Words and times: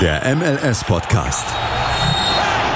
Der 0.00 0.22
MLS-Podcast. 0.36 1.44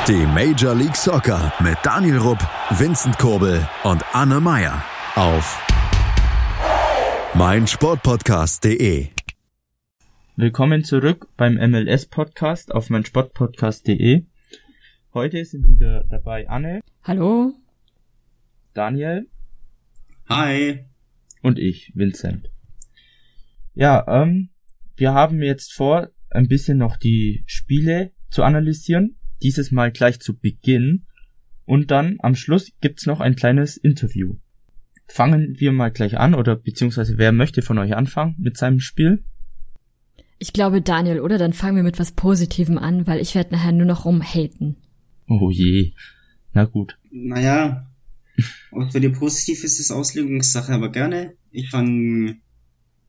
Die 0.08 0.26
Major 0.26 0.74
League 0.74 0.96
Soccer 0.96 1.52
mit 1.62 1.78
Daniel 1.84 2.18
Rupp, 2.18 2.40
Vincent 2.70 3.16
Kurbel 3.16 3.64
und 3.84 4.02
Anne 4.12 4.40
Meyer 4.40 4.84
auf 5.14 5.64
meinsportpodcast.de. 7.34 9.06
Willkommen 10.34 10.82
zurück 10.82 11.28
beim 11.36 11.54
MLS-Podcast 11.54 12.74
auf 12.74 12.90
meinsportpodcast.de. 12.90 14.24
Heute 15.14 15.44
sind 15.44 15.68
wieder 15.68 16.02
dabei 16.10 16.48
Anne. 16.48 16.80
Hallo. 17.04 17.52
Daniel. 18.74 19.28
Hi. 20.28 20.86
Und 21.40 21.60
ich, 21.60 21.92
Vincent. 21.94 22.50
Ja, 23.74 24.04
ähm, 24.08 24.48
wir 24.96 25.14
haben 25.14 25.40
jetzt 25.40 25.72
vor, 25.72 26.08
ein 26.34 26.48
bisschen 26.48 26.78
noch 26.78 26.96
die 26.96 27.44
Spiele 27.46 28.12
zu 28.30 28.42
analysieren. 28.42 29.16
Dieses 29.42 29.70
Mal 29.70 29.92
gleich 29.92 30.20
zu 30.20 30.38
Beginn. 30.38 31.06
Und 31.64 31.90
dann 31.90 32.16
am 32.20 32.34
Schluss 32.34 32.72
gibt's 32.80 33.06
noch 33.06 33.20
ein 33.20 33.36
kleines 33.36 33.76
Interview. 33.76 34.36
Fangen 35.06 35.56
wir 35.58 35.72
mal 35.72 35.90
gleich 35.90 36.18
an, 36.18 36.34
oder 36.34 36.56
beziehungsweise 36.56 37.18
wer 37.18 37.32
möchte 37.32 37.62
von 37.62 37.78
euch 37.78 37.94
anfangen 37.94 38.34
mit 38.38 38.56
seinem 38.56 38.80
Spiel? 38.80 39.24
Ich 40.38 40.52
glaube 40.52 40.80
Daniel, 40.80 41.20
oder? 41.20 41.38
Dann 41.38 41.52
fangen 41.52 41.76
wir 41.76 41.82
mit 41.82 41.98
was 41.98 42.12
Positivem 42.12 42.78
an, 42.78 43.06
weil 43.06 43.20
ich 43.20 43.34
werde 43.34 43.52
nachher 43.52 43.72
nur 43.72 43.86
noch 43.86 44.04
rumhaten. 44.04 44.76
Oh 45.28 45.50
je. 45.50 45.92
Na 46.52 46.64
gut. 46.64 46.98
Naja, 47.10 47.90
ob 48.70 48.90
für 48.90 49.00
die 49.00 49.08
positiv 49.08 49.64
ist, 49.64 49.78
ist 49.78 49.90
Auslegungssache, 49.90 50.72
aber 50.72 50.90
gerne. 50.90 51.34
Ich 51.50 51.70
fange 51.70 52.38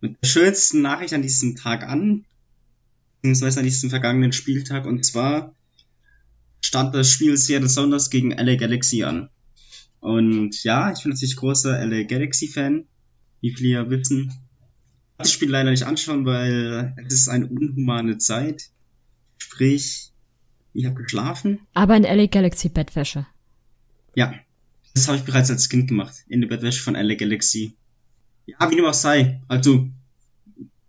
mit 0.02 0.18
der 0.22 0.28
schönsten 0.28 0.82
Nachricht 0.82 1.14
an 1.14 1.22
diesem 1.22 1.56
Tag 1.56 1.84
an, 1.84 2.26
beziehungsweise 3.24 3.62
an 3.62 3.66
diesem 3.66 3.90
vergangenen 3.90 4.34
Spieltag, 4.34 4.86
und 4.86 5.06
zwar 5.06 5.56
stand 6.60 6.94
das 6.94 7.10
Spiel 7.10 7.38
Seattle 7.38 7.70
Sounders 7.70 8.10
gegen 8.10 8.32
LA 8.32 8.56
Galaxy 8.56 9.04
an. 9.04 9.30
Und 10.02 10.62
ja, 10.66 10.92
ich 10.92 11.04
bin 11.04 11.14
natürlich 11.14 11.38
großer 11.38 11.86
LA 11.86 12.04
Galaxy-Fan, 12.04 12.86
wie 13.40 13.54
viele 13.56 13.70
ja 13.70 13.90
wissen. 13.90 14.34
Das 15.18 15.32
Spiel 15.32 15.50
leider 15.50 15.72
nicht 15.72 15.84
anschauen, 15.84 16.26
weil 16.26 16.94
es 17.08 17.14
ist 17.14 17.28
eine 17.30 17.48
unhumane 17.48 18.18
Zeit. 18.18 18.72
Sprich, 19.38 20.12
ich 20.74 20.86
habe 20.86 21.02
geschlafen. 21.02 21.60
Aber 21.74 21.96
in 21.96 22.04
LA 22.04 22.26
Galaxy 22.26 22.68
Bettwäsche. 22.68 23.26
Ja, 24.16 24.34
das 24.96 25.08
habe 25.08 25.18
ich 25.18 25.24
bereits 25.24 25.50
als 25.50 25.70
Kind 25.70 25.88
gemacht, 25.88 26.26
in 26.28 26.42
der 26.42 26.50
Bettwäsche 26.50 26.84
von 26.84 26.96
LA 26.96 27.16
Galaxy. 27.16 27.78
Ja, 28.48 28.70
wie 28.70 28.76
dem 28.76 28.84
auch 28.84 28.94
sei. 28.94 29.42
Also, 29.48 29.88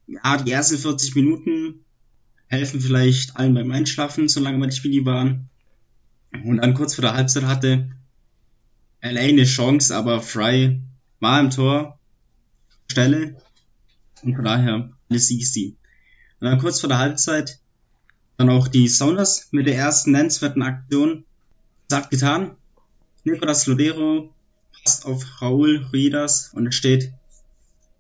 ja, 0.09 0.43
die 0.43 0.51
ersten 0.51 0.79
40 0.79 1.15
Minuten 1.15 1.84
helfen 2.49 2.81
vielleicht 2.81 3.37
allen 3.37 3.55
beim 3.55 3.71
Einschlafen, 3.71 4.29
solange 4.29 4.59
wir 4.59 4.67
die 4.69 4.77
Spiele 4.77 5.05
waren. 5.05 5.49
Und 6.45 6.59
dann 6.59 6.75
kurz 6.75 6.95
vor 6.95 7.03
der 7.03 7.15
Halbzeit 7.15 7.45
hatte 7.45 7.91
LA 9.03 9.21
eine 9.21 9.45
Chance, 9.45 9.95
aber 9.95 10.21
Fry 10.21 10.81
war 11.21 11.41
im 11.41 11.51
Tor, 11.51 11.99
Stelle. 12.91 13.37
Und 14.23 14.35
von 14.35 14.45
daher 14.45 14.91
alles 15.09 15.31
easy. 15.31 15.77
Und 16.41 16.49
dann 16.49 16.59
kurz 16.59 16.81
vor 16.81 16.89
der 16.89 16.99
Halbzeit 16.99 17.61
dann 18.37 18.51
auch 18.51 18.69
die 18.69 18.89
Sounders 18.89 19.49
mit 19.53 19.67
der 19.67 19.77
ersten 19.77 20.13
nennenswerten 20.13 20.63
Aktion. 20.63 21.25
Sagt 21.89 22.11
getan. 22.11 22.57
Nicolas 23.25 23.67
Lodero 23.67 24.35
passt 24.83 25.07
auf 25.07 25.41
Raul 25.41 25.87
Ruidas 25.93 26.51
und 26.53 26.67
es 26.67 26.75
steht 26.75 27.13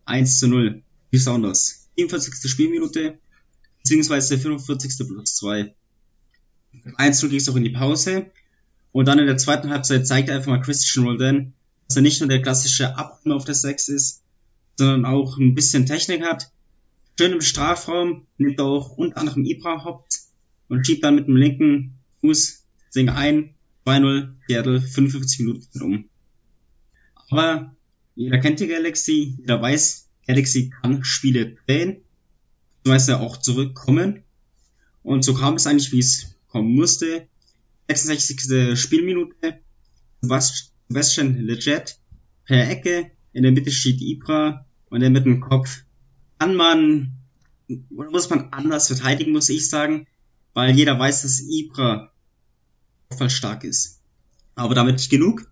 1 0.06 0.38
zu 0.38 0.48
0. 0.48 0.82
Die 1.12 1.18
Sounders. 1.18 1.88
44. 1.96 2.50
Spielminute, 2.50 3.18
beziehungsweise 3.84 4.38
45. 4.38 5.06
plus 5.06 5.36
2. 5.36 5.74
1 6.96 7.22
0 7.22 7.30
ging 7.30 7.38
es 7.38 7.48
auch 7.48 7.56
in 7.56 7.64
die 7.64 7.70
Pause. 7.70 8.30
Und 8.92 9.06
dann 9.06 9.18
in 9.18 9.26
der 9.26 9.36
zweiten 9.36 9.70
Halbzeit 9.70 10.06
zeigt 10.06 10.30
einfach 10.30 10.48
mal 10.48 10.60
Christian 10.60 11.04
Roldan, 11.04 11.52
dass 11.86 11.96
er 11.96 12.02
nicht 12.02 12.20
nur 12.20 12.28
der 12.28 12.42
klassische 12.42 12.96
Abräumer 12.96 13.36
auf 13.36 13.44
der 13.44 13.54
6 13.54 13.88
ist, 13.88 14.22
sondern 14.78 15.04
auch 15.04 15.36
ein 15.36 15.54
bisschen 15.54 15.84
Technik 15.84 16.22
hat. 16.22 16.50
Schön 17.18 17.32
im 17.32 17.40
Strafraum, 17.40 18.26
nimmt 18.38 18.60
auch 18.60 18.96
unter 18.96 19.18
anderem 19.18 19.44
Ibra 19.44 19.84
Haupt 19.84 20.20
und 20.68 20.86
schiebt 20.86 21.04
dann 21.04 21.16
mit 21.16 21.28
dem 21.28 21.36
linken 21.36 21.98
Fuß 22.20 22.64
das 22.86 22.94
Ding 22.94 23.10
ein. 23.10 23.54
2-0, 23.84 24.28
Seattle, 24.48 24.80
55 24.80 25.40
Minuten 25.40 25.82
um. 25.82 26.08
Aber 27.28 27.76
jeder 28.14 28.38
kennt 28.38 28.60
die 28.60 28.66
Galaxy, 28.66 29.36
jeder 29.38 29.60
weiß, 29.60 30.08
Galaxy 30.26 30.70
kann 30.70 31.04
Spiele 31.04 31.56
drehen, 31.66 32.03
beziehungsweise 32.84 33.20
auch 33.20 33.38
zurückkommen. 33.38 34.22
Und 35.02 35.24
so 35.24 35.34
kam 35.34 35.54
es 35.54 35.66
eigentlich, 35.66 35.90
wie 35.92 36.00
es 36.00 36.36
kommen 36.48 36.74
musste. 36.74 37.26
66. 37.88 38.78
Spielminute, 38.78 39.60
Sebastian 40.20 41.38
Leggett 41.38 41.98
per 42.44 42.70
Ecke, 42.70 43.10
in 43.32 43.42
der 43.42 43.52
Mitte 43.52 43.70
steht 43.70 44.00
Ibra 44.00 44.66
und 44.90 45.02
er 45.02 45.10
mit 45.10 45.24
dem 45.24 45.40
Kopf 45.40 45.84
kann 46.38 46.56
man, 46.56 47.12
oder 47.96 48.10
muss 48.10 48.28
man 48.28 48.52
anders 48.52 48.88
verteidigen, 48.88 49.32
muss 49.32 49.48
ich 49.48 49.68
sagen, 49.68 50.06
weil 50.52 50.76
jeder 50.76 50.98
weiß, 50.98 51.22
dass 51.22 51.40
Ibra 51.40 52.12
stark 53.28 53.64
ist. 53.64 54.02
Aber 54.54 54.74
damit 54.74 54.96
nicht 54.96 55.10
genug. 55.10 55.50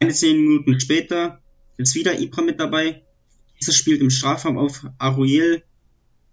Eine 0.00 0.12
zehn 0.12 0.40
Minuten 0.40 0.80
später 0.80 1.40
ist 1.76 1.94
wieder 1.94 2.18
Ibra 2.18 2.42
mit 2.42 2.58
dabei. 2.58 3.02
Dieser 3.60 3.72
spielt 3.72 4.00
im 4.00 4.10
Strafraum 4.10 4.58
auf 4.58 4.86
Aruel 4.98 5.62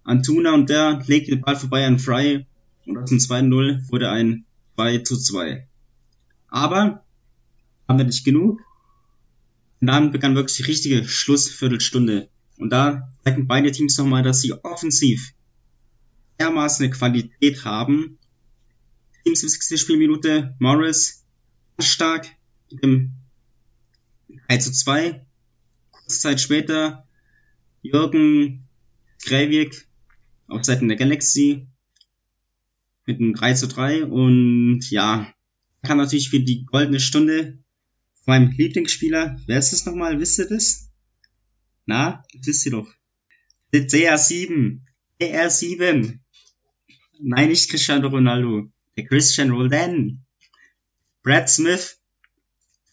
Antuna 0.06 0.54
und 0.54 0.70
der 0.70 1.02
legt 1.06 1.28
den 1.28 1.40
Ball 1.40 1.56
vorbei 1.56 1.84
an 1.84 1.98
Fry 1.98 2.46
und 2.86 2.96
aus 2.96 3.10
dem 3.10 3.18
2-0 3.18 3.90
wurde 3.90 4.10
ein 4.10 4.44
2 4.76 4.98
zu 4.98 5.18
2. 5.18 5.66
Aber 6.48 7.04
haben 7.88 7.98
wir 7.98 8.04
nicht 8.04 8.24
genug. 8.24 8.60
Und 9.80 9.88
dann 9.88 10.12
begann 10.12 10.36
wirklich 10.36 10.56
die 10.58 10.62
richtige 10.62 11.04
Schlussviertelstunde. 11.06 12.28
Und 12.56 12.70
da 12.70 13.12
zeigen 13.24 13.46
beide 13.46 13.72
Teams 13.72 13.98
nochmal, 13.98 14.22
dass 14.22 14.40
sie 14.40 14.52
offensiv 14.52 15.34
dermaßen 16.38 16.84
eine 16.84 16.94
Qualität 16.94 17.64
haben. 17.64 18.18
77. 19.24 19.80
Spielminute, 19.80 20.54
Morris 20.60 21.24
stark 21.78 22.28
im 22.80 23.12
1 24.48 24.64
zu 24.64 24.72
2. 24.72 25.26
Kurze 25.90 26.20
Zeit 26.20 26.40
später 26.40 27.06
Jürgen 27.82 28.66
Greivik 29.24 29.86
auf 30.48 30.64
Seiten 30.64 30.88
der 30.88 30.96
Galaxy 30.96 31.66
mit 33.06 33.20
einem 33.20 33.34
3 33.34 33.54
zu 33.54 33.68
3 33.68 34.04
und 34.04 34.80
ja, 34.90 35.32
kann 35.82 35.98
natürlich 35.98 36.30
für 36.30 36.40
die 36.40 36.64
goldene 36.64 37.00
Stunde 37.00 37.58
von 38.24 38.34
meinem 38.34 38.50
Lieblingsspieler, 38.50 39.40
wer 39.46 39.58
ist 39.58 39.72
das 39.72 39.86
nochmal, 39.86 40.18
wisst 40.18 40.38
ihr 40.38 40.48
das? 40.48 40.90
Na, 41.86 42.24
das 42.34 42.46
wisst 42.46 42.66
ihr 42.66 42.72
doch. 42.72 42.92
CR7, 43.72 44.80
CR7. 45.20 46.18
Nein, 47.20 47.48
nicht 47.48 47.70
Cristiano 47.70 48.08
Ronaldo. 48.08 48.70
Der 48.96 49.06
Christian 49.06 49.50
Roldan. 49.50 50.24
Brad 51.22 51.48
Smith. 51.48 52.00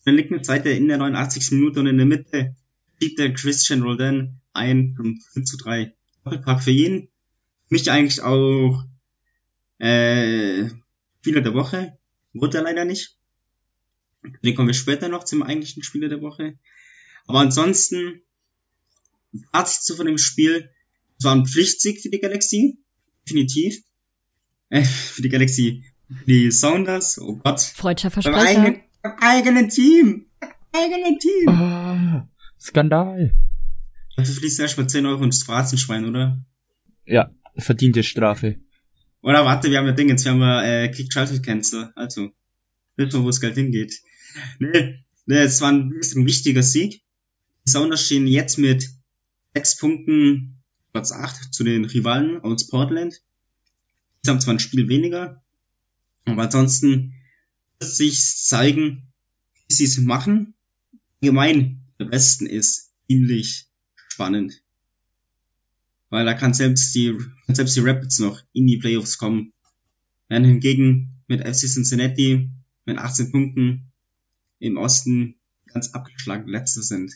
Dann 0.05 0.15
liegt 0.15 0.31
eine 0.31 0.43
Seite 0.43 0.69
in 0.69 0.87
der 0.87 0.97
89. 0.97 1.51
Minute 1.51 1.79
und 1.79 1.87
in 1.87 1.97
der 1.97 2.05
Mitte 2.05 2.55
schiebt 2.99 3.19
der 3.19 3.33
Christian 3.33 3.81
Roldan 3.81 4.41
ein 4.53 4.95
5 5.33 5.45
zu 5.45 5.57
3. 5.57 5.93
Doppelpack 6.23 6.63
für 6.63 6.71
ihn. 6.71 7.09
Mich 7.73 7.89
eigentlich 7.89 8.21
auch 8.21 8.83
äh, 9.79 10.69
Spieler 11.21 11.41
der 11.41 11.55
Woche. 11.55 11.97
Wurde 12.31 12.59
er 12.59 12.65
leider 12.65 12.85
nicht. 12.85 13.17
Den 14.43 14.53
kommen 14.53 14.67
wir 14.67 14.75
später 14.75 15.09
noch 15.09 15.23
zum 15.23 15.41
eigentlichen 15.41 15.81
Spieler 15.81 16.07
der 16.07 16.21
Woche. 16.21 16.59
Aber 17.25 17.39
ansonsten, 17.39 18.21
Fazit 19.51 19.81
zu 19.81 19.95
von 19.95 20.05
dem 20.05 20.19
Spiel. 20.19 20.69
Es 21.17 21.25
war 21.25 21.33
ein 21.33 21.47
Pflichtsieg 21.47 21.99
für 21.99 22.11
die 22.11 22.19
Galaxie. 22.19 22.77
Definitiv. 23.25 23.83
Äh, 24.69 24.83
für 24.83 25.23
die 25.23 25.29
Galaxie. 25.29 25.83
Für 26.15 26.25
die 26.25 26.51
Sounders. 26.51 27.17
Oh 27.17 27.37
Gott. 27.37 27.59
Freudscher 27.59 28.11
Beim 28.11 28.21
Versprecher. 28.21 28.61
eigenen, 28.61 28.81
beim 29.01 29.17
eigenen 29.19 29.69
Team. 29.69 30.27
Beim 30.39 30.51
eigenen 30.73 31.17
Team. 31.17 31.49
Ah, 31.49 32.29
Skandal. 32.59 33.33
Dafür 34.15 34.35
fließt 34.35 34.59
erstmal 34.59 34.87
10 34.87 35.07
Euro 35.07 35.23
ins 35.23 35.41
Phrasenschwein, 35.41 36.05
oder? 36.05 36.39
Ja, 37.05 37.31
verdiente 37.57 38.03
Strafe. 38.03 38.57
Oder 39.21 39.45
warte, 39.45 39.69
wir 39.69 39.77
haben 39.77 39.87
ja 39.87 39.93
Dingens, 39.93 40.25
wir 40.25 40.31
haben 40.33 40.41
ja 40.41 40.63
äh, 40.63 40.89
Click 40.89 41.09
Childhood 41.09 41.43
Cancer. 41.43 41.93
Also, 41.95 42.31
wissen 42.97 43.13
wir, 43.13 43.23
wo 43.23 43.27
das 43.27 43.41
Geld 43.41 43.55
hingeht. 43.55 44.01
Nee, 44.59 45.03
nee, 45.25 45.37
es 45.37 45.61
war 45.61 45.71
ein 45.71 45.93
ein 45.93 46.25
wichtiger 46.25 46.63
Sieg. 46.63 47.01
Die 47.65 47.71
Sounders 47.71 48.05
stehen 48.05 48.27
jetzt 48.27 48.57
mit 48.57 48.89
6 49.55 49.77
Punkten 49.77 50.63
Platz 50.91 51.11
8 51.11 51.53
zu 51.53 51.63
den 51.63 51.85
Rivalen 51.85 52.41
aus 52.41 52.67
Portland. 52.67 53.21
Sie 54.21 54.29
haben 54.29 54.41
zwar 54.41 54.55
ein 54.55 54.59
Spiel 54.59 54.87
weniger, 54.89 55.43
aber 56.25 56.43
ansonsten 56.43 57.13
wird 57.79 57.91
sich 57.91 58.19
zeigen, 58.35 59.13
wie 59.67 59.73
sie 59.73 59.85
es 59.85 59.97
machen. 59.97 60.53
Allgemein, 61.21 61.81
der 61.99 62.11
Westen 62.11 62.45
ist 62.45 62.93
ziemlich 63.07 63.67
spannend. 63.95 64.62
Weil 66.13 66.25
da 66.25 66.35
kann 66.35 66.53
selbst 66.53 66.93
die, 66.93 67.17
kann 67.47 67.55
selbst 67.55 67.75
die 67.75 67.79
Rapids 67.79 68.19
noch 68.19 68.39
in 68.53 68.67
die 68.67 68.77
Playoffs 68.77 69.17
kommen. 69.17 69.51
während 70.29 70.45
hingegen 70.45 71.23
mit 71.27 71.41
FC 71.41 71.67
Cincinnati 71.67 72.51
mit 72.85 72.99
18 72.99 73.31
Punkten 73.31 73.91
im 74.59 74.77
Osten 74.77 75.39
ganz 75.65 75.95
abgeschlagen 75.95 76.47
Letzte 76.47 76.83
sind. 76.83 77.13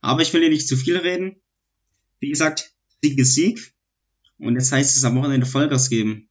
Aber 0.00 0.22
ich 0.22 0.32
will 0.32 0.40
hier 0.40 0.48
nicht 0.48 0.66
zu 0.66 0.78
viel 0.78 0.96
reden. 0.96 1.36
Wie 2.18 2.30
gesagt, 2.30 2.72
Sieg 3.02 3.18
ist 3.18 3.34
Sieg. 3.34 3.74
Und 4.38 4.54
jetzt 4.54 4.72
heißt 4.72 4.96
es 4.96 5.04
am 5.04 5.16
Wochenende 5.16 5.44
Vollgas 5.44 5.90
geben. 5.90 6.30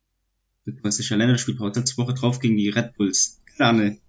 Das 0.81 0.97
ist 0.97 1.09
ja 1.09 1.15
letzte 1.15 1.59
Woche 1.59 2.13
drauf 2.15 2.39
gegen 2.39 2.57
die 2.57 2.69
Red 2.69 2.95
Bulls. 2.97 3.39
Gerne. 3.55 3.99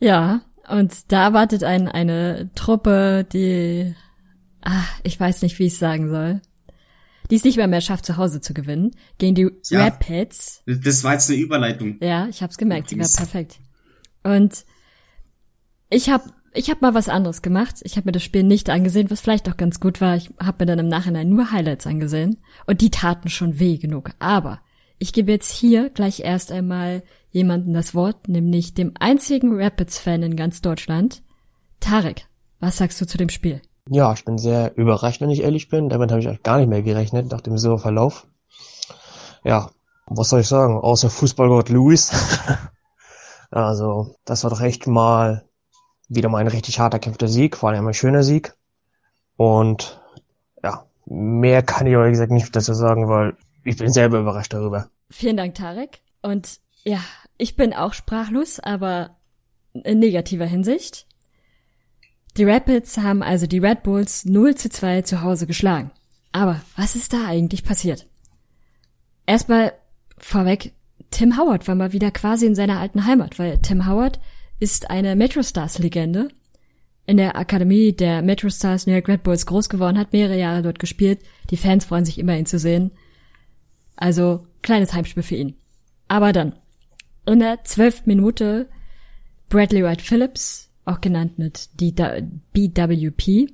Ja, 0.00 0.44
und 0.68 1.10
da 1.10 1.22
erwartet 1.24 1.64
einen 1.64 1.88
eine 1.88 2.50
Truppe, 2.54 3.26
die, 3.32 3.94
ah, 4.60 4.84
ich 5.02 5.18
weiß 5.18 5.40
nicht, 5.40 5.58
wie 5.58 5.68
ich 5.68 5.78
sagen 5.78 6.10
soll, 6.10 6.42
die 7.30 7.36
es 7.36 7.44
nicht 7.44 7.56
mehr 7.56 7.66
mehr 7.68 7.80
schafft, 7.80 8.06
zu 8.06 8.16
Hause 8.16 8.40
zu 8.40 8.54
gewinnen, 8.54 8.92
gegen 9.18 9.34
die 9.34 9.50
ja, 9.68 9.84
Rapids. 9.84 10.62
Das 10.66 11.04
war 11.04 11.14
jetzt 11.14 11.30
eine 11.30 11.38
Überleitung. 11.38 11.98
Ja, 12.00 12.26
ich 12.28 12.42
hab's 12.42 12.58
gemerkt, 12.58 12.88
sie 12.88 12.98
war 12.98 13.08
perfekt. 13.08 13.60
Und 14.22 14.64
ich 15.90 16.10
hab, 16.10 16.24
ich 16.52 16.70
hab 16.70 16.82
mal 16.82 16.94
was 16.94 17.08
anderes 17.08 17.42
gemacht. 17.42 17.76
Ich 17.82 17.96
habe 17.96 18.06
mir 18.06 18.12
das 18.12 18.22
Spiel 18.22 18.42
nicht 18.42 18.70
angesehen, 18.70 19.10
was 19.10 19.20
vielleicht 19.20 19.48
auch 19.48 19.56
ganz 19.56 19.80
gut 19.80 20.00
war. 20.00 20.16
Ich 20.16 20.30
habe 20.40 20.64
mir 20.64 20.66
dann 20.66 20.78
im 20.80 20.88
Nachhinein 20.88 21.28
nur 21.28 21.50
Highlights 21.50 21.86
angesehen 21.86 22.38
und 22.66 22.80
die 22.80 22.90
taten 22.90 23.28
schon 23.28 23.58
weh 23.58 23.78
genug. 23.78 24.10
Aber 24.18 24.60
ich 24.98 25.12
gebe 25.12 25.32
jetzt 25.32 25.52
hier 25.52 25.90
gleich 25.90 26.20
erst 26.20 26.50
einmal 26.52 27.02
jemanden 27.30 27.72
das 27.72 27.94
Wort, 27.94 28.28
nämlich 28.28 28.74
dem 28.74 28.92
einzigen 28.98 29.60
Rapids-Fan 29.60 30.22
in 30.22 30.36
ganz 30.36 30.60
Deutschland. 30.60 31.22
Tarek, 31.80 32.26
was 32.58 32.78
sagst 32.78 33.00
du 33.00 33.06
zu 33.06 33.18
dem 33.18 33.28
Spiel? 33.28 33.60
Ja, 33.90 34.12
ich 34.12 34.24
bin 34.24 34.38
sehr 34.38 34.76
überrascht, 34.76 35.20
wenn 35.20 35.30
ich 35.30 35.42
ehrlich 35.42 35.68
bin. 35.68 35.88
Damit 35.88 36.10
habe 36.10 36.20
ich 36.20 36.28
auch 36.28 36.42
gar 36.42 36.58
nicht 36.58 36.68
mehr 36.68 36.82
gerechnet 36.82 37.30
nach 37.30 37.40
dem 37.40 37.56
so 37.56 37.78
Verlauf. 37.78 38.26
Ja, 39.44 39.70
was 40.06 40.28
soll 40.28 40.40
ich 40.40 40.48
sagen? 40.48 40.78
Außer 40.78 41.10
Fußballgott 41.10 41.68
Louis. 41.70 42.10
also, 43.50 44.16
das 44.24 44.44
war 44.44 44.50
doch 44.50 44.60
echt 44.60 44.86
mal 44.86 45.44
wieder 46.08 46.28
mal 46.28 46.38
ein 46.38 46.48
richtig 46.48 46.80
harter 46.80 46.98
kämpfter 46.98 47.28
Sieg, 47.28 47.56
vor 47.56 47.70
allem 47.70 47.86
ein 47.86 47.94
schöner 47.94 48.22
Sieg. 48.22 48.54
Und 49.36 50.00
ja, 50.62 50.86
mehr 51.06 51.62
kann 51.62 51.86
ich 51.86 51.92
ehrlich 51.92 52.12
gesagt 52.12 52.32
nicht 52.32 52.54
dazu 52.54 52.74
sagen, 52.74 53.08
weil 53.08 53.36
ich 53.64 53.76
bin 53.76 53.92
selber 53.92 54.18
überrascht 54.18 54.52
darüber. 54.52 54.88
Vielen 55.10 55.36
Dank, 55.36 55.54
Tarek. 55.54 56.00
Und 56.22 56.60
ja, 56.84 57.00
ich 57.36 57.56
bin 57.56 57.72
auch 57.72 57.92
sprachlos, 57.92 58.60
aber 58.60 59.16
in 59.72 59.98
negativer 59.98 60.46
Hinsicht. 60.46 61.06
Die 62.36 62.44
Rapids 62.44 62.98
haben 62.98 63.22
also 63.22 63.46
die 63.46 63.58
Red 63.58 63.82
Bulls 63.82 64.24
0 64.24 64.54
zu 64.54 64.70
2 64.70 65.02
zu 65.02 65.22
Hause 65.22 65.46
geschlagen. 65.46 65.90
Aber 66.32 66.60
was 66.76 66.94
ist 66.94 67.12
da 67.12 67.26
eigentlich 67.26 67.64
passiert? 67.64 68.06
Erstmal 69.26 69.72
vorweg, 70.18 70.72
Tim 71.10 71.36
Howard 71.38 71.66
war 71.66 71.74
mal 71.74 71.92
wieder 71.92 72.10
quasi 72.10 72.46
in 72.46 72.54
seiner 72.54 72.78
alten 72.78 73.06
Heimat, 73.06 73.38
weil 73.38 73.58
Tim 73.58 73.86
Howard 73.86 74.20
ist 74.60 74.90
eine 74.90 75.16
Metro 75.16 75.42
Stars 75.42 75.78
Legende. 75.78 76.28
In 77.06 77.16
der 77.16 77.36
Akademie 77.36 77.92
der 77.92 78.22
Metro 78.22 78.50
Stars 78.50 78.86
New 78.86 78.92
York 78.92 79.08
Red 79.08 79.22
Bulls 79.22 79.46
groß 79.46 79.68
geworden, 79.68 79.98
hat 79.98 80.12
mehrere 80.12 80.38
Jahre 80.38 80.62
dort 80.62 80.78
gespielt. 80.78 81.20
Die 81.50 81.56
Fans 81.56 81.86
freuen 81.86 82.04
sich 82.04 82.18
immer, 82.18 82.36
ihn 82.36 82.46
zu 82.46 82.58
sehen. 82.58 82.90
Also, 83.96 84.46
kleines 84.62 84.92
Heimspiel 84.92 85.22
für 85.22 85.36
ihn. 85.36 85.54
Aber 86.06 86.32
dann, 86.32 86.54
in 87.26 87.40
der 87.40 87.64
zwölften 87.64 88.10
Minute, 88.10 88.68
Bradley 89.48 89.82
Wright 89.82 90.02
Phillips 90.02 90.67
auch 90.88 91.00
genannt 91.00 91.38
mit 91.38 91.68
BWP, 91.76 93.52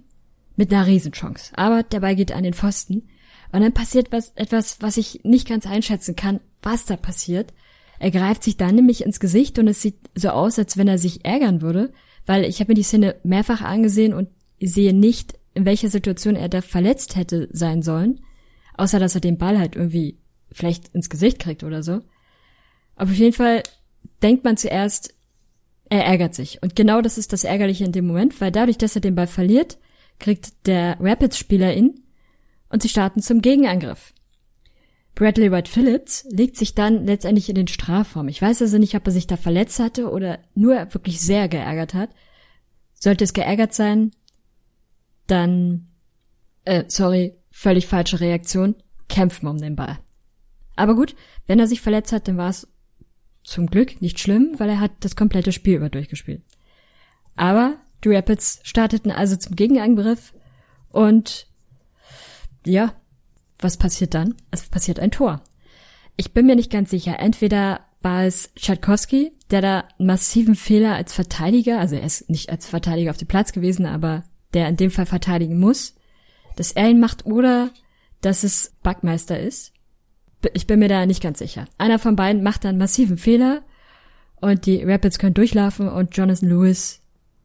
mit 0.57 0.73
einer 0.73 0.87
Riesenchance. 0.87 1.53
Aber 1.57 1.83
Ball 1.83 2.17
geht 2.17 2.33
an 2.33 2.45
den 2.45 2.55
Pfosten. 2.55 3.09
Und 3.53 3.61
dann 3.61 3.73
passiert 3.73 4.13
was, 4.13 4.33
etwas, 4.37 4.81
was 4.81 4.97
ich 4.97 5.21
nicht 5.25 5.49
ganz 5.49 5.67
einschätzen 5.67 6.17
kann, 6.17 6.41
was 6.63 6.87
da 6.87 6.97
passiert. 6.97 7.53
Er 7.99 8.11
greift 8.11 8.43
sich 8.43 8.57
dann 8.57 8.75
nämlich 8.75 9.05
ins 9.05 9.21
Gesicht 9.21 9.59
und 9.59 9.69
es 9.69 9.81
sieht 9.81 9.97
so 10.15 10.31
aus, 10.31 10.59
als 10.59 10.77
wenn 10.77 10.89
er 10.89 10.99
sich 10.99 11.25
ärgern 11.25 11.63
würde, 11.63 11.93
weil 12.27 12.45
ich 12.45 12.61
habe 12.61 12.73
mir 12.73 12.77
die 12.77 12.83
Szene 12.83 13.17
mehrfach 13.23 13.63
angesehen 13.63 14.13
und 14.13 14.29
sehe 14.61 14.93
nicht, 14.93 15.39
in 15.55 15.65
welcher 15.65 15.89
Situation 15.89 16.35
er 16.35 16.49
da 16.49 16.63
verletzt 16.63 17.15
hätte 17.17 17.49
sein 17.53 17.83
sollen, 17.83 18.21
außer 18.77 18.99
dass 18.99 19.15
er 19.15 19.21
den 19.21 19.39
Ball 19.39 19.59
halt 19.59 19.77
irgendwie 19.77 20.19
vielleicht 20.51 20.89
ins 20.89 21.09
Gesicht 21.11 21.39
kriegt 21.39 21.63
oder 21.63 21.83
so. 21.83 22.01
Aber 22.97 23.11
auf 23.11 23.17
jeden 23.17 23.33
Fall 23.33 23.63
denkt 24.23 24.45
man 24.45 24.57
zuerst, 24.57 25.15
er 25.91 26.05
ärgert 26.05 26.35
sich. 26.35 26.63
Und 26.63 26.77
genau 26.77 27.01
das 27.01 27.19
ist 27.19 27.33
das 27.33 27.45
Ärgerliche 27.45 27.85
in 27.85 27.93
dem 27.93 28.07
Moment, 28.07 28.41
weil 28.41 28.51
dadurch, 28.51 28.79
dass 28.79 28.95
er 28.95 29.01
den 29.01 29.15
Ball 29.15 29.27
verliert, 29.27 29.79
kriegt 30.19 30.67
der 30.67 30.97
Rapids-Spieler 31.01 31.75
ihn 31.75 32.01
und 32.69 32.83
sie 32.83 32.89
starten 32.89 33.21
zum 33.21 33.43
Gegenangriff. 33.43 34.15
Bradley 35.15 35.53
White 35.53 35.71
Phillips 35.71 36.27
legt 36.31 36.57
sich 36.57 36.75
dann 36.75 37.07
letztendlich 37.07 37.49
in 37.49 37.55
den 37.55 37.69
Strafraum. 37.69 38.27
Ich 38.29 38.43
weiß 38.43 38.63
also 38.63 38.79
nicht, 38.79 38.97
ob 38.97 39.07
er 39.07 39.13
sich 39.13 39.27
da 39.27 39.37
verletzt 39.37 39.79
hatte 39.79 40.11
oder 40.11 40.41
nur 40.55 40.93
wirklich 40.93 41.21
sehr 41.21 41.49
geärgert 41.49 41.95
hat. 41.95 42.11
Sollte 42.95 43.23
es 43.23 43.33
geärgert 43.33 43.75
sein, 43.75 44.11
dann, 45.27 45.89
äh, 46.65 46.85
sorry, 46.89 47.37
völlig 47.51 47.87
falsche 47.87 48.21
Reaktion, 48.21 48.75
kämpfen 49.09 49.47
um 49.47 49.59
den 49.59 49.77
Ball. 49.77 49.99
Aber 50.75 50.97
gut, 50.97 51.15
wenn 51.47 51.61
er 51.61 51.69
sich 51.69 51.81
verletzt 51.81 52.13
hat, 52.13 52.27
dann 52.27 52.37
war 52.37 52.51
es 52.51 52.67
zum 53.45 53.67
Glück 53.67 54.01
nicht 54.01 54.19
schlimm, 54.19 54.55
weil 54.59 54.71
er 54.71 54.81
hat 54.81 54.93
das 55.01 55.17
komplette 55.17 55.53
Spiel 55.53 55.77
über 55.77 55.91
durchgespielt. 55.91 56.43
Aber 57.37 57.77
die 58.03 58.15
Rapids 58.15 58.61
starteten 58.65 59.11
also 59.11 59.37
zum 59.37 59.55
Gegenangriff 59.55 60.35
und 60.91 61.47
ja, 62.67 62.95
was 63.59 63.77
passiert 63.77 64.15
dann? 64.15 64.35
Es 64.51 64.69
passiert 64.69 64.99
ein 64.99 65.11
Tor. 65.11 65.43
Ich 66.17 66.33
bin 66.33 66.47
mir 66.47 66.57
nicht 66.57 66.71
ganz 66.71 66.91
sicher. 66.91 67.19
Entweder 67.19 67.81
war 68.01 68.25
es 68.25 68.53
Tchaikovsky, 68.55 69.33
der 69.51 69.63
da 69.63 69.85
einen 69.99 70.07
massiven 70.07 70.55
Fehler 70.55 70.95
als 70.95 71.13
Verteidiger, 71.13 71.81
also 71.81 71.97
er 71.97 72.05
ist 72.05 72.29
nicht 72.31 72.51
als 72.51 72.67
Verteidiger 72.67 73.11
auf 73.11 73.17
dem 73.17 73.29
Platz 73.29 73.53
gewesen, 73.53 73.87
aber 73.87 74.25
der 74.53 74.69
in 74.69 74.77
dem 74.77 74.91
Fall 74.91 75.07
verteidigen 75.07 75.59
muss, 75.59 75.95
dass 76.57 76.73
er 76.73 76.89
ihn 76.89 77.01
macht 77.01 77.27
oder 77.27 77.71
dass 78.21 78.45
es 78.45 78.75
Backmeister 78.83 79.39
ist 79.39 79.73
ich 80.53 80.67
bin 80.67 80.79
mir 80.79 80.89
da 80.89 81.07
nicht 81.07 81.23
ganz 81.23 81.39
sicher. 81.39 81.67
Einer 81.79 81.99
von 81.99 82.17
beiden 82.17 82.43
macht 82.43 82.67
einen 82.67 82.79
massiven 82.79 83.17
Fehler 83.17 83.63
und 84.41 84.67
die 84.67 84.83
Rapids 84.83 85.19
können 85.19 85.35
durchlaufen 85.35 85.89
und 85.89 86.17
Jonathan 86.17 86.49
Lewis 86.49 87.01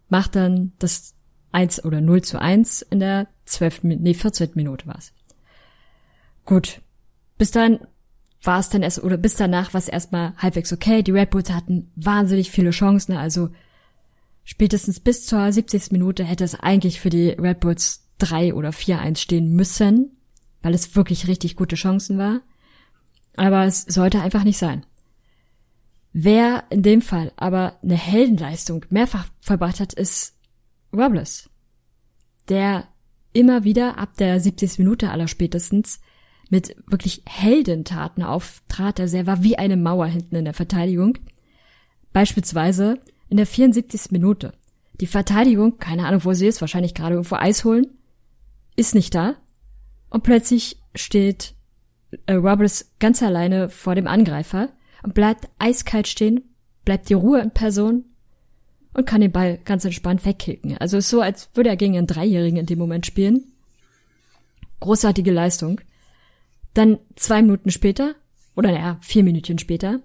macht 0.09 0.35
dann 0.35 0.73
das 0.79 1.13
1 1.51 1.85
oder 1.85 2.01
0 2.01 2.21
zu 2.23 2.39
1 2.39 2.81
in 2.83 2.99
der 2.99 3.27
12. 3.45 3.83
nee, 3.83 4.13
14. 4.13 4.51
Minute 4.55 4.87
war's. 4.87 5.13
Gut. 6.45 6.81
Bis 7.37 7.51
dann 7.51 7.79
war 8.43 8.59
es 8.59 8.69
dann 8.69 8.83
erst, 8.83 9.03
oder 9.03 9.17
bis 9.17 9.35
danach 9.35 9.73
war 9.73 9.79
es 9.79 9.87
erstmal 9.87 10.33
halbwegs 10.37 10.71
okay. 10.71 11.03
Die 11.03 11.11
Red 11.11 11.29
Bulls 11.29 11.51
hatten 11.51 11.91
wahnsinnig 11.95 12.51
viele 12.51 12.71
Chancen, 12.71 13.13
also 13.13 13.49
spätestens 14.43 14.99
bis 14.99 15.25
zur 15.25 15.51
70. 15.51 15.91
Minute 15.91 16.23
hätte 16.23 16.43
es 16.43 16.59
eigentlich 16.59 16.99
für 16.99 17.09
die 17.09 17.29
Red 17.29 17.59
Bulls 17.59 18.07
3 18.19 18.53
oder 18.53 18.69
4-1 18.69 19.17
stehen 19.17 19.55
müssen, 19.55 20.17
weil 20.61 20.73
es 20.73 20.95
wirklich 20.95 21.27
richtig 21.27 21.55
gute 21.55 21.75
Chancen 21.75 22.17
war. 22.17 22.41
Aber 23.39 23.63
es 23.63 23.83
sollte 23.83 24.21
einfach 24.21 24.43
nicht 24.43 24.57
sein. 24.57 24.85
Wer 26.11 26.65
in 26.69 26.83
dem 26.83 27.01
Fall 27.01 27.31
aber 27.37 27.79
eine 27.81 27.95
Heldenleistung 27.95 28.85
mehrfach 28.89 29.27
verbracht 29.39 29.79
hat, 29.79 29.93
ist 29.93 30.35
Robles. 30.91 31.49
Der 32.49 32.89
immer 33.31 33.63
wieder 33.63 33.97
ab 33.97 34.17
der 34.17 34.41
70. 34.41 34.79
Minute 34.79 35.09
aller 35.09 35.29
spätestens 35.29 36.01
mit 36.49 36.75
wirklich 36.85 37.23
Heldentaten 37.29 38.23
auftrat. 38.23 38.99
Also 38.99 39.15
er 39.15 39.25
war 39.25 39.41
wie 39.41 39.57
eine 39.57 39.77
Mauer 39.77 40.07
hinten 40.07 40.35
in 40.35 40.43
der 40.43 40.53
Verteidigung. 40.53 41.17
Beispielsweise 42.11 42.99
in 43.29 43.37
der 43.37 43.45
74. 43.45 44.11
Minute. 44.11 44.53
Die 44.99 45.07
Verteidigung, 45.07 45.77
keine 45.77 46.05
Ahnung, 46.05 46.25
wo 46.25 46.33
sie 46.33 46.47
ist, 46.47 46.59
wahrscheinlich 46.59 46.93
gerade 46.93 47.15
irgendwo 47.15 47.35
Eis 47.35 47.63
holen, 47.63 47.87
ist 48.75 48.95
nicht 48.95 49.15
da. 49.15 49.35
Und 50.09 50.23
plötzlich 50.23 50.81
steht 50.93 51.55
Robles 52.29 52.91
ganz 52.99 53.21
alleine 53.21 53.69
vor 53.69 53.95
dem 53.95 54.07
Angreifer 54.07 54.69
und 55.03 55.13
bleibt 55.13 55.49
eiskalt 55.59 56.07
stehen, 56.07 56.55
bleibt 56.85 57.09
die 57.09 57.13
Ruhe 57.13 57.39
in 57.39 57.51
Person 57.51 58.05
und 58.93 59.05
kann 59.05 59.21
den 59.21 59.31
Ball 59.31 59.59
ganz 59.63 59.85
entspannt 59.85 60.25
wegkicken. 60.25 60.77
Also 60.77 60.97
ist 60.97 61.09
so, 61.09 61.21
als 61.21 61.49
würde 61.53 61.69
er 61.69 61.77
gegen 61.77 61.97
einen 61.97 62.07
Dreijährigen 62.07 62.57
in 62.57 62.65
dem 62.65 62.79
Moment 62.79 63.05
spielen. 63.05 63.43
Großartige 64.79 65.31
Leistung. 65.31 65.81
Dann 66.73 66.99
zwei 67.15 67.41
Minuten 67.41 67.71
später, 67.71 68.15
oder 68.55 68.71
naja, 68.71 68.97
vier 69.01 69.23
Minuten 69.23 69.59
später, 69.59 70.01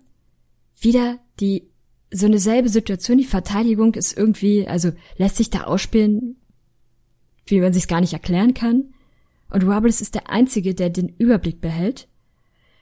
wieder 0.81 1.19
die, 1.41 1.71
so 2.11 2.27
eine 2.27 2.39
selbe 2.39 2.69
Situation. 2.69 3.19
Die 3.19 3.25
Verteidigung 3.25 3.95
ist 3.95 4.17
irgendwie, 4.17 4.67
also 4.67 4.93
lässt 5.17 5.37
sich 5.37 5.51
da 5.51 5.65
ausspielen, 5.65 6.37
wie 7.47 7.61
man 7.61 7.73
sich's 7.73 7.89
gar 7.89 8.01
nicht 8.01 8.13
erklären 8.13 8.55
kann. 8.55 8.94
Und 9.55 9.63
Robles 9.63 10.01
ist 10.01 10.17
der 10.17 10.29
Einzige, 10.31 10.75
der 10.75 10.91
den 10.91 11.11
Überblick 11.11 11.61
behält. 11.61 12.09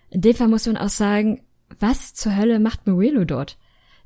In 0.09 0.23
dem 0.23 0.35
Fall 0.35 0.49
muss 0.49 0.67
man 0.67 0.79
auch 0.79 0.89
sagen, 0.89 1.43
was 1.79 2.15
zur 2.15 2.35
Hölle 2.35 2.61
macht 2.61 2.87
Morello 2.87 3.27
dort? 3.27 3.59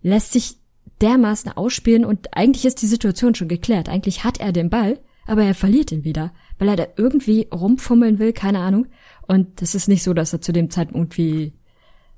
Lässt 0.02 0.32
sich 0.32 0.56
dermaßen 1.00 1.52
ausspielen 1.52 2.04
und 2.04 2.36
eigentlich 2.36 2.64
ist 2.64 2.82
die 2.82 2.88
Situation 2.88 3.36
schon 3.36 3.46
geklärt. 3.46 3.88
Eigentlich 3.88 4.24
hat 4.24 4.40
er 4.40 4.50
den 4.50 4.68
Ball, 4.68 4.98
aber 5.28 5.44
er 5.44 5.54
verliert 5.54 5.92
ihn 5.92 6.02
wieder, 6.02 6.32
weil 6.58 6.68
er 6.68 6.74
da 6.74 6.88
irgendwie 6.96 7.46
rumfummeln 7.54 8.18
will, 8.18 8.32
keine 8.32 8.58
Ahnung. 8.58 8.88
Und 9.28 9.62
das 9.62 9.76
ist 9.76 9.86
nicht 9.86 10.02
so, 10.02 10.12
dass 10.12 10.32
er 10.32 10.40
zu 10.40 10.52
dem 10.52 10.68
Zeitpunkt 10.68 11.16
wie, 11.16 11.52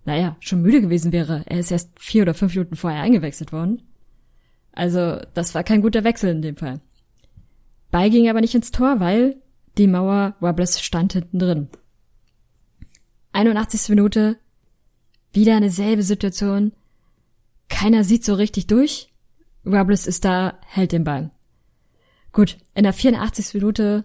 naja, 0.07 0.39
schon 0.41 0.63
müde 0.63 0.81
gewesen 0.81 1.13
wäre. 1.13 1.43
Er 1.45 1.59
ist 1.59 1.71
erst 1.71 1.91
vier 2.01 2.23
oder 2.23 2.33
fünf 2.33 2.55
Minuten 2.55 2.77
vorher 2.77 3.03
eingewechselt 3.03 3.53
worden. 3.53 3.83
Also, 4.73 5.19
das 5.35 5.55
war 5.55 5.63
kein 5.63 5.83
guter 5.83 6.05
Wechsel 6.05 6.31
in 6.31 6.41
dem 6.41 6.57
Fall. 6.57 6.81
Ball 7.91 8.09
ging 8.09 8.31
aber 8.31 8.41
nicht 8.41 8.55
ins 8.55 8.71
Tor, 8.71 8.99
weil 8.99 9.37
die 9.79 9.87
Mauer 9.87 10.37
Robles 10.43 10.81
stand 10.81 11.13
hinten 11.15 11.39
drin. 11.39 11.69
81. 13.33 13.89
Minute, 13.91 14.39
wieder 15.33 15.57
eine 15.57 15.71
selbe 15.71 16.03
Situation. 16.03 16.73
Keiner 17.69 18.05
sieht 18.05 18.25
so 18.25 18.35
richtig 18.35 18.67
durch. 18.67 19.13
Robles 19.65 20.07
ist 20.07 20.25
da, 20.25 20.59
hält 20.67 20.93
den 20.93 21.05
Ball. 21.05 21.31
Gut, 22.33 22.59
in 22.75 22.83
der 22.83 22.93
84. 22.93 23.55
Minute 23.55 24.05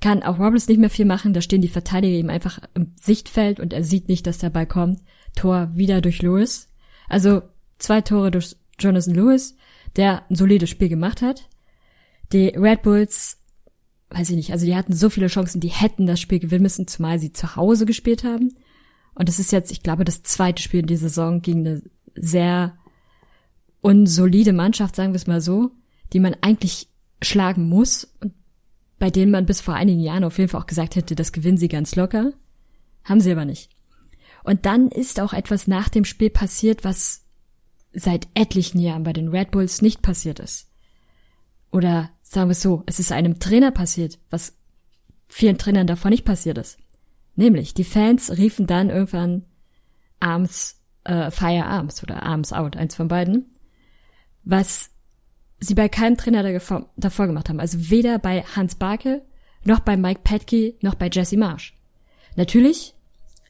kann 0.00 0.22
auch 0.22 0.38
Robles 0.38 0.68
nicht 0.68 0.78
mehr 0.78 0.90
viel 0.90 1.06
machen, 1.06 1.32
da 1.32 1.40
stehen 1.40 1.60
die 1.60 1.68
Verteidiger 1.68 2.16
ihm 2.16 2.30
einfach 2.30 2.60
im 2.74 2.92
Sichtfeld 2.96 3.58
und 3.58 3.72
er 3.72 3.82
sieht 3.82 4.08
nicht, 4.08 4.26
dass 4.26 4.38
der 4.38 4.50
Ball 4.50 4.66
kommt. 4.66 5.00
Tor 5.34 5.70
wieder 5.74 6.00
durch 6.00 6.22
Lewis. 6.22 6.68
Also 7.08 7.42
zwei 7.78 8.00
Tore 8.00 8.30
durch 8.30 8.56
Jonathan 8.78 9.14
Lewis, 9.14 9.56
der 9.96 10.24
ein 10.30 10.36
solides 10.36 10.70
Spiel 10.70 10.88
gemacht 10.88 11.22
hat. 11.22 11.48
Die 12.32 12.48
Red 12.48 12.82
Bulls, 12.82 13.37
weiß 14.10 14.30
ich 14.30 14.36
nicht, 14.36 14.52
also 14.52 14.64
die 14.64 14.74
hatten 14.74 14.94
so 14.94 15.10
viele 15.10 15.26
Chancen, 15.26 15.60
die 15.60 15.68
hätten 15.68 16.06
das 16.06 16.20
Spiel 16.20 16.38
gewinnen 16.38 16.62
müssen, 16.62 16.86
zumal 16.86 17.18
sie 17.18 17.32
zu 17.32 17.56
Hause 17.56 17.86
gespielt 17.86 18.24
haben. 18.24 18.56
Und 19.14 19.28
es 19.28 19.38
ist 19.38 19.52
jetzt, 19.52 19.70
ich 19.70 19.82
glaube, 19.82 20.04
das 20.04 20.22
zweite 20.22 20.62
Spiel 20.62 20.80
in 20.80 20.86
dieser 20.86 21.08
Saison 21.08 21.42
gegen 21.42 21.66
eine 21.66 21.82
sehr 22.14 22.76
unsolide 23.80 24.52
Mannschaft, 24.52 24.96
sagen 24.96 25.12
wir 25.12 25.16
es 25.16 25.26
mal 25.26 25.40
so, 25.40 25.72
die 26.12 26.20
man 26.20 26.36
eigentlich 26.40 26.88
schlagen 27.22 27.68
muss 27.68 28.04
und 28.20 28.32
bei 28.98 29.10
denen 29.10 29.30
man 29.30 29.46
bis 29.46 29.60
vor 29.60 29.74
einigen 29.74 30.00
Jahren 30.00 30.24
auf 30.24 30.38
jeden 30.38 30.50
Fall 30.50 30.60
auch 30.60 30.66
gesagt 30.66 30.96
hätte, 30.96 31.14
das 31.14 31.32
gewinnen 31.32 31.58
sie 31.58 31.68
ganz 31.68 31.94
locker. 31.94 32.32
Haben 33.04 33.20
sie 33.20 33.30
aber 33.30 33.44
nicht. 33.44 33.70
Und 34.42 34.66
dann 34.66 34.88
ist 34.88 35.20
auch 35.20 35.32
etwas 35.32 35.66
nach 35.66 35.88
dem 35.88 36.04
Spiel 36.04 36.30
passiert, 36.30 36.84
was 36.84 37.24
seit 37.92 38.28
etlichen 38.34 38.80
Jahren 38.80 39.02
bei 39.02 39.12
den 39.12 39.28
Red 39.28 39.50
Bulls 39.50 39.82
nicht 39.82 40.02
passiert 40.02 40.40
ist. 40.40 40.67
Oder 41.70 42.10
sagen 42.22 42.48
wir 42.48 42.52
es 42.52 42.62
so, 42.62 42.82
es 42.86 42.98
ist 42.98 43.12
einem 43.12 43.38
Trainer 43.38 43.70
passiert, 43.70 44.18
was 44.30 44.56
vielen 45.28 45.58
Trainern 45.58 45.86
davor 45.86 46.10
nicht 46.10 46.24
passiert 46.24 46.58
ist. 46.58 46.78
Nämlich, 47.36 47.74
die 47.74 47.84
Fans 47.84 48.36
riefen 48.36 48.66
dann 48.66 48.90
irgendwann 48.90 49.44
Arms, 50.20 50.80
äh, 51.04 51.30
Fire 51.30 51.66
Arms 51.66 52.02
oder 52.02 52.22
Arms 52.22 52.52
Out, 52.52 52.76
eins 52.76 52.94
von 52.94 53.08
beiden, 53.08 53.46
was 54.44 54.90
sie 55.60 55.74
bei 55.74 55.88
keinem 55.88 56.16
Trainer 56.16 56.42
davor 56.96 57.26
gemacht 57.26 57.48
haben. 57.48 57.60
Also 57.60 57.90
weder 57.90 58.18
bei 58.18 58.42
Hans 58.42 58.74
Barke, 58.74 59.22
noch 59.64 59.80
bei 59.80 59.96
Mike 59.96 60.22
Petke, 60.24 60.74
noch 60.80 60.94
bei 60.94 61.08
Jesse 61.12 61.36
Marsh. 61.36 61.76
Natürlich, 62.36 62.94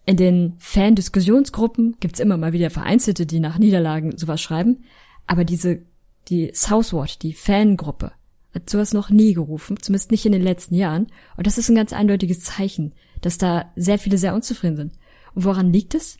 in 0.06 0.16
den 0.16 0.54
Fan-Diskussionsgruppen 0.58 1.96
gibt's 2.00 2.20
immer 2.20 2.38
mal 2.38 2.52
wieder 2.52 2.70
Vereinzelte, 2.70 3.26
die 3.26 3.40
nach 3.40 3.58
Niederlagen 3.58 4.16
sowas 4.16 4.40
schreiben, 4.40 4.84
aber 5.26 5.44
diese, 5.44 5.82
die 6.28 6.50
Southward, 6.54 7.22
die 7.22 7.32
Fangruppe, 7.32 8.12
hat 8.54 8.70
sowas 8.70 8.92
noch 8.92 9.10
nie 9.10 9.34
gerufen, 9.34 9.80
zumindest 9.80 10.10
nicht 10.10 10.26
in 10.26 10.32
den 10.32 10.42
letzten 10.42 10.74
Jahren. 10.74 11.08
Und 11.36 11.46
das 11.46 11.58
ist 11.58 11.68
ein 11.68 11.76
ganz 11.76 11.92
eindeutiges 11.92 12.40
Zeichen, 12.40 12.94
dass 13.20 13.38
da 13.38 13.70
sehr 13.76 13.98
viele 13.98 14.18
sehr 14.18 14.34
unzufrieden 14.34 14.76
sind. 14.76 14.92
Und 15.34 15.44
woran 15.44 15.72
liegt 15.72 15.94
es? 15.94 16.18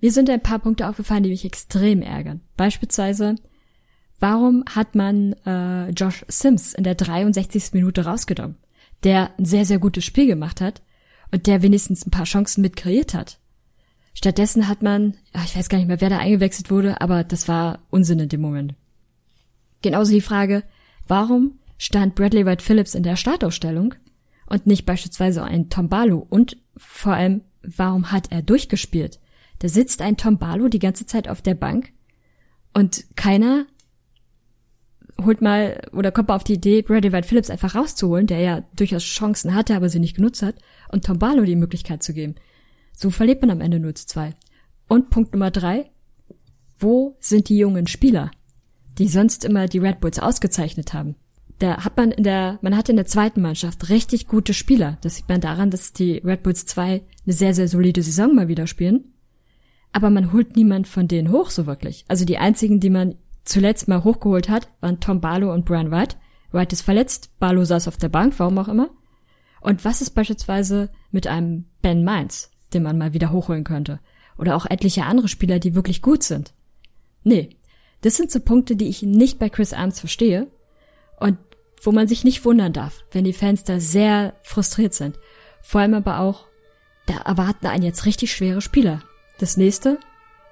Mir 0.00 0.12
sind 0.12 0.30
ein 0.30 0.42
paar 0.42 0.58
Punkte 0.58 0.88
aufgefallen, 0.88 1.22
die 1.22 1.30
mich 1.30 1.44
extrem 1.44 2.02
ärgern. 2.02 2.40
Beispielsweise, 2.56 3.36
Warum 4.22 4.62
hat 4.70 4.94
man 4.94 5.32
äh, 5.44 5.90
Josh 5.90 6.24
Sims 6.28 6.74
in 6.74 6.84
der 6.84 6.94
63. 6.94 7.72
Minute 7.72 8.04
rausgenommen, 8.04 8.56
der 9.02 9.36
ein 9.36 9.44
sehr, 9.44 9.64
sehr 9.64 9.80
gutes 9.80 10.04
Spiel 10.04 10.28
gemacht 10.28 10.60
hat 10.60 10.80
und 11.32 11.48
der 11.48 11.60
wenigstens 11.60 12.06
ein 12.06 12.12
paar 12.12 12.22
Chancen 12.24 12.62
mit 12.62 12.76
kreiert 12.76 13.14
hat? 13.14 13.40
Stattdessen 14.14 14.68
hat 14.68 14.80
man, 14.80 15.16
ach, 15.32 15.44
ich 15.44 15.56
weiß 15.56 15.68
gar 15.68 15.78
nicht 15.78 15.88
mehr, 15.88 16.00
wer 16.00 16.08
da 16.08 16.18
eingewechselt 16.18 16.70
wurde, 16.70 17.00
aber 17.00 17.24
das 17.24 17.48
war 17.48 17.80
Unsinn 17.90 18.20
in 18.20 18.28
dem 18.28 18.42
Moment. 18.42 18.76
Genauso 19.82 20.12
die 20.12 20.20
Frage, 20.20 20.64
warum 21.06 21.58
stand 21.76 22.14
Bradley 22.14 22.46
White 22.46 22.64
Phillips 22.64 22.94
in 22.94 23.02
der 23.02 23.16
Startausstellung 23.16 23.94
und 24.46 24.66
nicht 24.66 24.86
beispielsweise 24.86 25.42
ein 25.42 25.68
Tom 25.68 25.88
Barlow? 25.88 26.26
Und 26.28 26.56
vor 26.76 27.14
allem, 27.14 27.42
warum 27.62 28.12
hat 28.12 28.30
er 28.30 28.42
durchgespielt? 28.42 29.20
Da 29.58 29.68
sitzt 29.68 30.00
ein 30.02 30.16
Tom 30.16 30.38
Barlow 30.38 30.68
die 30.68 30.78
ganze 30.78 31.06
Zeit 31.06 31.28
auf 31.28 31.42
der 31.42 31.54
Bank 31.54 31.92
und 32.72 33.04
keiner 33.16 33.66
holt 35.24 35.40
mal 35.40 35.88
oder 35.92 36.10
kommt 36.10 36.28
mal 36.28 36.36
auf 36.36 36.44
die 36.44 36.54
Idee, 36.54 36.82
Brady 36.82 37.12
White 37.12 37.28
Phillips 37.28 37.50
einfach 37.50 37.74
rauszuholen, 37.74 38.26
der 38.26 38.40
ja 38.40 38.64
durchaus 38.74 39.04
Chancen 39.04 39.54
hatte, 39.54 39.76
aber 39.76 39.88
sie 39.88 40.00
nicht 40.00 40.16
genutzt 40.16 40.42
hat, 40.42 40.56
und 40.90 41.04
Tom 41.04 41.18
Barlow 41.18 41.44
die 41.44 41.56
Möglichkeit 41.56 42.02
zu 42.02 42.12
geben. 42.12 42.34
So 42.92 43.10
verliert 43.10 43.40
man 43.40 43.50
am 43.50 43.60
Ende 43.60 43.78
0 43.78 43.94
zu 43.94 44.06
2. 44.06 44.34
Und 44.88 45.10
Punkt 45.10 45.32
Nummer 45.32 45.50
drei. 45.50 45.90
Wo 46.78 47.16
sind 47.20 47.48
die 47.48 47.58
jungen 47.58 47.86
Spieler, 47.86 48.32
die 48.98 49.08
sonst 49.08 49.44
immer 49.44 49.66
die 49.66 49.78
Red 49.78 50.00
Bulls 50.00 50.18
ausgezeichnet 50.18 50.92
haben? 50.92 51.16
Da 51.58 51.84
hat 51.84 51.96
man 51.96 52.10
in 52.10 52.24
der, 52.24 52.58
man 52.62 52.76
hat 52.76 52.88
in 52.88 52.96
der 52.96 53.06
zweiten 53.06 53.40
Mannschaft 53.40 53.88
richtig 53.88 54.26
gute 54.26 54.52
Spieler. 54.54 54.98
Das 55.02 55.16
sieht 55.16 55.28
man 55.28 55.40
daran, 55.40 55.70
dass 55.70 55.92
die 55.92 56.18
Red 56.18 56.42
Bulls 56.42 56.66
2 56.66 57.02
eine 57.24 57.32
sehr, 57.32 57.54
sehr 57.54 57.68
solide 57.68 58.02
Saison 58.02 58.34
mal 58.34 58.48
wieder 58.48 58.66
spielen. 58.66 59.12
Aber 59.92 60.10
man 60.10 60.32
holt 60.32 60.56
niemand 60.56 60.88
von 60.88 61.06
denen 61.06 61.30
hoch 61.30 61.50
so 61.50 61.66
wirklich. 61.66 62.04
Also 62.08 62.24
die 62.24 62.38
einzigen, 62.38 62.80
die 62.80 62.90
man 62.90 63.14
zuletzt 63.44 63.88
mal 63.88 64.04
hochgeholt 64.04 64.48
hat, 64.48 64.68
waren 64.80 65.00
Tom 65.00 65.20
Barlow 65.20 65.52
und 65.52 65.64
Brian 65.64 65.90
White. 65.90 66.16
White 66.50 66.72
ist 66.72 66.82
verletzt, 66.82 67.30
Barlow 67.38 67.64
saß 67.64 67.88
auf 67.88 67.96
der 67.96 68.08
Bank, 68.08 68.34
warum 68.38 68.58
auch 68.58 68.68
immer. 68.68 68.90
Und 69.60 69.84
was 69.84 70.00
ist 70.00 70.10
beispielsweise 70.10 70.90
mit 71.10 71.26
einem 71.26 71.66
Ben 71.82 72.04
Mainz, 72.04 72.50
den 72.74 72.82
man 72.82 72.98
mal 72.98 73.12
wieder 73.12 73.30
hochholen 73.30 73.64
könnte? 73.64 74.00
Oder 74.36 74.56
auch 74.56 74.66
etliche 74.66 75.04
andere 75.04 75.28
Spieler, 75.28 75.58
die 75.58 75.74
wirklich 75.74 76.02
gut 76.02 76.22
sind? 76.22 76.54
Nee, 77.22 77.50
das 78.02 78.16
sind 78.16 78.30
so 78.30 78.40
Punkte, 78.40 78.76
die 78.76 78.88
ich 78.88 79.02
nicht 79.02 79.38
bei 79.38 79.48
Chris 79.48 79.72
Arms 79.72 80.00
verstehe 80.00 80.48
und 81.18 81.38
wo 81.82 81.92
man 81.92 82.06
sich 82.06 82.24
nicht 82.24 82.44
wundern 82.44 82.72
darf, 82.72 83.04
wenn 83.10 83.24
die 83.24 83.32
Fans 83.32 83.64
da 83.64 83.80
sehr 83.80 84.34
frustriert 84.42 84.94
sind. 84.94 85.18
Vor 85.62 85.80
allem 85.80 85.94
aber 85.94 86.20
auch, 86.20 86.46
da 87.06 87.18
erwarten 87.18 87.66
einen 87.66 87.84
jetzt 87.84 88.06
richtig 88.06 88.32
schwere 88.32 88.60
Spieler. 88.60 89.02
Das 89.38 89.56
nächste 89.56 89.98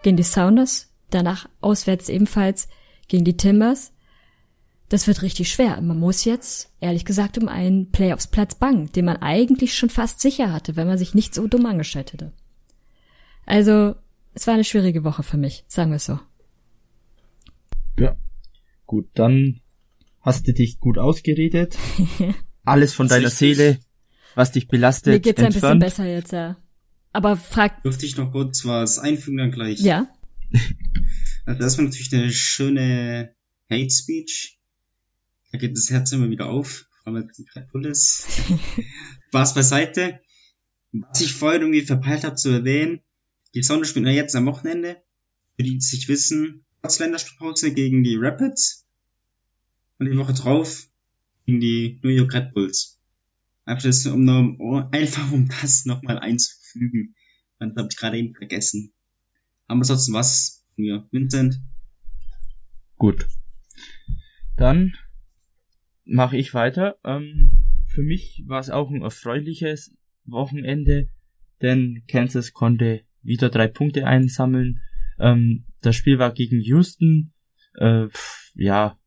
gegen 0.02 0.16
die 0.16 0.22
Sounders, 0.22 0.88
danach 1.10 1.48
auswärts 1.60 2.08
ebenfalls 2.08 2.68
gegen 3.08 3.24
die 3.24 3.36
Timbers. 3.36 3.92
Das 4.88 5.06
wird 5.06 5.22
richtig 5.22 5.52
schwer. 5.52 5.80
Man 5.80 6.00
muss 6.00 6.24
jetzt, 6.24 6.72
ehrlich 6.80 7.04
gesagt, 7.04 7.38
um 7.38 7.48
einen 7.48 7.90
Playoffs-Platz 7.92 8.56
bangen, 8.56 8.90
den 8.92 9.04
man 9.04 9.18
eigentlich 9.18 9.74
schon 9.74 9.90
fast 9.90 10.20
sicher 10.20 10.52
hatte, 10.52 10.74
wenn 10.74 10.88
man 10.88 10.98
sich 10.98 11.14
nicht 11.14 11.34
so 11.34 11.46
dumm 11.46 11.66
angestellt 11.66 12.12
hätte. 12.12 12.32
Also, 13.46 13.94
es 14.34 14.46
war 14.46 14.54
eine 14.54 14.64
schwierige 14.64 15.04
Woche 15.04 15.22
für 15.22 15.36
mich, 15.36 15.64
sagen 15.68 15.90
wir 15.90 15.96
es 15.96 16.06
so. 16.06 16.18
Ja. 18.00 18.16
Gut, 18.86 19.08
dann 19.14 19.60
hast 20.20 20.48
du 20.48 20.52
dich 20.52 20.80
gut 20.80 20.98
ausgeredet. 20.98 21.76
Alles 22.64 22.94
von 22.94 23.08
deiner 23.08 23.30
Seele, 23.30 23.78
was 24.34 24.52
dich 24.52 24.68
belastet, 24.68 25.14
Mir 25.14 25.20
geht's 25.20 25.40
entfernt. 25.42 25.64
ein 25.64 25.78
bisschen 25.78 26.04
besser 26.04 26.12
jetzt, 26.12 26.32
ja. 26.32 26.56
Aber 27.12 27.36
frag... 27.36 27.82
Dürfte 27.82 28.06
ich 28.06 28.16
noch 28.16 28.32
kurz 28.32 28.64
was 28.64 28.98
einfügen 28.98 29.38
dann 29.38 29.50
gleich? 29.50 29.80
Ja. 29.80 30.08
Also 31.46 31.62
das 31.62 31.78
war 31.78 31.84
natürlich 31.86 32.12
eine 32.14 32.30
schöne 32.30 33.34
Hate 33.70 33.90
Speech. 33.90 34.60
Da 35.50 35.58
geht 35.58 35.76
das 35.76 35.90
Herz 35.90 36.12
immer 36.12 36.28
wieder 36.30 36.46
auf, 36.46 36.86
vor 37.02 37.12
allem 37.12 37.28
die 37.36 37.46
Red 37.56 37.72
Bull 37.72 37.86
ist. 37.86 38.26
Spaß 39.28 39.54
beiseite. 39.54 40.20
Was 40.92 41.20
ich 41.22 41.32
vorhin 41.32 41.62
irgendwie 41.62 41.80
verpeilt 41.80 42.24
habe 42.24 42.36
zu 42.36 42.50
erwähnen, 42.50 43.00
die 43.54 43.62
Sonne 43.62 43.84
spielt 43.84 44.06
ja 44.06 44.12
jetzt 44.12 44.36
am 44.36 44.46
Wochenende. 44.46 45.02
Für 45.56 45.62
die, 45.64 45.72
die 45.72 45.80
sich 45.80 46.08
wissen, 46.08 46.64
trotz 46.68 46.69
Länderspielpause 46.98 47.72
gegen 47.72 48.02
die 48.02 48.16
Rapids. 48.16 48.86
Und 49.98 50.10
die 50.10 50.16
Woche 50.16 50.32
drauf 50.32 50.88
gegen 51.46 51.60
die 51.60 52.00
New 52.02 52.10
York 52.10 52.32
Red 52.32 52.54
Bulls. 52.54 52.98
Einfach, 53.64 53.84
das, 53.84 54.06
um 54.06 54.24
noch, 54.24 54.90
einfach 54.92 55.30
um 55.32 55.48
das 55.60 55.84
nochmal 55.84 56.18
einzufügen. 56.18 57.14
Das 57.58 57.76
habe 57.76 57.88
ich 57.90 57.96
gerade 57.96 58.18
eben 58.18 58.34
vergessen. 58.34 58.92
Aber 59.66 59.84
sonst 59.84 60.12
was 60.12 60.64
mir, 60.76 61.06
Vincent. 61.10 61.60
Gut. 62.96 63.28
Dann 64.56 64.94
mache 66.04 66.36
ich 66.36 66.54
weiter. 66.54 66.98
Ähm, 67.04 67.50
für 67.86 68.02
mich 68.02 68.44
war 68.46 68.60
es 68.60 68.70
auch 68.70 68.90
ein 68.90 69.02
erfreuliches 69.02 69.94
Wochenende, 70.24 71.08
denn 71.60 72.02
Kansas 72.08 72.52
konnte 72.52 73.02
wieder 73.22 73.50
drei 73.50 73.68
Punkte 73.68 74.06
einsammeln. 74.06 74.80
Ähm, 75.20 75.66
das 75.82 75.96
Spiel 75.96 76.18
war 76.18 76.32
gegen 76.32 76.60
Houston. 76.60 77.32
Äh, 77.74 78.06
ja, 78.54 78.98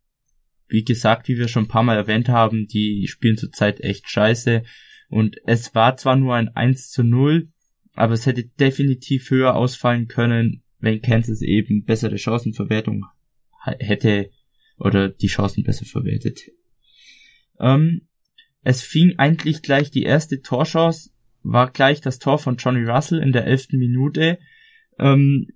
wie 0.67 0.83
gesagt, 0.83 1.27
wie 1.27 1.37
wir 1.37 1.47
schon 1.47 1.65
ein 1.65 1.69
paar 1.69 1.83
Mal 1.83 1.97
erwähnt 1.97 2.29
haben, 2.29 2.67
die 2.67 3.07
spielen 3.07 3.37
zurzeit 3.37 3.81
echt 3.81 4.09
scheiße. 4.09 4.63
Und 5.09 5.37
es 5.45 5.75
war 5.75 5.97
zwar 5.97 6.15
nur 6.15 6.35
ein 6.35 6.49
1 6.49 6.89
zu 6.89 7.03
0, 7.03 7.49
aber 7.93 8.13
es 8.13 8.25
hätte 8.25 8.45
definitiv 8.45 9.29
höher 9.29 9.55
ausfallen 9.55 10.07
können 10.07 10.63
wenn 10.83 11.01
Kansas 11.01 11.41
eben 11.41 11.85
bessere 11.85 12.17
Chancenverwertung 12.17 13.05
hätte 13.79 14.29
oder 14.77 15.07
die 15.07 15.27
Chancen 15.27 15.63
besser 15.63 15.85
verwertet. 15.85 16.41
Ähm, 17.57 18.09
es 18.63 18.81
fing 18.81 19.17
eigentlich 19.17 19.61
gleich 19.61 19.91
die 19.91 20.03
erste 20.03 20.41
Torchance, 20.41 21.11
war 21.41 21.71
gleich 21.71 22.01
das 22.01 22.19
Tor 22.19 22.37
von 22.37 22.57
Johnny 22.57 22.83
Russell 22.83 23.19
in 23.19 23.31
der 23.31 23.45
elften 23.45 23.79
Minute. 23.79 24.39
Ähm, 24.99 25.47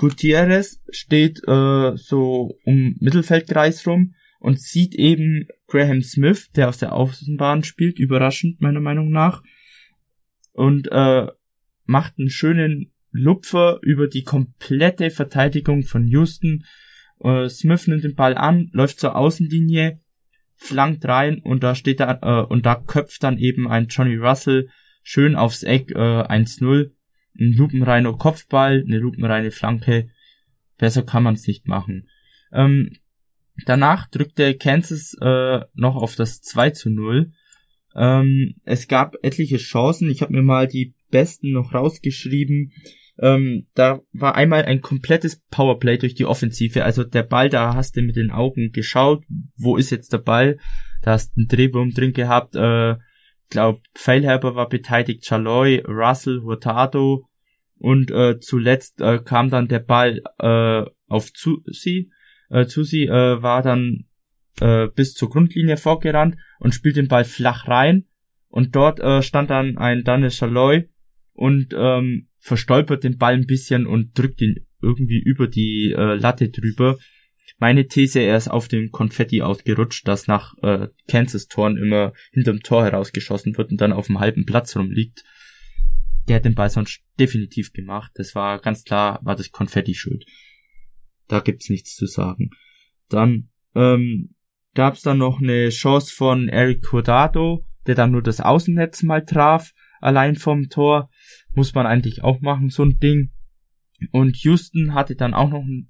Gutierrez 0.00 0.80
steht 0.88 1.46
äh, 1.46 1.94
so 1.94 2.58
um 2.64 2.96
Mittelfeldkreis 3.00 3.86
rum 3.86 4.14
und 4.38 4.58
sieht 4.58 4.94
eben 4.94 5.46
Graham 5.66 6.00
Smith, 6.00 6.50
der 6.52 6.70
aus 6.70 6.78
der 6.78 6.94
Außenbahn 6.94 7.64
spielt, 7.64 7.98
überraschend 7.98 8.62
meiner 8.62 8.80
Meinung 8.80 9.10
nach, 9.10 9.42
und 10.52 10.90
äh, 10.90 11.26
macht 11.84 12.14
einen 12.18 12.30
schönen 12.30 12.94
Lupfer 13.10 13.78
über 13.82 14.08
die 14.08 14.22
komplette 14.22 15.10
Verteidigung 15.10 15.82
von 15.82 16.06
Houston. 16.06 16.64
Äh, 17.22 17.50
Smith 17.50 17.86
nimmt 17.86 18.04
den 18.04 18.14
Ball 18.14 18.38
an, 18.38 18.70
läuft 18.72 19.00
zur 19.00 19.16
Außenlinie, 19.16 20.00
flankt 20.56 21.04
rein 21.04 21.40
und 21.40 21.62
da 21.62 21.74
steht 21.74 22.00
da 22.00 22.20
äh, 22.22 22.46
und 22.46 22.64
da 22.64 22.74
köpft 22.74 23.22
dann 23.22 23.36
eben 23.36 23.68
ein 23.68 23.88
Johnny 23.88 24.16
Russell 24.16 24.70
schön 25.02 25.36
aufs 25.36 25.62
Eck 25.62 25.90
äh, 25.90 26.22
1-0. 26.22 26.90
Ein 27.40 27.52
lupenreiner 27.52 28.12
Kopfball, 28.12 28.84
eine 28.86 28.98
lupenreine 28.98 29.50
Flanke. 29.50 30.10
Besser 30.76 31.02
kann 31.02 31.22
man 31.22 31.34
es 31.34 31.46
nicht 31.46 31.66
machen. 31.66 32.08
Ähm, 32.52 32.96
danach 33.64 34.08
drückte 34.08 34.54
Kansas 34.56 35.16
äh, 35.20 35.60
noch 35.74 35.96
auf 35.96 36.16
das 36.16 36.42
2 36.42 36.70
zu 36.70 36.90
0. 36.90 37.32
Ähm, 37.96 38.54
es 38.64 38.88
gab 38.88 39.16
etliche 39.22 39.56
Chancen. 39.56 40.10
Ich 40.10 40.20
habe 40.22 40.34
mir 40.34 40.42
mal 40.42 40.66
die 40.66 40.94
besten 41.10 41.52
noch 41.52 41.72
rausgeschrieben. 41.72 42.72
Ähm, 43.18 43.66
da 43.74 44.00
war 44.12 44.34
einmal 44.34 44.64
ein 44.64 44.80
komplettes 44.80 45.42
Powerplay 45.50 45.98
durch 45.98 46.14
die 46.14 46.26
Offensive. 46.26 46.84
Also 46.84 47.04
der 47.04 47.22
Ball, 47.22 47.48
da 47.48 47.74
hast 47.74 47.96
du 47.96 48.02
mit 48.02 48.16
den 48.16 48.30
Augen 48.30 48.70
geschaut, 48.72 49.24
wo 49.56 49.76
ist 49.76 49.90
jetzt 49.90 50.12
der 50.12 50.18
Ball? 50.18 50.58
Da 51.02 51.12
hast 51.12 51.32
du 51.32 51.40
einen 51.40 51.48
Drehwurm 51.48 51.90
drin 51.90 52.12
gehabt. 52.12 52.54
Äh, 52.54 52.96
glaube, 53.50 53.80
Feilherber 53.94 54.54
war 54.54 54.68
beteiligt, 54.68 55.24
Chaloy, 55.24 55.82
Russell, 55.86 56.42
Hurtado 56.42 57.26
und 57.80 58.10
äh, 58.10 58.38
zuletzt 58.40 59.00
äh, 59.00 59.18
kam 59.18 59.48
dann 59.48 59.66
der 59.66 59.78
Ball 59.78 60.22
äh, 60.38 60.84
auf 61.08 61.32
Zusi. 61.32 62.12
Äh, 62.50 62.66
Zusi 62.66 63.04
äh, 63.04 63.42
war 63.42 63.62
dann 63.62 64.04
äh, 64.60 64.88
bis 64.94 65.14
zur 65.14 65.30
Grundlinie 65.30 65.78
vorgerannt 65.78 66.36
und 66.58 66.74
spielt 66.74 66.96
den 66.96 67.08
Ball 67.08 67.24
flach 67.24 67.68
rein 67.68 68.04
und 68.48 68.76
dort 68.76 69.00
äh, 69.00 69.22
stand 69.22 69.48
dann 69.48 69.78
ein 69.78 70.04
Daniel 70.04 70.30
Chaloy 70.30 70.90
und 71.32 71.74
ähm, 71.74 72.28
verstolpert 72.38 73.02
den 73.02 73.16
Ball 73.16 73.34
ein 73.34 73.46
bisschen 73.46 73.86
und 73.86 74.16
drückt 74.18 74.42
ihn 74.42 74.66
irgendwie 74.82 75.18
über 75.18 75.46
die 75.46 75.94
äh, 75.96 76.16
Latte 76.16 76.50
drüber. 76.50 76.98
Meine 77.58 77.88
These, 77.88 78.20
er 78.20 78.36
ist 78.36 78.48
auf 78.48 78.68
dem 78.68 78.90
Konfetti 78.90 79.40
ausgerutscht, 79.40 80.06
das 80.06 80.26
nach 80.26 80.54
äh, 80.62 80.88
Kansas-Toren 81.08 81.78
immer 81.78 82.12
hinterm 82.30 82.60
Tor 82.60 82.84
herausgeschossen 82.84 83.56
wird 83.56 83.70
und 83.70 83.80
dann 83.80 83.92
auf 83.94 84.06
dem 84.06 84.20
halben 84.20 84.44
Platz 84.44 84.76
rumliegt. 84.76 85.24
Der 86.30 86.36
hat 86.36 86.44
den 86.44 86.54
Ball 86.54 86.70
sonst 86.70 87.02
definitiv 87.18 87.72
gemacht. 87.72 88.12
Das 88.14 88.36
war 88.36 88.60
ganz 88.60 88.84
klar, 88.84 89.18
war 89.24 89.34
das 89.34 89.50
Konfetti 89.50 89.96
schuld. 89.96 90.24
Da 91.26 91.40
gibt's 91.40 91.68
nichts 91.68 91.96
zu 91.96 92.06
sagen. 92.06 92.50
Dann 93.08 93.48
ähm, 93.74 94.36
gab's 94.74 95.02
dann 95.02 95.18
noch 95.18 95.40
eine 95.40 95.70
Chance 95.70 96.14
von 96.14 96.48
Eric 96.48 96.82
Cordado, 96.82 97.66
der 97.88 97.96
dann 97.96 98.12
nur 98.12 98.22
das 98.22 98.40
Außennetz 98.40 99.02
mal 99.02 99.24
traf, 99.24 99.72
allein 100.00 100.36
vom 100.36 100.68
Tor. 100.68 101.10
Muss 101.52 101.74
man 101.74 101.84
eigentlich 101.84 102.22
auch 102.22 102.40
machen, 102.40 102.70
so 102.70 102.84
ein 102.84 103.00
Ding. 103.00 103.32
Und 104.12 104.36
Houston 104.44 104.94
hatte 104.94 105.16
dann 105.16 105.34
auch 105.34 105.50
noch 105.50 105.64
eine 105.64 105.88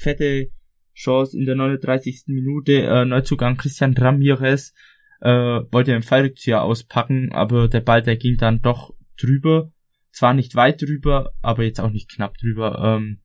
fette 0.00 0.50
Chance 0.92 1.34
in 1.38 1.46
der 1.46 1.54
39. 1.54 2.24
Minute. 2.26 2.82
Äh, 2.82 3.06
Neuzugang 3.06 3.56
Christian 3.56 3.94
Ramirez 3.96 4.74
äh, 5.22 5.30
wollte 5.30 5.92
den 5.92 6.02
Fallrückzieher 6.02 6.62
auspacken, 6.62 7.32
aber 7.32 7.68
der 7.68 7.80
Ball, 7.80 8.02
der 8.02 8.18
ging 8.18 8.36
dann 8.36 8.60
doch 8.60 8.92
drüber. 9.16 9.72
Zwar 10.10 10.34
nicht 10.34 10.54
weit 10.54 10.82
drüber, 10.82 11.32
aber 11.42 11.64
jetzt 11.64 11.80
auch 11.80 11.90
nicht 11.90 12.10
knapp 12.10 12.36
drüber. 12.38 12.78
Ähm, 12.82 13.20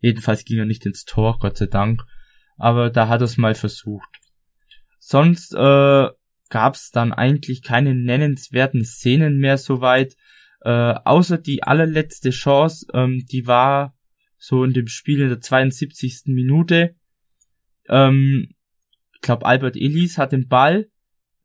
jedenfalls 0.00 0.44
ging 0.44 0.58
er 0.58 0.64
nicht 0.64 0.86
ins 0.86 1.04
Tor, 1.04 1.38
Gott 1.38 1.56
sei 1.56 1.66
Dank. 1.66 2.02
Aber 2.56 2.90
da 2.90 3.08
hat 3.08 3.20
er 3.20 3.24
es 3.24 3.36
mal 3.36 3.54
versucht. 3.54 4.08
Sonst 4.98 5.52
äh, 5.54 6.08
gab 6.48 6.74
es 6.74 6.90
dann 6.90 7.12
eigentlich 7.12 7.62
keine 7.62 7.94
nennenswerten 7.94 8.84
Szenen 8.84 9.38
mehr 9.38 9.58
soweit. 9.58 10.16
Äh, 10.60 10.70
außer 10.70 11.36
die 11.36 11.62
allerletzte 11.62 12.30
Chance, 12.30 12.86
ähm, 12.94 13.26
die 13.30 13.46
war 13.46 13.94
so 14.38 14.64
in 14.64 14.72
dem 14.72 14.86
Spiel 14.86 15.20
in 15.20 15.28
der 15.28 15.40
72. 15.40 16.22
Minute. 16.26 16.94
Ähm, 17.88 18.48
ich 19.14 19.20
glaube, 19.20 19.46
Albert 19.46 19.76
Ellis 19.76 20.16
hat 20.16 20.32
den 20.32 20.48
Ball, 20.48 20.88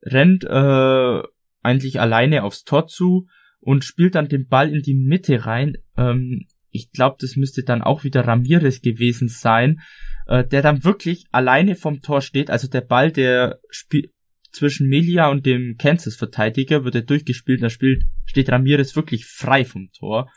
rennt 0.02 0.44
äh, 0.44 1.22
eigentlich 1.62 2.00
alleine 2.00 2.44
aufs 2.44 2.64
Tor 2.64 2.88
zu 2.88 3.28
und 3.60 3.84
spielt 3.84 4.16
dann 4.16 4.30
den 4.30 4.48
Ball 4.48 4.74
in 4.74 4.82
die 4.82 4.96
Mitte 4.96 5.46
rein. 5.46 5.78
Ähm, 5.98 6.48
ich 6.72 6.92
glaube, 6.92 7.18
das 7.20 7.36
müsste 7.36 7.64
dann 7.64 7.82
auch 7.82 8.04
wieder 8.04 8.28
Ramirez 8.28 8.82
gewesen 8.82 9.28
sein, 9.28 9.82
äh, 10.28 10.46
der 10.46 10.62
dann 10.62 10.84
wirklich 10.84 11.26
alleine 11.32 11.76
vom 11.76 12.02
Tor 12.02 12.22
steht. 12.22 12.50
Also 12.50 12.68
der 12.68 12.82
Ball, 12.82 13.12
der 13.12 13.60
spielt 13.70 14.12
zwischen 14.52 14.88
Melia 14.88 15.30
und 15.30 15.46
dem 15.46 15.76
Kansas-Verteidiger, 15.78 16.84
wird 16.84 16.96
er 16.96 17.02
durchgespielt, 17.02 17.62
da 17.62 17.70
spielt, 17.70 18.04
steht 18.26 18.50
Ramirez 18.50 18.96
wirklich 18.96 19.26
frei 19.26 19.66
vom 19.66 19.92
Tor. 19.92 20.32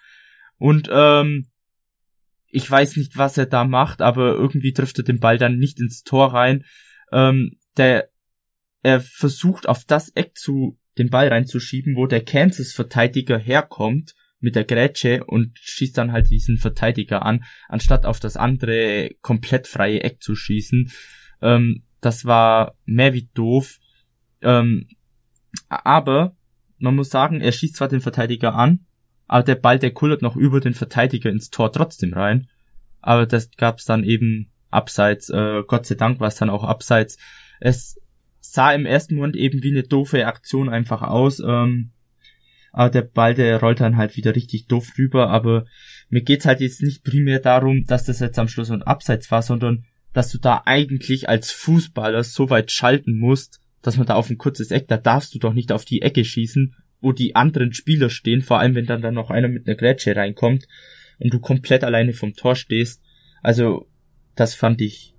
Und 0.56 0.88
ähm, 0.92 1.48
ich 2.48 2.70
weiß 2.70 2.96
nicht, 2.96 3.16
was 3.16 3.38
er 3.38 3.46
da 3.46 3.64
macht, 3.64 4.02
aber 4.02 4.34
irgendwie 4.34 4.72
trifft 4.72 4.98
er 4.98 5.04
den 5.04 5.18
Ball 5.18 5.38
dann 5.38 5.56
nicht 5.56 5.80
ins 5.80 6.02
Tor 6.02 6.34
rein. 6.34 6.64
Ähm, 7.10 7.58
der, 7.78 8.10
er 8.82 9.00
versucht 9.00 9.68
auf 9.68 9.84
das 9.86 10.10
Eck 10.10 10.36
zu, 10.36 10.78
den 10.98 11.10
Ball 11.10 11.28
reinzuschieben, 11.28 11.96
wo 11.96 12.06
der 12.06 12.24
Kansas-Verteidiger 12.24 13.38
herkommt 13.38 14.14
mit 14.40 14.56
der 14.56 14.64
Grätsche 14.64 15.24
und 15.24 15.58
schießt 15.58 15.96
dann 15.96 16.12
halt 16.12 16.30
diesen 16.30 16.58
Verteidiger 16.58 17.24
an, 17.24 17.44
anstatt 17.68 18.04
auf 18.04 18.20
das 18.20 18.36
andere 18.36 19.10
komplett 19.22 19.68
freie 19.68 20.02
Eck 20.02 20.20
zu 20.20 20.34
schießen. 20.34 20.90
Ähm, 21.40 21.84
das 22.00 22.24
war 22.24 22.74
mehr 22.84 23.14
wie 23.14 23.30
doof. 23.34 23.78
Ähm, 24.42 24.88
aber 25.68 26.36
man 26.78 26.96
muss 26.96 27.10
sagen, 27.10 27.40
er 27.40 27.52
schießt 27.52 27.76
zwar 27.76 27.88
den 27.88 28.00
Verteidiger 28.00 28.54
an, 28.54 28.86
aber 29.26 29.44
der 29.44 29.54
Ball, 29.54 29.78
der 29.78 29.92
kullert 29.92 30.20
noch 30.20 30.36
über 30.36 30.60
den 30.60 30.74
Verteidiger 30.74 31.30
ins 31.30 31.50
Tor 31.50 31.72
trotzdem 31.72 32.12
rein. 32.12 32.48
Aber 33.00 33.26
das 33.26 33.50
gab's 33.56 33.84
dann 33.84 34.04
eben 34.04 34.50
abseits, 34.70 35.30
äh, 35.30 35.62
Gott 35.66 35.86
sei 35.86 35.94
Dank 35.94 36.18
war 36.18 36.28
es 36.28 36.36
dann 36.36 36.50
auch 36.50 36.64
abseits. 36.64 37.18
Es 37.60 38.00
sah 38.42 38.72
im 38.72 38.86
ersten 38.86 39.14
Moment 39.14 39.36
eben 39.36 39.62
wie 39.62 39.70
eine 39.70 39.84
doofe 39.84 40.26
Aktion 40.26 40.68
einfach 40.68 41.02
aus, 41.02 41.40
ähm, 41.40 41.92
aber 42.72 42.90
der 42.90 43.02
Ball, 43.02 43.34
der 43.34 43.60
rollt 43.60 43.80
dann 43.80 43.96
halt 43.96 44.16
wieder 44.16 44.34
richtig 44.34 44.66
doof 44.66 44.92
rüber, 44.98 45.30
aber 45.30 45.66
mir 46.08 46.22
geht's 46.22 46.46
halt 46.46 46.60
jetzt 46.60 46.82
nicht 46.82 47.04
primär 47.04 47.38
darum, 47.38 47.84
dass 47.84 48.04
das 48.04 48.20
jetzt 48.20 48.38
am 48.38 48.48
Schluss 48.48 48.70
ein 48.70 48.82
Abseits 48.82 49.30
war, 49.30 49.42
sondern 49.42 49.84
dass 50.12 50.30
du 50.30 50.38
da 50.38 50.62
eigentlich 50.64 51.28
als 51.28 51.52
Fußballer 51.52 52.24
so 52.24 52.50
weit 52.50 52.70
schalten 52.70 53.18
musst, 53.18 53.60
dass 53.82 53.96
man 53.96 54.06
da 54.06 54.14
auf 54.14 54.28
ein 54.28 54.38
kurzes 54.38 54.70
Eck, 54.70 54.88
da 54.88 54.96
darfst 54.96 55.34
du 55.34 55.38
doch 55.38 55.52
nicht 55.52 55.70
auf 55.70 55.84
die 55.84 56.02
Ecke 56.02 56.24
schießen, 56.24 56.74
wo 57.00 57.12
die 57.12 57.36
anderen 57.36 57.72
Spieler 57.72 58.10
stehen, 58.10 58.42
vor 58.42 58.58
allem 58.58 58.74
wenn 58.74 58.86
dann, 58.86 59.02
dann 59.02 59.14
noch 59.14 59.30
einer 59.30 59.48
mit 59.48 59.66
einer 59.66 59.76
Grätsche 59.76 60.16
reinkommt 60.16 60.66
und 61.18 61.32
du 61.32 61.40
komplett 61.40 61.84
alleine 61.84 62.12
vom 62.12 62.34
Tor 62.34 62.56
stehst. 62.56 63.02
Also, 63.42 63.88
das 64.34 64.54
fand 64.54 64.80
ich 64.80 65.14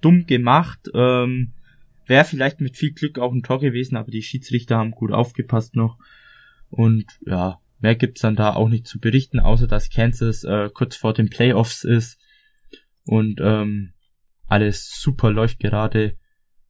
dumm 0.00 0.26
gemacht. 0.26 0.90
Ähm, 0.94 1.52
Wäre 2.06 2.24
vielleicht 2.24 2.60
mit 2.60 2.76
viel 2.76 2.92
Glück 2.92 3.18
auch 3.18 3.32
ein 3.32 3.42
Tor 3.42 3.60
gewesen, 3.60 3.96
aber 3.96 4.10
die 4.10 4.22
Schiedsrichter 4.22 4.76
haben 4.76 4.92
gut 4.92 5.12
aufgepasst 5.12 5.74
noch. 5.74 5.98
Und 6.68 7.06
ja, 7.26 7.60
mehr 7.80 7.96
gibt's 7.96 8.20
dann 8.20 8.36
da 8.36 8.54
auch 8.54 8.68
nicht 8.68 8.86
zu 8.86 8.98
berichten, 9.00 9.40
außer 9.40 9.66
dass 9.66 9.90
Kansas 9.90 10.44
äh, 10.44 10.70
kurz 10.72 10.96
vor 10.96 11.14
den 11.14 11.30
Playoffs 11.30 11.84
ist 11.84 12.20
und 13.04 13.40
ähm, 13.42 13.92
alles 14.46 15.00
super 15.00 15.30
läuft 15.30 15.58
gerade 15.58 16.16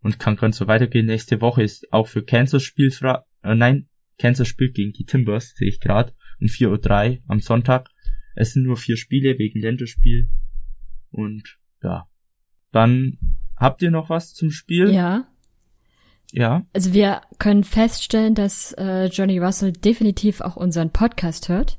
und 0.00 0.18
kann 0.18 0.36
ganz 0.36 0.56
so 0.56 0.66
weitergehen. 0.66 1.06
Nächste 1.06 1.40
Woche 1.40 1.62
ist 1.62 1.92
auch 1.92 2.08
für 2.08 2.24
Kansas 2.24 2.62
Spielfrei. 2.62 3.20
Äh, 3.42 3.54
nein, 3.54 3.88
Kansas 4.18 4.48
spielt 4.48 4.74
gegen 4.74 4.92
die 4.92 5.04
Timbers, 5.04 5.54
sehe 5.54 5.68
ich 5.68 5.80
gerade, 5.80 6.14
um 6.40 6.46
4.03 6.46 7.10
Uhr 7.10 7.22
am 7.28 7.40
Sonntag. 7.40 7.90
Es 8.34 8.52
sind 8.52 8.64
nur 8.64 8.76
vier 8.76 8.96
Spiele 8.96 9.38
wegen 9.38 9.60
Länderspiel. 9.60 10.30
Und 11.10 11.58
ja. 11.82 12.08
Dann 12.72 13.18
habt 13.56 13.82
ihr 13.82 13.90
noch 13.90 14.10
was 14.10 14.34
zum 14.34 14.50
Spiel? 14.50 14.92
Ja. 14.92 15.26
Ja. 16.32 16.66
Also 16.72 16.92
wir 16.92 17.22
können 17.38 17.64
feststellen, 17.64 18.34
dass 18.34 18.72
äh, 18.72 19.06
Johnny 19.06 19.38
Russell 19.38 19.72
definitiv 19.72 20.40
auch 20.40 20.56
unseren 20.56 20.90
Podcast 20.90 21.48
hört. 21.48 21.78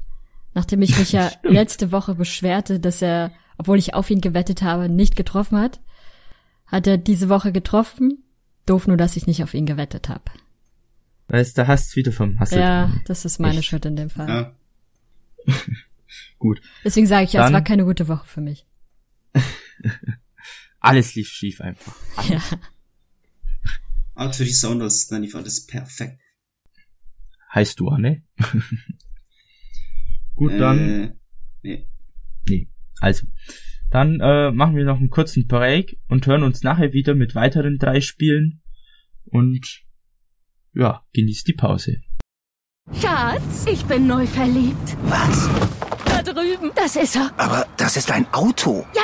Nachdem 0.54 0.82
ich 0.82 0.98
mich 0.98 1.12
ja 1.12 1.32
letzte 1.44 1.92
Woche 1.92 2.16
beschwerte, 2.16 2.80
dass 2.80 3.02
er, 3.02 3.32
obwohl 3.58 3.78
ich 3.78 3.94
auf 3.94 4.10
ihn 4.10 4.22
gewettet 4.22 4.62
habe, 4.62 4.90
nicht 4.90 5.16
getroffen 5.16 5.60
hat, 5.60 5.82
hat 6.66 6.88
er 6.88 6.98
diese 6.98 7.30
Woche 7.30 7.52
getroffen. 7.52 8.24
Doof 8.66 8.88
nur, 8.88 8.98
dass 8.98 9.16
ich 9.16 9.28
nicht 9.28 9.44
auf 9.44 9.54
ihn 9.54 9.66
gewettet 9.66 10.10
habe. 10.10 10.24
Weißt 11.30 11.58
du, 11.58 11.68
hast 11.68 11.96
wieder 11.96 12.12
vom 12.12 12.40
Hassel. 12.40 12.60
Ja, 12.60 12.92
das 13.06 13.26
ist 13.26 13.40
meine? 13.40 13.62
Schuld 13.62 13.86
in 13.86 13.96
dem 13.96 14.10
Fall. 14.10 14.28
Ja. 15.46 15.54
Gut. 16.40 16.62
Deswegen 16.84 17.08
sage 17.08 17.26
ich 17.26 17.34
ja, 17.34 17.46
es 17.46 17.54
war 17.54 17.63
keine 17.63 17.86
gute 17.86 18.08
Woche 18.08 18.26
für 18.26 18.42
mich. 18.42 18.66
Alles 20.88 21.15
lief 21.15 21.30
schief 21.30 21.62
einfach. 21.62 21.95
Ja. 22.30 22.41
Aber 24.15 24.34
für 24.34 24.45
die 24.45 24.54
Sounders, 24.54 25.08
dann 25.08 25.21
lief 25.21 25.36
alles 25.36 25.65
perfekt. 25.67 26.19
Heißt 27.54 27.80
du, 27.80 27.89
Anne? 27.89 28.23
Gut, 30.36 30.54
dann. 30.54 31.15
Äh, 31.63 31.88
nee. 32.47 32.69
Also, 33.00 33.28
dann 33.91 34.19
äh, 34.21 34.52
machen 34.52 34.76
wir 34.76 34.86
noch 34.86 34.97
einen 34.97 35.10
kurzen 35.10 35.47
Break 35.47 36.00
und 36.08 36.26
hören 36.28 36.43
uns 36.43 36.63
nachher 36.63 36.93
wieder 36.93 37.15
mit 37.15 37.36
weiteren 37.36 37.78
drei 37.78 38.02
Spielen. 38.02 38.62
Und 39.26 39.84
ja, 40.73 41.06
genießt 41.13 41.47
die 41.47 41.54
Pause. 41.54 42.02
Schatz, 42.93 43.65
ich 43.71 43.84
bin 43.86 44.08
neu 44.08 44.26
verliebt. 44.26 44.97
Was? 45.04 45.50
Da 46.06 46.21
drüben. 46.23 46.71
Das 46.76 46.95
ist 46.95 47.15
er. 47.15 47.32
Aber 47.38 47.67
das 47.78 47.97
ist 47.97 48.12
ein 48.12 48.26
Auto. 48.34 48.86
Ja, 48.95 49.04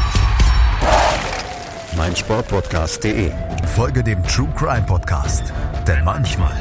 meinsportpodcast.de. 1.95 3.31
Folge 3.75 4.03
dem 4.03 4.23
True 4.23 4.49
Crime 4.55 4.83
Podcast, 4.83 5.53
denn 5.87 6.03
manchmal 6.03 6.55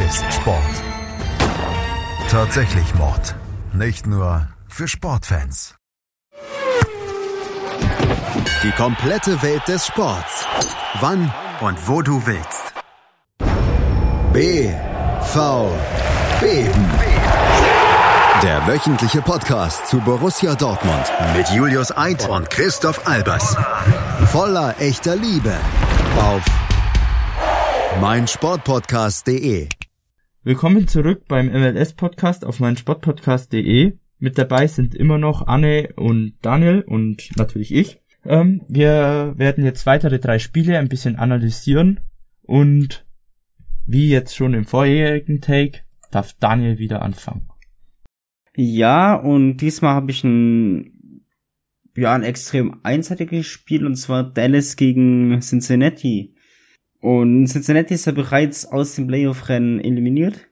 ist 0.00 0.24
Sport 0.32 0.60
tatsächlich 2.34 2.94
Mord. 2.96 3.36
Nicht 3.72 4.08
nur 4.08 4.48
für 4.66 4.88
Sportfans. 4.88 5.76
Die 8.64 8.72
komplette 8.72 9.40
Welt 9.40 9.62
des 9.68 9.86
Sports. 9.86 10.44
Wann 11.00 11.32
und 11.60 11.88
wo 11.88 12.02
du 12.02 12.26
willst. 12.26 12.74
B 14.32 14.68
V 15.22 15.70
Beben. 16.40 17.13
Der 18.44 18.66
wöchentliche 18.66 19.22
Podcast 19.22 19.86
zu 19.86 20.00
Borussia 20.00 20.54
Dortmund 20.54 21.06
mit 21.34 21.48
Julius 21.56 21.96
Eid 21.96 22.28
und 22.28 22.50
Christoph 22.50 23.08
Albers. 23.08 23.56
Voller 24.26 24.74
echter 24.80 25.16
Liebe 25.16 25.56
auf 26.18 26.44
meinsportpodcast.de. 28.02 29.70
Willkommen 30.42 30.86
zurück 30.88 31.22
beim 31.26 31.46
MLS-Podcast 31.46 32.44
auf 32.44 32.60
meinsportpodcast.de. 32.60 33.96
Mit 34.18 34.36
dabei 34.36 34.66
sind 34.66 34.94
immer 34.94 35.16
noch 35.16 35.46
Anne 35.46 35.94
und 35.96 36.34
Daniel 36.42 36.82
und 36.82 37.30
natürlich 37.38 37.74
ich. 37.74 38.02
Ähm, 38.26 38.60
wir 38.68 39.32
werden 39.38 39.64
jetzt 39.64 39.86
weitere 39.86 40.18
drei 40.18 40.38
Spiele 40.38 40.78
ein 40.78 40.90
bisschen 40.90 41.16
analysieren 41.16 42.00
und 42.42 43.06
wie 43.86 44.10
jetzt 44.10 44.36
schon 44.36 44.52
im 44.52 44.66
vorherigen 44.66 45.40
Take 45.40 45.78
darf 46.10 46.34
Daniel 46.34 46.76
wieder 46.76 47.00
anfangen. 47.00 47.48
Ja, 48.56 49.14
und 49.14 49.56
diesmal 49.56 49.94
habe 49.94 50.10
ich 50.12 50.22
ein, 50.22 51.24
ja, 51.96 52.14
ein 52.14 52.22
extrem 52.22 52.80
einseitiges 52.84 53.46
Spiel, 53.46 53.84
und 53.84 53.96
zwar 53.96 54.22
Dallas 54.22 54.76
gegen 54.76 55.40
Cincinnati. 55.40 56.34
Und 57.00 57.48
Cincinnati 57.48 57.94
ist 57.94 58.06
ja 58.06 58.12
bereits 58.12 58.64
aus 58.64 58.94
dem 58.94 59.08
Playoff-Rennen 59.08 59.80
eliminiert. 59.80 60.48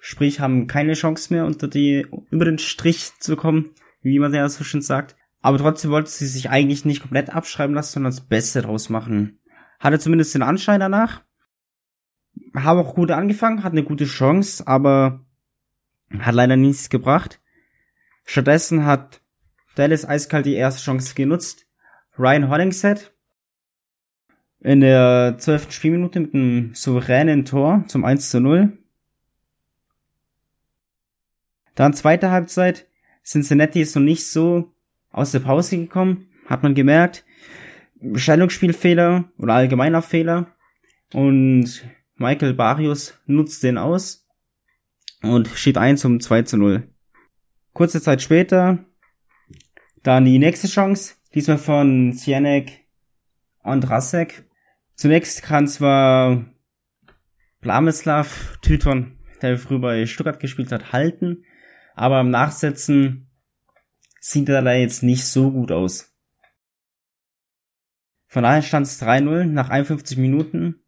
Sprich, 0.00 0.40
haben 0.40 0.66
keine 0.66 0.94
Chance 0.94 1.32
mehr, 1.32 1.46
unter 1.46 1.68
die, 1.68 2.06
über 2.30 2.44
den 2.44 2.58
Strich 2.58 3.12
zu 3.20 3.36
kommen, 3.36 3.70
wie 4.00 4.18
man 4.18 4.34
ja 4.34 4.48
so 4.48 4.64
schön 4.64 4.82
sagt. 4.82 5.14
Aber 5.42 5.58
trotzdem 5.58 5.90
wollte 5.90 6.10
sie 6.10 6.26
sich 6.26 6.50
eigentlich 6.50 6.84
nicht 6.84 7.02
komplett 7.02 7.30
abschreiben 7.30 7.74
lassen, 7.74 7.94
sondern 7.94 8.12
das 8.12 8.26
Beste 8.26 8.62
draus 8.62 8.88
machen. 8.88 9.38
Hatte 9.78 9.98
zumindest 9.98 10.34
den 10.34 10.42
Anschein 10.42 10.80
danach. 10.80 11.22
Haben 12.54 12.80
auch 12.80 12.94
gut 12.94 13.10
angefangen, 13.10 13.62
hat 13.62 13.72
eine 13.72 13.84
gute 13.84 14.06
Chance, 14.06 14.66
aber 14.66 15.24
hat 16.18 16.34
leider 16.34 16.56
nichts 16.56 16.88
gebracht. 16.88 17.41
Stattdessen 18.24 18.84
hat 18.86 19.20
Dallas 19.74 20.04
eiskalt 20.04 20.46
die 20.46 20.54
erste 20.54 20.82
Chance 20.82 21.14
genutzt. 21.14 21.66
Ryan 22.18 22.48
Hollingshead 22.48 23.12
in 24.60 24.80
der 24.80 25.36
zwölften 25.38 25.72
Spielminute 25.72 26.20
mit 26.20 26.34
einem 26.34 26.74
souveränen 26.74 27.44
Tor 27.44 27.84
zum 27.88 28.04
1 28.04 28.30
zu 28.30 28.40
0. 28.40 28.78
Dann 31.74 31.94
zweite 31.94 32.30
Halbzeit. 32.30 32.86
Cincinnati 33.24 33.80
ist 33.80 33.96
noch 33.96 34.02
nicht 34.02 34.26
so 34.26 34.72
aus 35.10 35.32
der 35.32 35.40
Pause 35.40 35.78
gekommen, 35.78 36.28
hat 36.46 36.62
man 36.62 36.74
gemerkt. 36.74 37.24
Stellungsspielfehler 38.14 39.24
oder 39.38 39.54
allgemeiner 39.54 40.02
Fehler. 40.02 40.54
Und 41.12 41.84
Michael 42.16 42.54
Barrios 42.54 43.18
nutzt 43.26 43.62
den 43.62 43.78
aus 43.78 44.26
und 45.22 45.48
steht 45.48 45.78
ein 45.78 45.96
zum 45.96 46.20
2 46.20 46.42
zu 46.42 46.56
0. 46.56 46.91
Kurze 47.72 48.02
Zeit 48.02 48.22
später 48.22 48.84
dann 50.02 50.24
die 50.24 50.38
nächste 50.38 50.68
Chance, 50.68 51.14
diesmal 51.34 51.58
von 51.58 52.12
Sienek 52.12 52.86
Andrasek. 53.62 54.44
Zunächst 54.94 55.42
kann 55.42 55.66
zwar 55.68 56.44
Blamislav 57.60 58.58
Tyton, 58.60 59.18
der 59.40 59.58
früher 59.58 59.80
bei 59.80 60.06
Stuttgart 60.06 60.40
gespielt 60.40 60.72
hat, 60.72 60.92
halten, 60.92 61.44
aber 61.94 62.20
im 62.20 62.30
Nachsetzen 62.30 63.30
sieht 64.20 64.48
er 64.48 64.62
da 64.62 64.72
jetzt 64.72 65.02
nicht 65.02 65.24
so 65.26 65.50
gut 65.50 65.72
aus. 65.72 66.12
Von 68.26 68.44
daher 68.44 68.62
stand 68.62 68.86
es 68.86 69.00
3-0 69.02 69.44
nach 69.44 69.68
51 69.68 70.16
Minuten. 70.16 70.82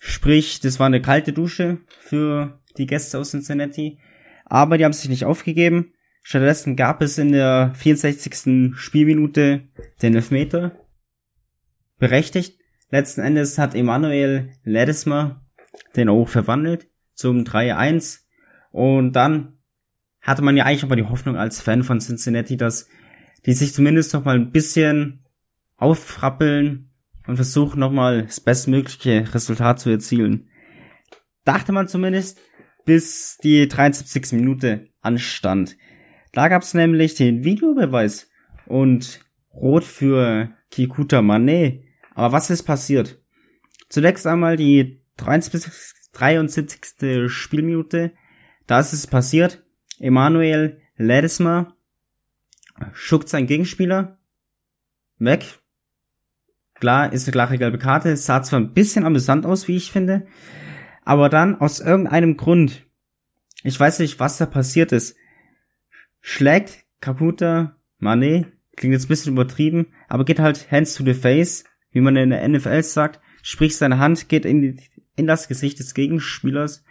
Sprich, 0.00 0.60
das 0.60 0.80
war 0.80 0.86
eine 0.86 1.00
kalte 1.00 1.32
Dusche 1.32 1.78
für 2.00 2.60
die 2.76 2.86
Gäste 2.86 3.18
aus 3.18 3.30
Cincinnati. 3.30 4.00
Aber 4.44 4.78
die 4.78 4.84
haben 4.84 4.92
sich 4.92 5.08
nicht 5.08 5.24
aufgegeben. 5.24 5.94
Stattdessen 6.22 6.76
gab 6.76 7.02
es 7.02 7.18
in 7.18 7.32
der 7.32 7.72
64. 7.74 8.74
Spielminute 8.76 9.68
den 10.00 10.14
Elfmeter. 10.14 10.78
Berechtigt. 11.98 12.58
Letzten 12.90 13.22
Endes 13.22 13.58
hat 13.58 13.74
Emanuel 13.74 14.50
Ledesma 14.64 15.42
den 15.96 16.08
auch 16.08 16.28
verwandelt 16.28 16.88
zum 17.14 17.44
3-1. 17.44 18.20
Und 18.70 19.12
dann 19.12 19.58
hatte 20.20 20.42
man 20.42 20.56
ja 20.56 20.64
eigentlich 20.64 20.84
aber 20.84 20.96
die 20.96 21.08
Hoffnung 21.08 21.36
als 21.36 21.60
Fan 21.60 21.82
von 21.82 22.00
Cincinnati, 22.00 22.56
dass 22.56 22.88
die 23.46 23.54
sich 23.54 23.74
zumindest 23.74 24.14
noch 24.14 24.24
mal 24.24 24.36
ein 24.36 24.52
bisschen 24.52 25.24
auffrappeln 25.76 26.90
und 27.26 27.36
versuchen 27.36 27.80
nochmal 27.80 28.22
das 28.22 28.40
bestmögliche 28.40 29.34
Resultat 29.34 29.80
zu 29.80 29.90
erzielen. 29.90 30.48
Dachte 31.44 31.72
man 31.72 31.88
zumindest, 31.88 32.40
bis 32.84 33.38
die 33.42 33.66
73. 33.66 34.32
Minute 34.32 34.88
anstand. 35.00 35.76
Da 36.32 36.48
gab's 36.48 36.74
nämlich 36.74 37.14
den 37.14 37.44
Videobeweis 37.44 38.28
und 38.66 39.20
Rot 39.54 39.84
für 39.84 40.50
Kikuta 40.70 41.20
Mane. 41.20 41.82
Aber 42.14 42.32
was 42.32 42.50
ist 42.50 42.62
passiert? 42.62 43.20
Zunächst 43.88 44.26
einmal 44.26 44.56
die 44.56 45.02
73. 45.18 47.30
Spielminute. 47.30 48.12
Da 48.66 48.80
ist 48.80 48.94
es 48.94 49.06
passiert. 49.06 49.62
Emanuel 49.98 50.80
Ledesma 50.96 51.74
schuckt 52.92 53.28
seinen 53.28 53.46
Gegenspieler 53.46 54.18
weg. 55.18 55.60
Klar, 56.74 57.12
ist 57.12 57.26
eine 57.26 57.32
klare 57.32 57.58
gelbe 57.58 57.78
Karte. 57.78 58.16
Sah 58.16 58.42
zwar 58.42 58.60
ein 58.60 58.72
bisschen 58.72 59.04
amüsant 59.04 59.46
aus, 59.46 59.68
wie 59.68 59.76
ich 59.76 59.92
finde. 59.92 60.26
Aber 61.04 61.28
dann 61.28 61.60
aus 61.60 61.80
irgendeinem 61.80 62.36
Grund, 62.36 62.86
ich 63.62 63.78
weiß 63.78 63.98
nicht, 63.98 64.18
was 64.18 64.38
da 64.38 64.46
passiert 64.46 64.92
ist, 64.92 65.16
schlägt 66.22 66.86
Kaputa 67.00 67.76
Mane, 67.98 68.50
klingt 68.76 68.94
jetzt 68.94 69.04
ein 69.04 69.08
bisschen 69.08 69.34
übertrieben, 69.34 69.88
aber 70.08 70.24
geht 70.24 70.40
halt 70.40 70.70
hands 70.70 70.94
to 70.94 71.04
the 71.04 71.12
face, 71.12 71.64
wie 71.90 72.00
man 72.00 72.16
in 72.16 72.30
der 72.30 72.48
NFL 72.48 72.82
sagt, 72.82 73.20
sprich 73.42 73.76
seine 73.76 73.98
Hand 73.98 74.30
geht 74.30 74.46
in, 74.46 74.80
in 75.16 75.26
das 75.26 75.48
Gesicht 75.48 75.78
des 75.78 75.92
Gegenspielers 75.92 76.84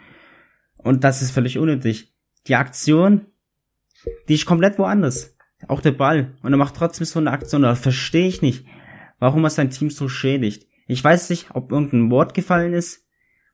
und 0.76 1.02
das 1.04 1.22
ist 1.22 1.32
völlig 1.32 1.58
unnötig. 1.58 2.14
Die 2.46 2.56
Aktion, 2.56 3.26
die 4.28 4.34
ist 4.34 4.46
komplett 4.46 4.78
woanders. 4.78 5.36
Auch 5.68 5.80
der 5.80 5.92
Ball. 5.92 6.36
Und 6.42 6.52
er 6.52 6.56
macht 6.56 6.74
trotzdem 6.74 7.06
so 7.06 7.20
eine 7.20 7.30
Aktion. 7.30 7.62
Da 7.62 7.76
verstehe 7.76 8.26
ich 8.26 8.42
nicht, 8.42 8.66
warum 9.18 9.44
er 9.44 9.50
sein 9.50 9.70
Team 9.70 9.90
so 9.90 10.08
schädigt. 10.08 10.66
Ich 10.88 11.02
weiß 11.02 11.30
nicht, 11.30 11.54
ob 11.54 11.70
irgendein 11.70 12.10
Wort 12.10 12.34
gefallen 12.34 12.72
ist 12.72 13.06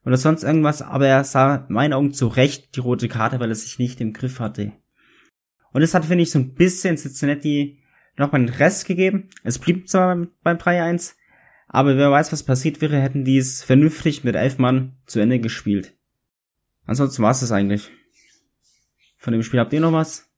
oder 0.04 0.16
sonst 0.16 0.42
irgendwas, 0.42 0.80
aber 0.80 1.06
er 1.06 1.24
sah 1.24 1.66
in 1.68 1.74
meinen 1.74 1.92
Augen 1.92 2.14
zu 2.14 2.28
Recht 2.28 2.74
die 2.76 2.80
rote 2.80 3.08
Karte, 3.08 3.40
weil 3.40 3.50
er 3.50 3.54
sich 3.54 3.78
nicht 3.78 4.00
im 4.00 4.14
Griff 4.14 4.40
hatte. 4.40 4.72
Und 5.72 5.82
es 5.82 5.94
hat, 5.94 6.04
finde 6.04 6.22
ich, 6.22 6.30
so 6.30 6.38
ein 6.38 6.54
bisschen 6.54 6.96
Cincinnati 6.96 7.82
nochmal 8.16 8.40
einen 8.40 8.48
Rest 8.48 8.86
gegeben. 8.86 9.28
Es 9.44 9.58
blieb 9.58 9.88
zwar 9.88 10.26
beim 10.42 10.56
3-1, 10.56 11.14
aber 11.68 11.96
wer 11.96 12.10
weiß, 12.10 12.32
was 12.32 12.42
passiert 12.42 12.80
wäre, 12.80 13.00
hätten 13.00 13.24
die 13.24 13.38
es 13.38 13.62
vernünftig 13.62 14.24
mit 14.24 14.34
elf 14.34 14.58
Mann 14.58 14.96
zu 15.06 15.20
Ende 15.20 15.38
gespielt. 15.38 15.94
Ansonsten 16.86 17.22
war 17.22 17.30
es 17.30 17.40
das 17.40 17.52
eigentlich. 17.52 17.90
Von 19.18 19.32
dem 19.32 19.42
Spiel 19.42 19.60
habt 19.60 19.72
ihr 19.72 19.80
noch 19.80 19.92
was? 19.92 20.30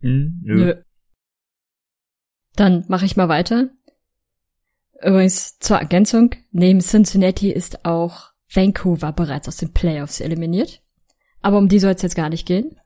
Hm, 0.00 0.40
nö. 0.42 0.54
Nö. 0.54 0.82
Dann 2.54 2.84
mache 2.88 3.06
ich 3.06 3.16
mal 3.16 3.28
weiter. 3.28 3.70
Übrigens 5.00 5.58
zur 5.58 5.78
Ergänzung, 5.78 6.34
neben 6.50 6.80
Cincinnati 6.80 7.50
ist 7.50 7.84
auch 7.84 8.32
Vancouver 8.52 9.12
bereits 9.12 9.48
aus 9.48 9.56
den 9.56 9.72
Playoffs 9.72 10.20
eliminiert. 10.20 10.82
Aber 11.40 11.58
um 11.58 11.68
die 11.68 11.78
soll 11.78 11.92
es 11.92 12.02
jetzt 12.02 12.16
gar 12.16 12.28
nicht 12.28 12.46
gehen. 12.46 12.76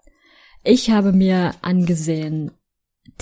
Ich 0.62 0.90
habe 0.90 1.12
mir 1.12 1.54
angesehen 1.62 2.52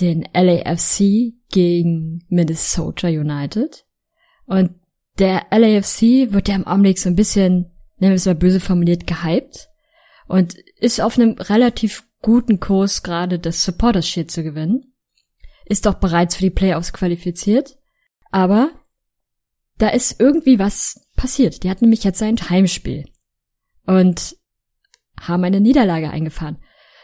den 0.00 0.28
LAFC 0.34 1.32
gegen 1.50 2.24
Minnesota 2.28 3.08
United. 3.08 3.84
Und 4.46 4.74
der 5.18 5.46
LAFC 5.50 6.32
wird 6.32 6.48
ja 6.48 6.54
im 6.54 6.66
Augenblick 6.66 6.98
so 6.98 7.08
ein 7.08 7.16
bisschen, 7.16 7.70
nennen 7.98 8.12
wir 8.12 8.16
es 8.16 8.26
mal 8.26 8.34
böse 8.34 8.60
formuliert, 8.60 9.06
gehypt. 9.06 9.68
Und 10.26 10.54
ist 10.78 11.00
auf 11.00 11.18
einem 11.18 11.32
relativ 11.32 12.06
guten 12.22 12.60
Kurs 12.60 13.02
gerade 13.02 13.38
das 13.38 13.64
Supporters 13.64 14.06
Shield 14.06 14.30
zu 14.30 14.42
gewinnen. 14.42 14.92
Ist 15.64 15.86
doch 15.86 15.94
bereits 15.94 16.36
für 16.36 16.42
die 16.42 16.50
Playoffs 16.50 16.92
qualifiziert. 16.92 17.78
Aber 18.30 18.70
da 19.78 19.88
ist 19.88 20.20
irgendwie 20.20 20.58
was 20.58 21.08
passiert. 21.16 21.62
Die 21.62 21.70
hatten 21.70 21.86
nämlich 21.86 22.04
jetzt 22.04 22.22
ein 22.22 22.36
Heimspiel. 22.50 23.06
Und 23.86 24.36
haben 25.18 25.44
eine 25.44 25.60
Niederlage 25.60 26.10
eingefahren. 26.10 26.58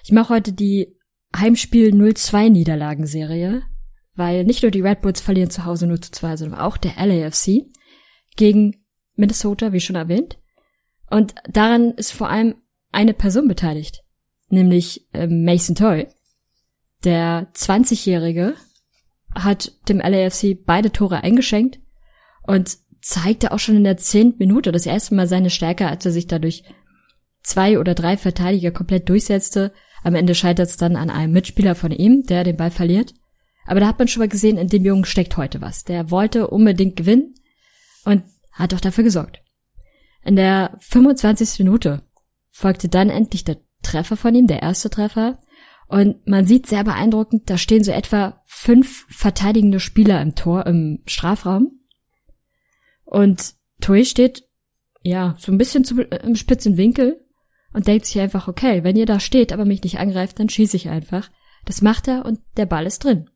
Ich 0.06 0.12
mache 0.12 0.34
heute 0.34 0.52
die 0.52 0.96
Heimspiel 1.36 1.92
0-2 1.92 2.48
Niederlagenserie, 2.48 3.64
weil 4.14 4.44
nicht 4.44 4.62
nur 4.62 4.70
die 4.70 4.80
Red 4.80 5.00
Bulls 5.00 5.20
verlieren 5.20 5.50
zu 5.50 5.64
Hause 5.64 5.88
0 5.88 5.98
2, 5.98 6.36
sondern 6.36 6.60
auch 6.60 6.76
der 6.76 6.92
LAFC 7.04 7.64
gegen 8.36 8.84
Minnesota, 9.16 9.72
wie 9.72 9.80
schon 9.80 9.96
erwähnt. 9.96 10.38
Und 11.10 11.34
daran 11.48 11.90
ist 11.94 12.12
vor 12.12 12.30
allem 12.30 12.54
eine 12.92 13.14
Person 13.14 13.48
beteiligt, 13.48 14.04
nämlich 14.48 15.08
äh, 15.12 15.26
Mason 15.26 15.74
Toy. 15.74 16.06
Der 17.02 17.52
20-Jährige 17.54 18.54
hat 19.34 19.72
dem 19.88 19.98
LAFC 19.98 20.56
beide 20.64 20.92
Tore 20.92 21.24
eingeschenkt 21.24 21.80
und 22.44 22.78
zeigte 23.02 23.50
auch 23.50 23.58
schon 23.58 23.74
in 23.74 23.84
der 23.84 23.96
zehnten 23.96 24.38
Minute 24.38 24.70
das 24.70 24.86
erste 24.86 25.16
Mal 25.16 25.26
seine 25.26 25.50
Stärke, 25.50 25.88
als 25.88 26.06
er 26.06 26.12
sich 26.12 26.28
dadurch 26.28 26.62
zwei 27.42 27.80
oder 27.80 27.94
drei 27.94 28.16
Verteidiger 28.16 28.70
komplett 28.70 29.08
durchsetzte. 29.08 29.72
Am 30.02 30.14
Ende 30.14 30.34
scheitert 30.34 30.68
es 30.68 30.76
dann 30.76 30.96
an 30.96 31.10
einem 31.10 31.32
Mitspieler 31.32 31.74
von 31.74 31.90
ihm, 31.90 32.22
der 32.24 32.44
den 32.44 32.56
Ball 32.56 32.70
verliert. 32.70 33.14
Aber 33.66 33.80
da 33.80 33.88
hat 33.88 33.98
man 33.98 34.08
schon 34.08 34.20
mal 34.20 34.28
gesehen, 34.28 34.58
in 34.58 34.68
dem 34.68 34.84
Jungen 34.84 35.04
steckt 35.04 35.36
heute 35.36 35.60
was. 35.60 35.84
Der 35.84 36.10
wollte 36.10 36.48
unbedingt 36.48 36.96
gewinnen 36.96 37.34
und 38.04 38.22
hat 38.52 38.72
auch 38.74 38.80
dafür 38.80 39.04
gesorgt. 39.04 39.42
In 40.24 40.36
der 40.36 40.76
25. 40.80 41.58
Minute 41.60 42.02
folgte 42.50 42.88
dann 42.88 43.10
endlich 43.10 43.44
der 43.44 43.58
Treffer 43.82 44.16
von 44.16 44.34
ihm, 44.34 44.46
der 44.46 44.62
erste 44.62 44.90
Treffer. 44.90 45.40
Und 45.88 46.26
man 46.26 46.46
sieht 46.46 46.66
sehr 46.66 46.82
beeindruckend, 46.82 47.48
da 47.48 47.58
stehen 47.58 47.84
so 47.84 47.92
etwa 47.92 48.42
fünf 48.46 49.06
verteidigende 49.08 49.78
Spieler 49.78 50.20
im 50.20 50.34
Tor, 50.34 50.66
im 50.66 51.02
Strafraum. 51.06 51.80
Und 53.04 53.54
Toei 53.80 54.04
steht, 54.04 54.48
ja, 55.02 55.36
so 55.38 55.52
ein 55.52 55.58
bisschen 55.58 55.84
zu, 55.84 56.00
im 56.00 56.34
spitzen 56.34 56.76
Winkel 56.76 57.24
und 57.76 57.86
denkt 57.86 58.06
sich 58.06 58.18
einfach, 58.18 58.48
okay, 58.48 58.84
wenn 58.84 58.96
ihr 58.96 59.04
da 59.04 59.20
steht, 59.20 59.52
aber 59.52 59.66
mich 59.66 59.82
nicht 59.82 59.98
angreift, 59.98 60.40
dann 60.40 60.48
schieße 60.48 60.78
ich 60.78 60.88
einfach. 60.88 61.30
Das 61.66 61.82
macht 61.82 62.08
er 62.08 62.24
und 62.24 62.40
der 62.56 62.64
Ball 62.64 62.86
ist 62.86 63.04
drin. 63.04 63.28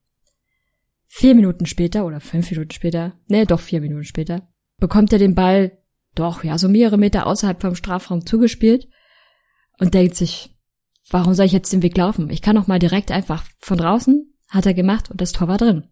Vier 1.08 1.34
Minuten 1.34 1.66
später 1.66 2.06
oder 2.06 2.20
fünf 2.20 2.50
Minuten 2.50 2.70
später, 2.70 3.12
nee, 3.26 3.44
doch 3.44 3.60
vier 3.60 3.82
Minuten 3.82 4.04
später, 4.04 4.48
bekommt 4.78 5.12
er 5.12 5.18
den 5.18 5.34
Ball 5.34 5.76
doch, 6.14 6.42
ja, 6.42 6.56
so 6.56 6.70
mehrere 6.70 6.96
Meter 6.96 7.26
außerhalb 7.26 7.60
vom 7.60 7.74
Strafraum 7.74 8.24
zugespielt 8.24 8.88
und 9.78 9.92
denkt 9.92 10.16
sich, 10.16 10.56
warum 11.10 11.34
soll 11.34 11.44
ich 11.44 11.52
jetzt 11.52 11.74
den 11.74 11.82
Weg 11.82 11.98
laufen? 11.98 12.30
Ich 12.30 12.40
kann 12.40 12.56
doch 12.56 12.66
mal 12.66 12.78
direkt 12.78 13.10
einfach 13.10 13.44
von 13.58 13.76
draußen, 13.76 14.34
hat 14.48 14.64
er 14.64 14.72
gemacht 14.72 15.10
und 15.10 15.20
das 15.20 15.32
Tor 15.32 15.48
war 15.48 15.58
drin. 15.58 15.86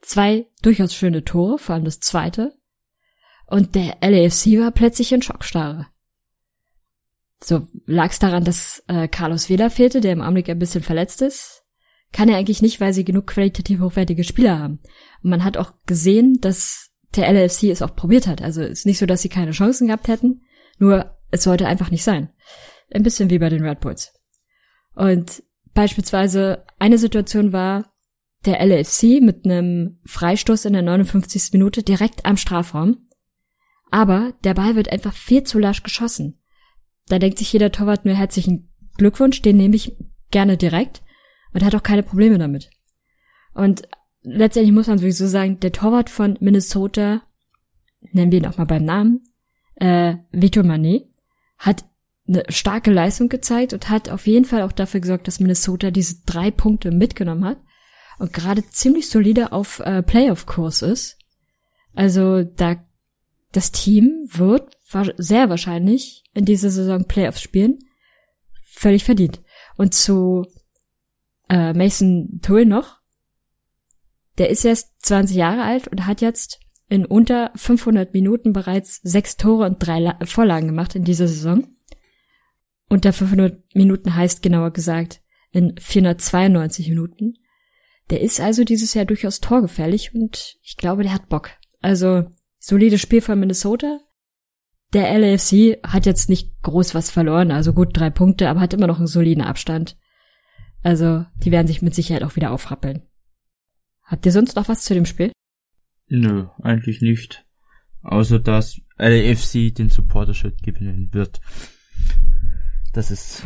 Zwei 0.00 0.46
durchaus 0.62 0.94
schöne 0.94 1.22
Tore, 1.22 1.58
vor 1.58 1.74
allem 1.74 1.84
das 1.84 2.00
zweite. 2.00 2.56
Und 3.46 3.74
der 3.74 3.98
LAFC 4.00 4.58
war 4.58 4.70
plötzlich 4.70 5.12
in 5.12 5.20
Schockstarre. 5.20 5.88
So 7.44 7.68
lag 7.84 8.10
es 8.10 8.18
daran, 8.18 8.44
dass 8.44 8.82
äh, 8.88 9.06
Carlos 9.06 9.50
Vela 9.50 9.68
fehlte, 9.68 10.00
der 10.00 10.12
im 10.12 10.22
Augenblick 10.22 10.48
ein 10.48 10.58
bisschen 10.58 10.82
verletzt 10.82 11.20
ist. 11.20 11.62
Kann 12.10 12.30
er 12.30 12.38
eigentlich 12.38 12.62
nicht, 12.62 12.80
weil 12.80 12.94
sie 12.94 13.04
genug 13.04 13.26
qualitativ 13.26 13.80
hochwertige 13.80 14.24
Spieler 14.24 14.58
haben. 14.58 14.80
Und 15.22 15.28
man 15.28 15.44
hat 15.44 15.58
auch 15.58 15.74
gesehen, 15.84 16.38
dass 16.40 16.92
der 17.14 17.30
LFC 17.30 17.64
es 17.64 17.82
auch 17.82 17.94
probiert 17.94 18.28
hat. 18.28 18.40
Also 18.40 18.62
ist 18.62 18.86
nicht 18.86 18.98
so, 18.98 19.04
dass 19.04 19.20
sie 19.20 19.28
keine 19.28 19.50
Chancen 19.50 19.88
gehabt 19.88 20.08
hätten, 20.08 20.40
nur 20.78 21.18
es 21.30 21.42
sollte 21.42 21.66
einfach 21.66 21.90
nicht 21.90 22.02
sein. 22.02 22.30
Ein 22.90 23.02
bisschen 23.02 23.28
wie 23.28 23.38
bei 23.38 23.50
den 23.50 23.62
Red 23.62 23.80
Bulls. 23.80 24.14
Und 24.94 25.42
beispielsweise 25.74 26.64
eine 26.78 26.96
Situation 26.96 27.52
war 27.52 27.92
der 28.46 28.64
LFC 28.64 29.20
mit 29.20 29.44
einem 29.44 30.00
Freistoß 30.06 30.64
in 30.64 30.72
der 30.72 30.82
59. 30.82 31.52
Minute 31.52 31.82
direkt 31.82 32.24
am 32.24 32.38
Strafraum. 32.38 33.06
Aber 33.90 34.32
der 34.44 34.54
Ball 34.54 34.76
wird 34.76 34.90
einfach 34.90 35.12
viel 35.12 35.42
zu 35.42 35.58
lasch 35.58 35.82
geschossen. 35.82 36.40
Da 37.08 37.18
denkt 37.18 37.38
sich 37.38 37.52
jeder 37.52 37.70
Torwart 37.72 38.04
nur 38.04 38.14
herzlichen 38.14 38.70
Glückwunsch, 38.96 39.42
den 39.42 39.56
nehme 39.56 39.76
ich 39.76 39.96
gerne 40.30 40.56
direkt 40.56 41.02
und 41.52 41.64
hat 41.64 41.74
auch 41.74 41.82
keine 41.82 42.02
Probleme 42.02 42.38
damit. 42.38 42.70
Und 43.52 43.88
letztendlich 44.22 44.74
muss 44.74 44.86
man 44.86 44.98
sowieso 44.98 45.26
sagen, 45.26 45.60
der 45.60 45.72
Torwart 45.72 46.10
von 46.10 46.36
Minnesota, 46.40 47.22
nennen 48.00 48.32
wir 48.32 48.38
ihn 48.38 48.46
auch 48.46 48.58
mal 48.58 48.64
beim 48.64 48.84
Namen, 48.84 49.24
äh, 49.76 50.16
Vito 50.32 50.62
Manet, 50.62 51.08
hat 51.58 51.84
eine 52.26 52.42
starke 52.48 52.90
Leistung 52.90 53.28
gezeigt 53.28 53.74
und 53.74 53.90
hat 53.90 54.08
auf 54.08 54.26
jeden 54.26 54.44
Fall 54.46 54.62
auch 54.62 54.72
dafür 54.72 55.00
gesorgt, 55.00 55.28
dass 55.28 55.40
Minnesota 55.40 55.90
diese 55.90 56.24
drei 56.24 56.50
Punkte 56.50 56.90
mitgenommen 56.90 57.44
hat 57.44 57.58
und 58.18 58.32
gerade 58.32 58.66
ziemlich 58.70 59.10
solide 59.10 59.52
auf 59.52 59.80
äh, 59.80 60.02
Playoff-Kurs 60.02 60.82
ist. 60.82 61.18
Also 61.94 62.42
da 62.42 62.76
das 63.52 63.70
Team 63.70 64.26
wird 64.26 64.76
sehr 65.16 65.48
wahrscheinlich 65.48 66.24
in 66.34 66.44
dieser 66.44 66.70
Saison 66.70 67.04
Playoffs 67.04 67.40
spielen. 67.40 67.78
Völlig 68.62 69.04
verdient. 69.04 69.42
Und 69.76 69.94
zu 69.94 70.46
äh, 71.48 71.72
Mason 71.72 72.40
Tull 72.42 72.64
noch. 72.64 73.00
Der 74.38 74.50
ist 74.50 74.64
erst 74.64 75.00
20 75.06 75.36
Jahre 75.36 75.62
alt 75.62 75.88
und 75.88 76.06
hat 76.06 76.20
jetzt 76.20 76.60
in 76.88 77.06
unter 77.06 77.52
500 77.54 78.12
Minuten 78.12 78.52
bereits 78.52 79.00
sechs 79.02 79.36
Tore 79.36 79.66
und 79.66 79.78
drei 79.78 80.00
La 80.00 80.18
Vorlagen 80.24 80.66
gemacht 80.66 80.94
in 80.94 81.04
dieser 81.04 81.28
Saison. 81.28 81.66
Unter 82.88 83.12
500 83.12 83.74
Minuten 83.74 84.14
heißt 84.14 84.42
genauer 84.42 84.72
gesagt 84.72 85.22
in 85.50 85.74
492 85.78 86.88
Minuten. 86.88 87.34
Der 88.10 88.20
ist 88.20 88.40
also 88.40 88.64
dieses 88.64 88.92
Jahr 88.94 89.06
durchaus 89.06 89.40
torgefährlich 89.40 90.14
und 90.14 90.58
ich 90.62 90.76
glaube, 90.76 91.04
der 91.04 91.14
hat 91.14 91.28
Bock. 91.28 91.50
Also 91.80 92.24
solides 92.58 93.00
Spiel 93.00 93.22
von 93.22 93.38
Minnesota. 93.40 94.00
Der 94.94 95.18
LAFC 95.18 95.80
hat 95.82 96.06
jetzt 96.06 96.28
nicht 96.28 96.62
groß 96.62 96.94
was 96.94 97.10
verloren, 97.10 97.50
also 97.50 97.72
gut 97.72 97.88
drei 97.92 98.10
Punkte, 98.10 98.48
aber 98.48 98.60
hat 98.60 98.72
immer 98.72 98.86
noch 98.86 98.98
einen 98.98 99.08
soliden 99.08 99.42
Abstand. 99.42 99.96
Also, 100.84 101.26
die 101.42 101.50
werden 101.50 101.66
sich 101.66 101.82
mit 101.82 101.94
Sicherheit 101.94 102.22
auch 102.22 102.36
wieder 102.36 102.52
aufrappeln. 102.52 103.02
Habt 104.04 104.24
ihr 104.24 104.32
sonst 104.32 104.54
noch 104.54 104.68
was 104.68 104.84
zu 104.84 104.94
dem 104.94 105.04
Spiel? 105.04 105.32
Nö, 106.06 106.46
eigentlich 106.62 107.00
nicht. 107.00 107.44
Außer 108.02 108.38
dass 108.38 108.80
LAFC 108.96 109.74
den 109.74 109.88
Supporter-Shirt 109.88 110.62
gewinnen 110.62 111.08
wird. 111.12 111.40
Das 112.92 113.10
ist, 113.10 113.44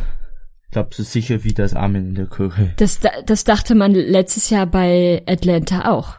glaub, 0.70 0.92
so 0.92 1.02
sicher 1.02 1.44
wie 1.44 1.54
das 1.54 1.74
Amen 1.74 2.08
in 2.08 2.14
der 2.14 2.26
Kirche. 2.26 2.74
Das, 2.76 3.00
das 3.24 3.44
dachte 3.44 3.74
man 3.74 3.94
letztes 3.94 4.50
Jahr 4.50 4.66
bei 4.66 5.22
Atlanta 5.26 5.90
auch. 5.90 6.18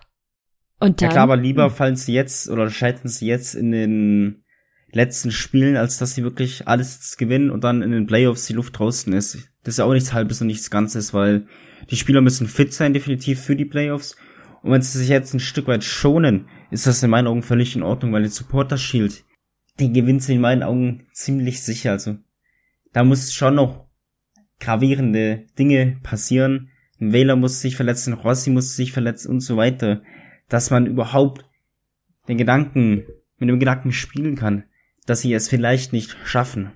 Und 0.80 1.02
dann, 1.02 1.10
ja 1.10 1.12
klar, 1.12 1.24
aber 1.24 1.38
lieber 1.38 1.70
fallen 1.70 1.98
sie 1.98 2.14
jetzt 2.14 2.50
oder 2.50 2.70
scheitern 2.72 3.10
sie 3.10 3.28
jetzt 3.28 3.54
in 3.54 3.72
den 3.72 4.44
letzten 4.92 5.32
Spielen, 5.32 5.78
als 5.78 5.98
dass 5.98 6.16
sie 6.16 6.24
wirklich 6.24 6.68
alles 6.68 7.18
gewinnen 7.18 7.52
und 7.52 7.64
dann 7.64 7.82
in 7.82 7.92
den 7.92 8.08
Playoffs 8.08 8.48
die 8.48 8.54
Luft 8.54 8.78
draußen 8.78 9.14
ist. 9.14 9.36
Das 9.64 9.74
ist 9.74 9.78
ja 9.80 9.86
auch 9.86 9.94
nichts 9.94 10.14
Halbes 10.14 10.42
und 10.42 10.48
nichts 10.48 10.70
Ganzes, 10.70 11.14
weil 11.14 11.48
die 11.90 11.96
Spieler 11.96 12.22
müssen 12.22 12.48
fit 12.48 12.74
sein, 12.74 12.94
definitiv 12.94 13.42
für 13.42 13.56
die 13.56 13.66
Playoffs. 13.66 14.16
Und 14.62 14.72
wenn 14.72 14.82
sie 14.82 14.98
sich 14.98 15.10
jetzt 15.10 15.34
ein 15.34 15.40
Stück 15.40 15.68
weit 15.68 15.84
schonen, 15.84 16.48
ist 16.72 16.88
das 16.88 17.04
in 17.04 17.10
meinen 17.10 17.28
Augen 17.28 17.44
völlig 17.44 17.76
in 17.76 17.84
Ordnung, 17.84 18.14
weil 18.14 18.24
der 18.24 18.32
Supporter 18.32 18.78
Shield, 18.78 19.24
den 19.80 19.94
gewinnt 19.94 20.24
sie 20.24 20.34
in 20.34 20.42
meinen 20.42 20.64
Augen 20.64 21.08
ziemlich 21.14 21.62
sicher. 21.62 21.92
Also 21.92 22.18
da 22.94 23.04
muss 23.04 23.34
schon 23.34 23.56
noch 23.56 23.88
gravierende 24.60 25.46
Dinge 25.58 25.98
passieren. 26.04 26.70
Ein 27.00 27.14
Wähler 27.14 27.36
muss 27.36 27.62
sich 27.62 27.76
verletzen, 27.76 28.14
Rossi 28.14 28.50
muss 28.50 28.76
sich 28.76 28.92
verletzen 28.92 29.30
und 29.30 29.40
so 29.40 29.56
weiter 29.56 30.02
dass 30.50 30.72
man 30.72 30.88
überhaupt 30.88 31.46
den 32.28 32.38
Gedanken, 32.38 33.06
mit 33.38 33.48
dem 33.48 33.60
Gedanken 33.60 33.94
spielen 33.94 34.36
kann, 34.36 34.66
dass 35.10 35.22
sie 35.22 35.34
es 35.34 35.48
vielleicht 35.48 35.94
nicht 35.94 36.16
schaffen. 36.24 36.72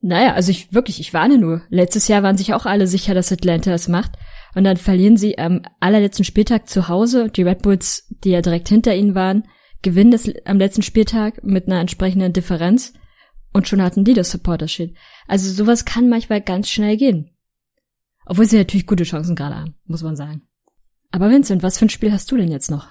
Naja, 0.00 0.34
also 0.34 0.50
ich 0.50 0.72
wirklich, 0.72 0.98
ich 0.98 1.14
warne 1.14 1.38
nur. 1.38 1.62
Letztes 1.68 2.08
Jahr 2.08 2.24
waren 2.24 2.36
sich 2.36 2.54
auch 2.54 2.66
alle 2.66 2.88
sicher, 2.88 3.14
dass 3.14 3.30
Atlanta 3.30 3.72
es 3.72 3.86
macht. 3.86 4.12
Und 4.54 4.64
dann 4.64 4.76
verlieren 4.76 5.16
sie 5.16 5.38
am 5.38 5.62
allerletzten 5.78 6.24
Spieltag 6.24 6.68
zu 6.68 6.88
Hause. 6.88 7.28
Die 7.28 7.42
Red 7.42 7.62
Bulls, 7.62 8.08
die 8.24 8.30
ja 8.30 8.42
direkt 8.42 8.68
hinter 8.68 8.94
ihnen 8.96 9.14
waren, 9.14 9.44
gewinnen 9.80 10.10
das 10.10 10.28
am 10.44 10.58
letzten 10.58 10.82
Spieltag 10.82 11.44
mit 11.44 11.66
einer 11.66 11.80
entsprechenden 11.80 12.32
Differenz. 12.32 12.94
Und 13.52 13.68
schon 13.68 13.80
hatten 13.80 14.04
die 14.04 14.14
das 14.14 14.32
Supporter-Shit. 14.32 14.96
Also 15.28 15.52
sowas 15.52 15.84
kann 15.84 16.08
manchmal 16.08 16.40
ganz 16.40 16.68
schnell 16.68 16.96
gehen. 16.96 17.30
Obwohl 18.26 18.46
sie 18.46 18.58
natürlich 18.58 18.86
gute 18.86 19.04
Chancen 19.04 19.36
gerade 19.36 19.56
haben, 19.56 19.74
muss 19.84 20.02
man 20.02 20.16
sagen. 20.16 20.42
Aber 21.12 21.30
Vincent, 21.30 21.62
was 21.62 21.78
für 21.78 21.84
ein 21.84 21.90
Spiel 21.90 22.12
hast 22.12 22.30
du 22.32 22.36
denn 22.36 22.50
jetzt 22.50 22.70
noch? 22.70 22.88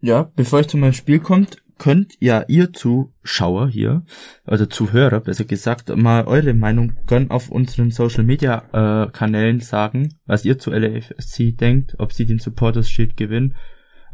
Ja, 0.00 0.30
bevor 0.34 0.60
ich 0.60 0.66
zu 0.66 0.76
meinem 0.76 0.92
Spiel 0.92 1.20
kommt, 1.20 1.62
könnt 1.78 2.14
ja 2.20 2.44
ihr 2.48 2.72
Zuschauer 2.72 3.68
hier, 3.68 4.04
oder 4.46 4.70
Zuhörer 4.70 5.20
besser 5.20 5.44
gesagt, 5.44 5.94
mal 5.94 6.24
eure 6.24 6.54
Meinung 6.54 6.94
gern 7.06 7.30
auf 7.30 7.50
unseren 7.50 7.90
Social 7.90 8.24
Media 8.24 9.04
äh, 9.04 9.10
Kanälen 9.10 9.60
sagen, 9.60 10.14
was 10.26 10.44
ihr 10.44 10.58
zu 10.58 10.70
LAFC 10.70 11.56
denkt, 11.56 11.96
ob 11.98 12.12
sie 12.12 12.26
den 12.26 12.38
Supporters 12.38 12.88
Shield 12.88 13.16
gewinnen. 13.16 13.54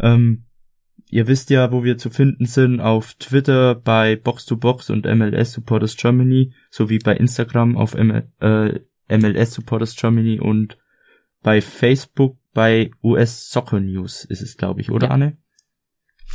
Ähm, 0.00 0.44
ihr 1.08 1.26
wisst 1.28 1.50
ja, 1.50 1.70
wo 1.72 1.84
wir 1.84 1.98
zu 1.98 2.10
finden 2.10 2.46
sind, 2.46 2.80
auf 2.80 3.14
Twitter 3.14 3.74
bei 3.74 4.16
Box 4.16 4.46
2 4.46 4.56
Box 4.56 4.90
und 4.90 5.06
MLS 5.06 5.52
Supporters 5.52 5.96
Germany, 5.96 6.52
sowie 6.70 6.98
bei 6.98 7.16
Instagram 7.16 7.76
auf 7.76 7.94
M 7.94 8.22
äh, 8.40 8.80
MLS 9.08 9.54
Supporters 9.54 9.94
Germany 9.94 10.40
und 10.40 10.78
bei 11.42 11.60
Facebook 11.60 12.38
bei 12.54 12.90
US 13.02 13.50
Soccer 13.50 13.80
News 13.80 14.24
ist 14.24 14.42
es, 14.42 14.56
glaube 14.56 14.80
ich, 14.80 14.90
oder 14.90 15.08
ja. 15.08 15.12
Anne? 15.12 15.36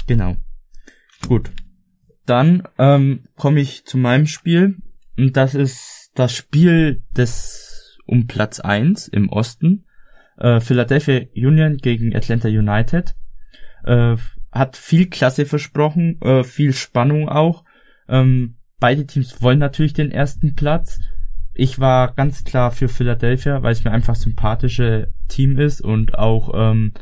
Genau. 0.08 0.38
Gut. 1.26 1.52
Dann 2.26 2.64
ähm, 2.78 3.24
komme 3.36 3.62
ich 3.62 3.86
zu 3.86 3.98
meinem 3.98 4.28
Spiel. 4.28 4.78
Und 5.18 5.38
das 5.38 5.56
ist 5.56 6.12
das 6.16 6.36
Spiel 6.36 7.04
des 7.16 7.98
um 8.06 8.28
Platz 8.28 8.60
eins 8.60 9.08
im 9.08 9.30
Osten. 9.30 9.86
Äh, 10.38 10.60
Philadelphia 10.60 11.22
Union 11.36 11.78
gegen 11.78 12.16
Atlanta 12.16 12.48
United. 12.48 13.16
Äh, 13.84 14.18
hat 14.52 14.78
viel 14.78 15.08
Klasse 15.08 15.46
versprochen, 15.46 16.22
äh, 16.22 16.44
viel 16.44 16.74
Spannung 16.74 17.30
auch. 17.30 17.64
Ähm, 18.08 18.56
beide 18.80 19.06
Teams 19.06 19.42
wollen 19.42 19.60
natürlich 19.60 19.94
den 19.94 20.12
ersten 20.12 20.56
Platz. 20.56 21.00
Ich 21.54 21.80
war 21.80 22.14
ganz 22.14 22.44
klar 22.44 22.72
für 22.72 22.88
Philadelphia, 22.88 23.64
weil 23.64 23.72
es 23.72 23.84
mir 23.84 23.92
einfach 23.92 24.16
sympathische 24.16 25.12
Team 25.28 25.58
ist 25.58 25.82
und 25.82 26.18
auch 26.18 26.52
ähm, 26.54 26.94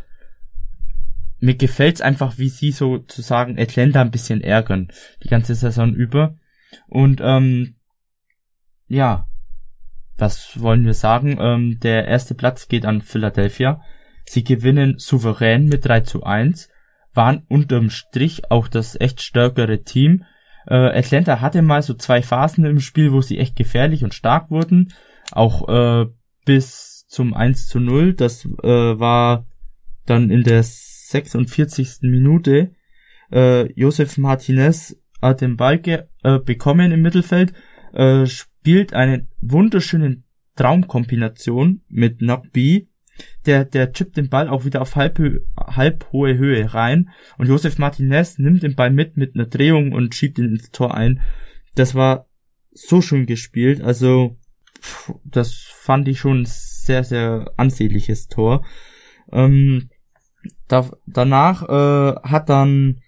mir 1.40 1.56
gefällt's 1.56 2.02
einfach, 2.02 2.38
wie 2.38 2.50
sie 2.50 2.72
sozusagen 2.72 3.60
Atlanta 3.60 4.02
ein 4.02 4.12
bisschen 4.12 4.42
ärgern, 4.42 4.90
die 5.24 5.28
ganze 5.28 5.56
Saison 5.56 5.94
über. 5.94 6.36
Und 6.88 7.22
ähm, 7.24 7.76
ja, 8.88 9.28
was 10.18 10.60
wollen 10.62 10.86
wir 10.86 10.94
sagen? 10.94 11.38
Ähm, 11.40 11.80
der 11.82 12.08
erste 12.08 12.36
Platz 12.36 12.68
geht 12.68 12.86
an 12.86 13.02
Philadelphia. 13.02 13.82
Sie 14.26 14.44
gewinnen 14.44 14.96
souverän 14.98 15.66
mit 15.66 15.86
3 15.86 16.02
zu 16.02 16.24
1, 16.24 16.70
waren 17.14 17.44
unterm 17.48 17.90
Strich 17.90 18.50
auch 18.50 18.68
das 18.68 19.00
echt 19.00 19.22
stärkere 19.22 19.84
Team 19.84 20.26
äh, 20.68 20.98
Atlanta 20.98 21.42
hatte 21.42 21.62
mal 21.62 21.82
so 21.82 21.94
zwei 21.94 22.22
Phasen 22.22 22.66
im 22.66 22.80
Spiel, 22.80 23.12
wo 23.12 23.22
sie 23.22 23.38
echt 23.38 23.56
gefährlich 23.56 24.04
und 24.04 24.14
stark 24.14 24.50
wurden. 24.50 24.94
Auch 25.32 25.68
äh, 25.70 26.06
bis 26.46 27.06
zum 27.08 27.34
1 27.34 27.68
zu 27.68 27.80
0. 27.80 28.14
Das 28.14 28.46
äh, 28.46 28.68
war 29.00 29.46
dann 30.06 30.30
in 30.30 30.44
der 30.44 30.64
46. 31.10 32.00
Minute. 32.02 32.72
Äh, 33.32 33.72
Josef 33.74 34.18
Martinez 34.18 34.98
hat 35.22 35.42
den 35.42 35.58
Ball 35.58 35.82
äh, 36.24 36.40
bekommen 36.40 36.92
im 36.92 37.02
Mittelfeld, 37.02 37.54
äh, 37.94 38.26
spielt 38.26 38.94
eine 38.94 39.28
wunderschöne 39.42 40.24
Traumkombination 40.56 41.82
mit 41.90 42.20
Knockby 42.20 42.90
der, 43.46 43.66
der 43.66 43.92
chippt 43.92 44.18
den 44.18 44.30
Ball 44.30 44.50
auch 44.50 44.66
wieder 44.66 44.82
auf 44.82 44.96
halb, 44.96 45.20
halb 45.58 46.12
hohe 46.12 46.38
Höhe 46.38 46.74
rein 46.74 47.10
und 47.38 47.48
Josef 47.48 47.78
Martinez 47.78 48.38
nimmt 48.38 48.64
den 48.64 48.76
Ball 48.76 48.92
mit 48.92 49.18
mit 49.18 49.36
einer 49.36 49.46
Drehung 49.46 49.92
und 49.92 50.16
schiebt 50.16 50.38
ihn 50.38 50.50
ins 50.50 50.72
Tor 50.72 50.96
ein. 50.96 51.22
Das 51.76 51.96
war 51.96 52.28
so 52.72 53.02
schön 53.02 53.26
gespielt, 53.26 53.82
also 53.82 54.38
das 55.24 55.54
fand 55.54 56.08
ich 56.08 56.20
schon 56.20 56.42
ein 56.42 56.46
sehr, 56.48 57.04
sehr 57.04 57.54
ansehnliches 57.58 58.28
Tor. 58.28 58.66
Ähm, 59.32 59.90
da, 60.68 60.90
danach 61.06 61.64
äh, 61.64 62.16
hat 62.24 62.50
dann 62.50 63.02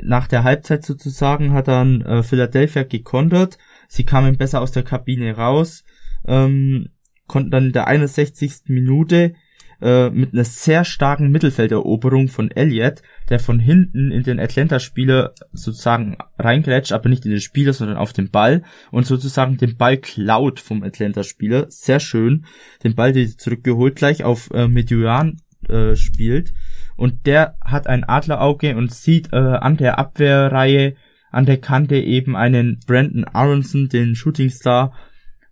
nach 0.00 0.26
der 0.26 0.44
Halbzeit 0.44 0.84
sozusagen 0.84 1.52
hat 1.52 1.68
dann 1.68 2.00
äh, 2.02 2.22
Philadelphia 2.22 2.82
gekontert. 2.84 3.58
Sie 3.88 4.04
kamen 4.04 4.38
besser 4.38 4.60
aus 4.60 4.72
der 4.72 4.82
Kabine 4.82 5.36
raus, 5.36 5.84
ähm, 6.26 6.88
konnten 7.26 7.50
dann 7.50 7.66
in 7.66 7.72
der 7.72 7.88
61. 7.88 8.62
Minute 8.66 9.34
äh, 9.82 10.10
mit 10.10 10.32
einer 10.32 10.44
sehr 10.44 10.84
starken 10.84 11.30
Mittelfelderoberung 11.30 12.28
von 12.28 12.50
Elliott, 12.50 13.02
der 13.28 13.40
von 13.40 13.58
hinten 13.58 14.12
in 14.12 14.22
den 14.22 14.38
Atlanta-Spieler 14.38 15.34
sozusagen 15.52 16.16
reingrätscht, 16.38 16.92
aber 16.92 17.08
nicht 17.08 17.24
in 17.24 17.32
den 17.32 17.40
Spieler, 17.40 17.72
sondern 17.72 17.96
auf 17.96 18.12
den 18.12 18.30
Ball 18.30 18.62
und 18.92 19.06
sozusagen 19.06 19.56
den 19.56 19.76
Ball 19.76 19.98
klaut 19.98 20.60
vom 20.60 20.82
Atlanta-Spieler. 20.82 21.66
Sehr 21.68 22.00
schön. 22.00 22.46
Den 22.84 22.94
Ball, 22.94 23.12
den 23.12 23.36
zurückgeholt, 23.36 23.96
gleich 23.96 24.24
auf 24.24 24.50
äh, 24.52 24.68
Median 24.68 25.38
äh, 25.68 25.96
spielt. 25.96 26.52
Und 26.96 27.26
der 27.26 27.56
hat 27.64 27.86
ein 27.86 28.04
Adlerauge 28.04 28.76
und 28.76 28.92
sieht 28.92 29.32
äh, 29.32 29.36
an 29.36 29.76
der 29.76 29.98
Abwehrreihe, 29.98 30.94
an 31.30 31.46
der 31.46 31.58
Kante 31.58 31.96
eben 31.96 32.36
einen 32.36 32.80
Brandon 32.86 33.24
Aronson, 33.24 33.88
den 33.88 34.14
Shootingstar, 34.14 34.92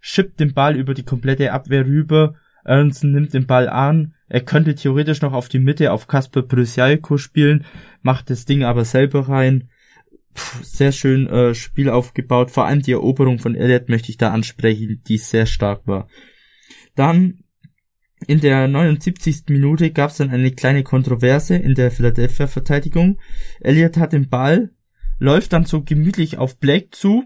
schippt 0.00 0.40
den 0.40 0.55
Ball 0.55 0.76
über 0.76 0.94
die 0.94 1.05
komplette 1.05 1.53
Abwehr 1.53 1.87
rüber. 1.87 2.35
Aronson 2.64 3.12
nimmt 3.12 3.33
den 3.33 3.46
Ball 3.46 3.68
an, 3.68 4.14
er 4.29 4.42
könnte 4.42 4.74
theoretisch 4.74 5.22
noch 5.22 5.33
auf 5.33 5.48
die 5.48 5.59
Mitte 5.59 5.90
auf 5.90 6.07
Kasper 6.07 6.42
Prysjalko 6.42 7.16
spielen, 7.16 7.64
macht 8.03 8.31
das 8.31 8.44
Ding 8.44 8.62
aber 8.62 8.85
selber 8.85 9.29
rein. 9.29 9.68
Puh, 10.35 10.62
sehr 10.62 10.92
schön 10.92 11.26
äh, 11.26 11.55
Spiel 11.55 11.90
aufgebaut. 11.90 12.53
Vor 12.53 12.66
allem 12.66 12.81
die 12.81 12.92
Eroberung 12.92 13.40
von 13.40 13.57
Elliott 13.57 13.88
möchte 13.88 14.11
ich 14.11 14.18
da 14.18 14.31
ansprechen, 14.31 15.03
die 15.09 15.18
sehr 15.18 15.46
stark 15.46 15.87
war. 15.87 16.07
Dann 16.94 17.39
in 18.26 18.40
der 18.40 18.68
79. 18.68 19.44
Minute 19.48 19.90
gab 19.90 20.11
es 20.11 20.18
dann 20.18 20.30
eine 20.30 20.52
kleine 20.52 20.83
Kontroverse 20.83 21.56
in 21.56 21.74
der 21.74 21.90
Philadelphia 21.90 22.46
Verteidigung. 22.46 23.18
Elliott 23.61 23.96
hat 23.96 24.12
den 24.12 24.28
Ball, 24.28 24.70
läuft 25.18 25.52
dann 25.52 25.64
so 25.64 25.83
gemütlich 25.83 26.38
auf 26.38 26.59
Blake 26.59 26.88
zu 26.90 27.24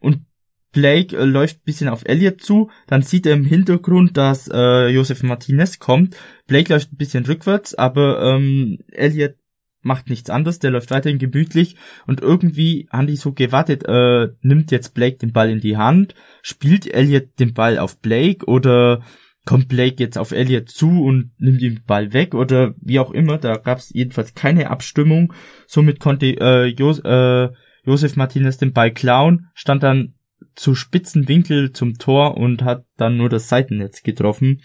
und 0.00 0.24
Blake 0.72 1.16
äh, 1.16 1.24
läuft 1.24 1.64
bisschen 1.64 1.88
auf 1.88 2.02
Elliot 2.04 2.42
zu, 2.42 2.70
dann 2.86 3.02
sieht 3.02 3.24
er 3.26 3.32
im 3.32 3.46
Hintergrund, 3.46 4.16
dass 4.16 4.48
äh, 4.52 4.88
Josef 4.88 5.22
Martinez 5.22 5.78
kommt. 5.78 6.16
Blake 6.46 6.72
läuft 6.72 6.92
ein 6.92 6.98
bisschen 6.98 7.24
rückwärts, 7.24 7.74
aber 7.74 8.20
ähm, 8.22 8.78
Elliot 8.92 9.36
macht 9.80 10.10
nichts 10.10 10.28
anderes, 10.28 10.58
der 10.58 10.72
läuft 10.72 10.90
weiterhin 10.90 11.18
gemütlich 11.18 11.76
und 12.06 12.20
irgendwie 12.20 12.88
haben 12.90 13.06
die 13.06 13.16
so 13.16 13.32
gewartet, 13.32 13.84
äh, 13.86 14.28
nimmt 14.42 14.70
jetzt 14.70 14.92
Blake 14.92 15.16
den 15.16 15.32
Ball 15.32 15.48
in 15.48 15.60
die 15.60 15.78
Hand, 15.78 16.14
spielt 16.42 16.92
Elliot 16.92 17.38
den 17.38 17.54
Ball 17.54 17.78
auf 17.78 18.00
Blake 18.00 18.44
oder 18.46 19.02
kommt 19.46 19.68
Blake 19.68 19.96
jetzt 19.98 20.18
auf 20.18 20.32
Elliot 20.32 20.68
zu 20.68 21.02
und 21.02 21.30
nimmt 21.38 21.62
den 21.62 21.82
Ball 21.86 22.12
weg 22.12 22.34
oder 22.34 22.74
wie 22.80 22.98
auch 22.98 23.12
immer, 23.12 23.38
da 23.38 23.56
gab 23.56 23.78
es 23.78 23.90
jedenfalls 23.94 24.34
keine 24.34 24.70
Abstimmung, 24.70 25.32
somit 25.66 26.00
konnte 26.00 26.26
äh, 26.26 26.66
Jos 26.66 26.98
äh, 26.98 27.48
Josef 27.84 28.16
Martinez 28.16 28.58
den 28.58 28.72
Ball 28.72 28.92
klauen, 28.92 29.46
stand 29.54 29.84
dann 29.84 30.14
zu 30.56 30.74
spitzen 30.74 31.28
Winkel 31.28 31.72
zum 31.72 31.98
Tor 31.98 32.36
und 32.36 32.62
hat 32.62 32.84
dann 32.96 33.16
nur 33.16 33.28
das 33.28 33.48
Seitennetz 33.48 34.02
getroffen. 34.02 34.62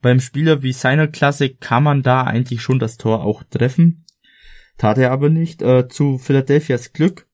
Beim 0.00 0.20
Spieler 0.20 0.62
wie 0.62 0.72
seiner 0.72 1.08
Klasse 1.08 1.50
kann 1.50 1.82
man 1.82 2.02
da 2.02 2.22
eigentlich 2.22 2.62
schon 2.62 2.78
das 2.78 2.98
Tor 2.98 3.24
auch 3.24 3.42
treffen. 3.44 4.04
Tat 4.78 4.98
er 4.98 5.10
aber 5.10 5.30
nicht. 5.30 5.62
Äh, 5.62 5.88
zu 5.88 6.18
Philadelphias 6.18 6.92
Glück. 6.92 7.26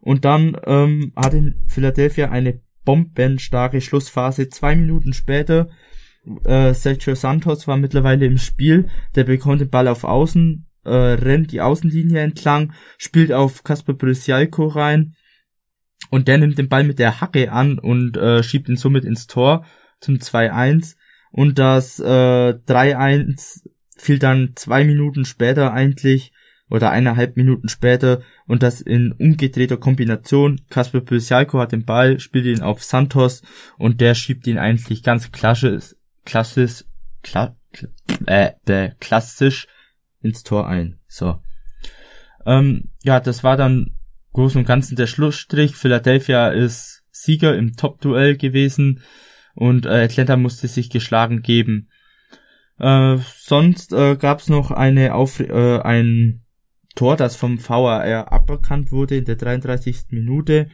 Und 0.00 0.24
dann 0.24 0.56
ähm, 0.64 1.12
hat 1.16 1.34
in 1.34 1.62
Philadelphia 1.66 2.30
eine 2.30 2.60
bombenstarke 2.84 3.80
Schlussphase. 3.80 4.48
Zwei 4.48 4.76
Minuten 4.76 5.12
später, 5.12 5.68
äh, 6.44 6.74
Sergio 6.74 7.14
Santos 7.14 7.66
war 7.66 7.76
mittlerweile 7.76 8.26
im 8.26 8.38
Spiel. 8.38 8.88
Der 9.14 9.24
bekommt 9.24 9.60
den 9.60 9.70
Ball 9.70 9.88
auf 9.88 10.04
Außen, 10.04 10.66
äh, 10.84 10.90
rennt 10.90 11.52
die 11.52 11.60
Außenlinie 11.60 12.20
entlang, 12.20 12.72
spielt 12.96 13.32
auf 13.32 13.64
Kasper 13.64 13.94
Brisialko 13.94 14.66
rein 14.66 15.14
und 16.10 16.28
der 16.28 16.38
nimmt 16.38 16.58
den 16.58 16.68
Ball 16.68 16.84
mit 16.84 16.98
der 16.98 17.20
Hacke 17.20 17.52
an 17.52 17.78
und 17.78 18.16
äh, 18.16 18.42
schiebt 18.42 18.68
ihn 18.68 18.76
somit 18.76 19.04
ins 19.04 19.26
Tor 19.26 19.64
zum 20.00 20.16
2-1. 20.16 20.96
Und 21.30 21.58
das 21.58 22.00
äh, 22.00 22.04
3-1 22.04 23.68
fiel 23.96 24.18
dann 24.18 24.52
zwei 24.54 24.84
Minuten 24.84 25.24
später 25.24 25.72
eigentlich 25.72 26.32
oder 26.70 26.90
eineinhalb 26.90 27.36
Minuten 27.36 27.68
später 27.68 28.22
und 28.46 28.62
das 28.62 28.80
in 28.80 29.12
umgedrehter 29.12 29.76
Kombination. 29.76 30.60
Kasper 30.70 31.00
Pysialko 31.00 31.58
hat 31.58 31.72
den 31.72 31.84
Ball, 31.84 32.20
spielt 32.20 32.46
ihn 32.46 32.62
auf 32.62 32.82
Santos 32.82 33.42
und 33.78 34.00
der 34.00 34.14
schiebt 34.14 34.46
ihn 34.46 34.58
eigentlich 34.58 35.02
ganz 35.02 35.32
klassisch, 35.32 35.94
klassisch, 36.28 36.84
kla, 37.22 37.56
äh, 38.26 38.50
äh, 38.66 38.90
klassisch 39.00 39.66
ins 40.20 40.42
Tor 40.42 40.68
ein. 40.68 41.00
So. 41.08 41.40
Ähm, 42.44 42.90
ja, 43.02 43.18
das 43.18 43.42
war 43.42 43.56
dann 43.56 43.96
Großen 44.34 44.60
und 44.60 44.66
Ganzen 44.66 44.94
der 44.94 45.06
Schlussstrich. 45.06 45.74
Philadelphia 45.74 46.48
ist 46.48 47.02
Sieger 47.10 47.56
im 47.56 47.76
Top-Duell 47.76 48.36
gewesen 48.36 49.00
und 49.54 49.86
äh, 49.86 50.04
Atlanta 50.04 50.36
musste 50.36 50.68
sich 50.68 50.90
geschlagen 50.90 51.40
geben. 51.40 51.88
Äh, 52.78 53.16
sonst 53.38 53.94
äh, 53.94 54.16
gab 54.16 54.40
es 54.40 54.48
noch 54.48 54.70
eine 54.70 55.14
Auf 55.14 55.40
äh, 55.40 55.80
ein 55.80 56.44
Tor, 56.94 57.16
das 57.16 57.36
vom 57.36 57.58
VAR 57.58 58.30
aberkannt 58.30 58.92
wurde 58.92 59.16
in 59.16 59.24
der 59.24 59.36
33. 59.36 60.08
Minute. 60.10 60.68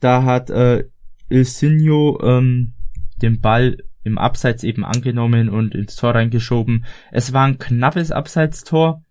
Da 0.00 0.22
hat 0.22 0.50
äh, 0.50 0.84
Ilsinho 1.30 2.20
ähm, 2.22 2.74
den 3.22 3.40
Ball 3.40 3.78
im 4.06 4.18
Abseits 4.18 4.62
eben 4.62 4.84
angenommen 4.84 5.48
und 5.48 5.74
ins 5.74 5.96
Tor 5.96 6.14
reingeschoben. 6.14 6.86
Es 7.10 7.32
war 7.32 7.46
ein 7.46 7.58
knappes 7.58 8.12
Abseitstor, 8.12 9.02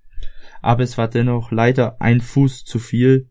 aber 0.61 0.83
es 0.83 0.97
war 0.97 1.09
dennoch 1.09 1.51
leider 1.51 2.01
ein 2.01 2.21
Fuß 2.21 2.63
zu 2.63 2.79
viel 2.79 3.29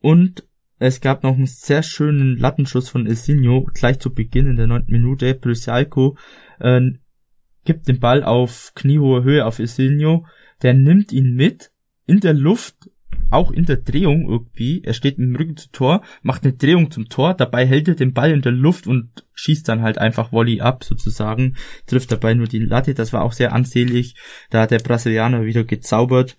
Und 0.00 0.46
es 0.78 1.00
gab 1.00 1.22
noch 1.22 1.34
einen 1.34 1.46
sehr 1.46 1.82
schönen 1.82 2.36
Lattenschuss 2.36 2.90
von 2.90 3.06
Esinho 3.06 3.66
gleich 3.72 3.98
zu 3.98 4.12
Beginn 4.12 4.46
in 4.46 4.56
der 4.56 4.66
neunten 4.66 4.92
Minute. 4.92 5.34
Brysalko 5.34 6.18
äh, 6.58 6.82
gibt 7.64 7.88
den 7.88 7.98
Ball 7.98 8.22
auf 8.22 8.72
kniehohe 8.74 9.24
Höhe 9.24 9.46
auf 9.46 9.58
Esinho. 9.58 10.26
Der 10.62 10.74
nimmt 10.74 11.12
ihn 11.12 11.34
mit 11.34 11.70
in 12.06 12.20
der 12.20 12.34
Luft, 12.34 12.89
auch 13.30 13.50
in 13.50 13.64
der 13.64 13.76
Drehung 13.76 14.28
irgendwie. 14.28 14.82
Er 14.84 14.92
steht 14.92 15.18
mit 15.18 15.28
dem 15.28 15.36
Rücken 15.36 15.56
zum 15.56 15.72
Tor, 15.72 16.02
macht 16.22 16.44
eine 16.44 16.52
Drehung 16.52 16.90
zum 16.90 17.08
Tor, 17.08 17.34
dabei 17.34 17.66
hält 17.66 17.88
er 17.88 17.94
den 17.94 18.12
Ball 18.12 18.30
in 18.30 18.42
der 18.42 18.52
Luft 18.52 18.86
und 18.86 19.24
schießt 19.34 19.68
dann 19.68 19.82
halt 19.82 19.98
einfach 19.98 20.32
Volley 20.32 20.60
ab 20.60 20.84
sozusagen, 20.84 21.56
trifft 21.86 22.12
dabei 22.12 22.34
nur 22.34 22.46
die 22.46 22.58
Latte. 22.58 22.94
Das 22.94 23.12
war 23.12 23.22
auch 23.22 23.32
sehr 23.32 23.52
ansehlich. 23.52 24.14
Da 24.50 24.62
hat 24.62 24.70
der 24.70 24.78
Brasilianer 24.78 25.44
wieder 25.44 25.64
gezaubert 25.64 26.36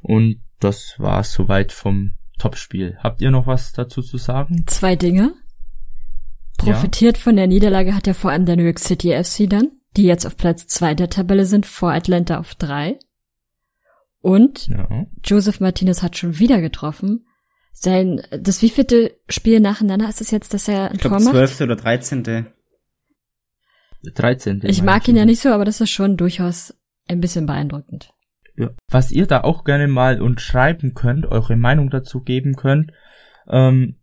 und 0.00 0.40
das 0.58 0.94
war 0.98 1.24
soweit 1.24 1.72
vom 1.72 2.12
Topspiel. 2.38 2.96
Habt 2.98 3.20
ihr 3.20 3.30
noch 3.30 3.46
was 3.46 3.72
dazu 3.72 4.02
zu 4.02 4.16
sagen? 4.16 4.64
Zwei 4.66 4.96
Dinge. 4.96 5.34
Profitiert 6.56 7.16
ja. 7.16 7.22
von 7.22 7.36
der 7.36 7.46
Niederlage 7.46 7.94
hat 7.94 8.06
ja 8.06 8.14
vor 8.14 8.30
allem 8.30 8.44
der 8.44 8.56
New 8.56 8.64
York 8.64 8.78
City 8.78 9.12
FC 9.12 9.48
dann, 9.48 9.68
die 9.96 10.04
jetzt 10.04 10.26
auf 10.26 10.36
Platz 10.36 10.66
zwei 10.66 10.94
der 10.94 11.08
Tabelle 11.08 11.46
sind, 11.46 11.64
vor 11.64 11.92
Atlanta 11.92 12.38
auf 12.38 12.54
drei. 12.54 12.98
Und 14.20 14.68
ja. 14.68 15.06
Joseph 15.24 15.60
Martinez 15.60 16.02
hat 16.02 16.16
schon 16.16 16.38
wieder 16.38 16.60
getroffen. 16.60 17.26
Sein, 17.72 18.20
das 18.30 18.60
wievielte 18.62 19.16
Spiel 19.28 19.60
nacheinander 19.60 20.08
ist 20.08 20.20
es 20.20 20.30
jetzt, 20.30 20.52
dass 20.52 20.68
er 20.68 20.90
ein 20.90 20.96
ich 20.96 21.00
glaub, 21.00 21.12
Tor 21.12 21.20
macht? 21.20 21.34
Zwölfte 21.34 21.64
oder 21.64 21.76
dreizehnte. 21.76 22.52
Dreizehnte. 24.14 24.66
Ich 24.66 24.82
mag 24.82 25.06
ihn 25.08 25.16
ja 25.16 25.24
nicht 25.24 25.40
so, 25.40 25.50
aber 25.50 25.64
das 25.64 25.80
ist 25.80 25.90
schon 25.90 26.16
durchaus 26.16 26.74
ein 27.08 27.20
bisschen 27.20 27.46
beeindruckend. 27.46 28.12
Ja. 28.56 28.70
Was 28.88 29.10
ihr 29.10 29.26
da 29.26 29.42
auch 29.42 29.64
gerne 29.64 29.88
mal 29.88 30.20
und 30.20 30.40
schreiben 30.40 30.94
könnt, 30.94 31.26
eure 31.26 31.56
Meinung 31.56 31.90
dazu 31.90 32.20
geben 32.20 32.56
könnt, 32.56 32.92
ähm, 33.48 33.96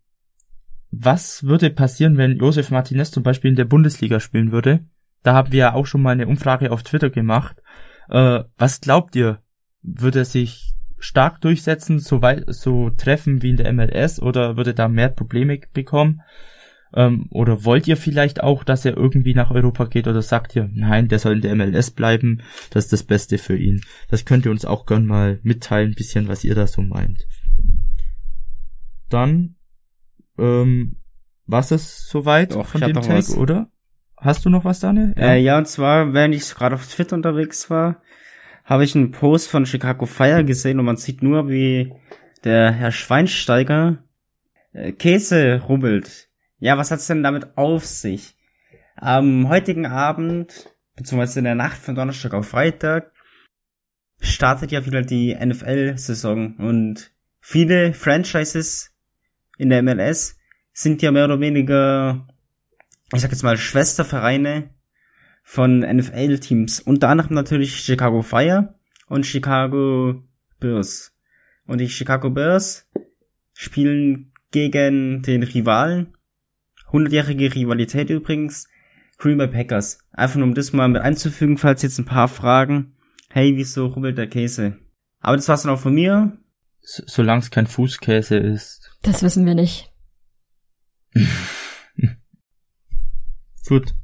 was 0.90 1.44
würde 1.44 1.70
passieren, 1.70 2.16
wenn 2.16 2.38
Josef 2.38 2.70
Martinez 2.70 3.10
zum 3.10 3.22
Beispiel 3.22 3.50
in 3.50 3.56
der 3.56 3.66
Bundesliga 3.66 4.20
spielen 4.20 4.52
würde? 4.52 4.86
Da 5.22 5.34
haben 5.34 5.52
wir 5.52 5.58
ja 5.58 5.74
auch 5.74 5.86
schon 5.86 6.02
mal 6.02 6.12
eine 6.12 6.26
Umfrage 6.26 6.72
auf 6.72 6.82
Twitter 6.82 7.10
gemacht. 7.10 7.60
Äh, 8.08 8.44
was 8.56 8.80
glaubt 8.80 9.14
ihr? 9.14 9.42
Würde 9.82 10.20
er 10.20 10.24
sich 10.24 10.74
stark 10.98 11.40
durchsetzen, 11.40 11.98
so 11.98 12.22
weit, 12.22 12.44
so 12.48 12.90
treffen 12.90 13.42
wie 13.42 13.50
in 13.50 13.56
der 13.56 13.72
MLS 13.72 14.20
oder 14.20 14.56
würde 14.56 14.74
da 14.74 14.88
mehr 14.88 15.08
Probleme 15.08 15.60
bekommen? 15.72 16.22
Ähm, 16.94 17.26
oder 17.30 17.64
wollt 17.64 17.86
ihr 17.86 17.96
vielleicht 17.96 18.42
auch, 18.42 18.64
dass 18.64 18.84
er 18.84 18.96
irgendwie 18.96 19.34
nach 19.34 19.50
Europa 19.50 19.84
geht 19.84 20.08
oder 20.08 20.22
sagt 20.22 20.56
ihr, 20.56 20.70
nein, 20.72 21.08
der 21.08 21.18
soll 21.18 21.34
in 21.34 21.40
der 21.42 21.54
MLS 21.54 21.90
bleiben, 21.90 22.42
das 22.70 22.84
ist 22.84 22.92
das 22.92 23.02
Beste 23.02 23.38
für 23.38 23.56
ihn. 23.56 23.82
Das 24.10 24.24
könnt 24.24 24.46
ihr 24.46 24.50
uns 24.50 24.64
auch 24.64 24.86
gern 24.86 25.04
mal 25.04 25.38
mitteilen, 25.42 25.94
bisschen, 25.94 26.28
was 26.28 26.44
ihr 26.44 26.54
da 26.54 26.66
so 26.66 26.80
meint. 26.80 27.26
Dann, 29.10 29.56
ähm, 30.38 30.96
was 31.46 31.72
ist 31.72 32.08
soweit 32.08 32.54
Doch, 32.54 32.66
von 32.66 32.80
dem 32.80 32.94
Tag, 32.94 33.08
was. 33.08 33.36
oder? 33.36 33.70
Hast 34.16 34.44
du 34.44 34.50
noch 34.50 34.64
was, 34.64 34.80
Daniel? 34.80 35.14
Ja, 35.16 35.32
äh, 35.32 35.42
ja 35.42 35.58
und 35.58 35.68
zwar, 35.68 36.12
wenn 36.12 36.32
ich 36.32 36.54
gerade 36.54 36.74
auf 36.74 36.86
Twitter 36.86 37.16
unterwegs 37.16 37.70
war, 37.70 38.02
habe 38.68 38.84
ich 38.84 38.94
einen 38.94 39.12
Post 39.12 39.48
von 39.48 39.64
Chicago 39.64 40.04
Fire 40.04 40.44
gesehen 40.44 40.78
und 40.78 40.84
man 40.84 40.98
sieht 40.98 41.22
nur, 41.22 41.48
wie 41.48 41.94
der 42.44 42.70
Herr 42.70 42.92
Schweinsteiger 42.92 44.04
äh, 44.74 44.92
Käse 44.92 45.62
rubbelt. 45.66 46.28
Ja, 46.58 46.76
was 46.76 46.90
hat's 46.90 47.06
denn 47.06 47.22
damit 47.22 47.56
auf 47.56 47.86
sich? 47.86 48.36
Am 48.94 49.48
heutigen 49.48 49.86
Abend, 49.86 50.70
beziehungsweise 50.96 51.38
in 51.38 51.46
der 51.46 51.54
Nacht 51.54 51.78
von 51.78 51.94
Donnerstag 51.94 52.34
auf 52.34 52.48
Freitag, 52.48 53.12
startet 54.20 54.70
ja 54.70 54.84
wieder 54.84 55.00
die 55.00 55.34
NFL-Saison 55.34 56.56
und 56.56 57.12
viele 57.40 57.94
Franchises 57.94 58.92
in 59.56 59.70
der 59.70 59.82
MLS 59.82 60.36
sind 60.72 61.00
ja 61.00 61.10
mehr 61.10 61.24
oder 61.24 61.40
weniger, 61.40 62.28
ich 63.14 63.22
sag 63.22 63.30
jetzt 63.30 63.44
mal, 63.44 63.56
Schwestervereine 63.56 64.70
von 65.48 65.80
NFL-Teams. 65.80 66.80
Unter 66.80 67.08
anderem 67.08 67.32
natürlich 67.32 67.80
Chicago 67.80 68.20
Fire 68.20 68.74
und 69.06 69.24
Chicago 69.24 70.22
Bears. 70.60 71.16
Und 71.66 71.78
die 71.78 71.88
Chicago 71.88 72.28
Bears 72.28 72.86
spielen 73.54 74.30
gegen 74.50 75.22
den 75.22 75.42
Rivalen 75.42 76.14
100-jährige 76.92 77.54
Rivalität 77.54 78.10
übrigens. 78.10 78.68
Green 79.16 79.38
Bay 79.38 79.48
Packers. 79.48 80.00
Einfach 80.12 80.36
nur 80.36 80.48
um 80.48 80.54
das 80.54 80.74
mal 80.74 80.86
mit 80.86 81.00
einzufügen, 81.00 81.56
falls 81.56 81.80
jetzt 81.80 81.98
ein 81.98 82.04
paar 82.04 82.28
fragen. 82.28 82.92
Hey, 83.30 83.56
wieso 83.56 83.86
rubbelt 83.86 84.18
der 84.18 84.28
Käse? 84.28 84.76
Aber 85.20 85.36
das 85.36 85.48
war's 85.48 85.62
dann 85.62 85.72
auch 85.72 85.80
von 85.80 85.94
mir. 85.94 86.36
So, 86.82 87.04
Solange 87.06 87.40
es 87.40 87.50
kein 87.50 87.66
Fußkäse 87.66 88.36
ist. 88.36 88.94
Das 89.00 89.22
wissen 89.22 89.46
wir 89.46 89.54
nicht. 89.54 89.90
Gut. 93.66 93.94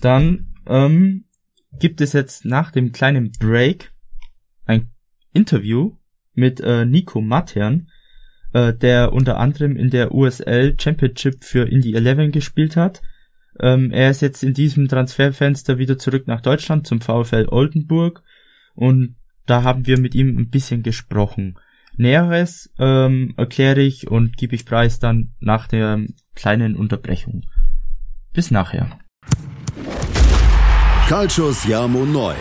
Dann 0.00 0.47
ähm, 0.68 1.24
gibt 1.78 2.00
es 2.00 2.12
jetzt 2.12 2.44
nach 2.44 2.70
dem 2.70 2.92
kleinen 2.92 3.32
Break 3.32 3.92
ein 4.64 4.90
Interview 5.32 5.96
mit 6.34 6.60
äh, 6.60 6.84
Nico 6.84 7.20
Matern, 7.20 7.88
äh, 8.52 8.72
der 8.72 9.12
unter 9.12 9.38
anderem 9.38 9.76
in 9.76 9.90
der 9.90 10.14
USL 10.14 10.76
Championship 10.78 11.44
für 11.44 11.68
Indie 11.68 11.94
11 11.94 12.32
gespielt 12.32 12.76
hat. 12.76 13.02
Ähm, 13.60 13.90
er 13.90 14.10
ist 14.10 14.22
jetzt 14.22 14.42
in 14.42 14.54
diesem 14.54 14.88
Transferfenster 14.88 15.78
wieder 15.78 15.98
zurück 15.98 16.26
nach 16.26 16.40
Deutschland 16.40 16.86
zum 16.86 17.00
VfL 17.00 17.48
Oldenburg 17.50 18.22
und 18.74 19.16
da 19.46 19.64
haben 19.64 19.86
wir 19.86 19.98
mit 19.98 20.14
ihm 20.14 20.38
ein 20.38 20.50
bisschen 20.50 20.82
gesprochen. 20.82 21.58
Näheres 21.96 22.72
ähm, 22.78 23.34
erkläre 23.36 23.80
ich 23.80 24.08
und 24.08 24.36
gebe 24.36 24.54
ich 24.54 24.64
preis 24.64 25.00
dann 25.00 25.32
nach 25.40 25.66
der 25.66 26.06
kleinen 26.36 26.76
Unterbrechung. 26.76 27.44
Bis 28.32 28.52
nachher. 28.52 29.00
Calcius 31.08 31.64
Jamo 31.64 32.04
Neu. 32.04 32.34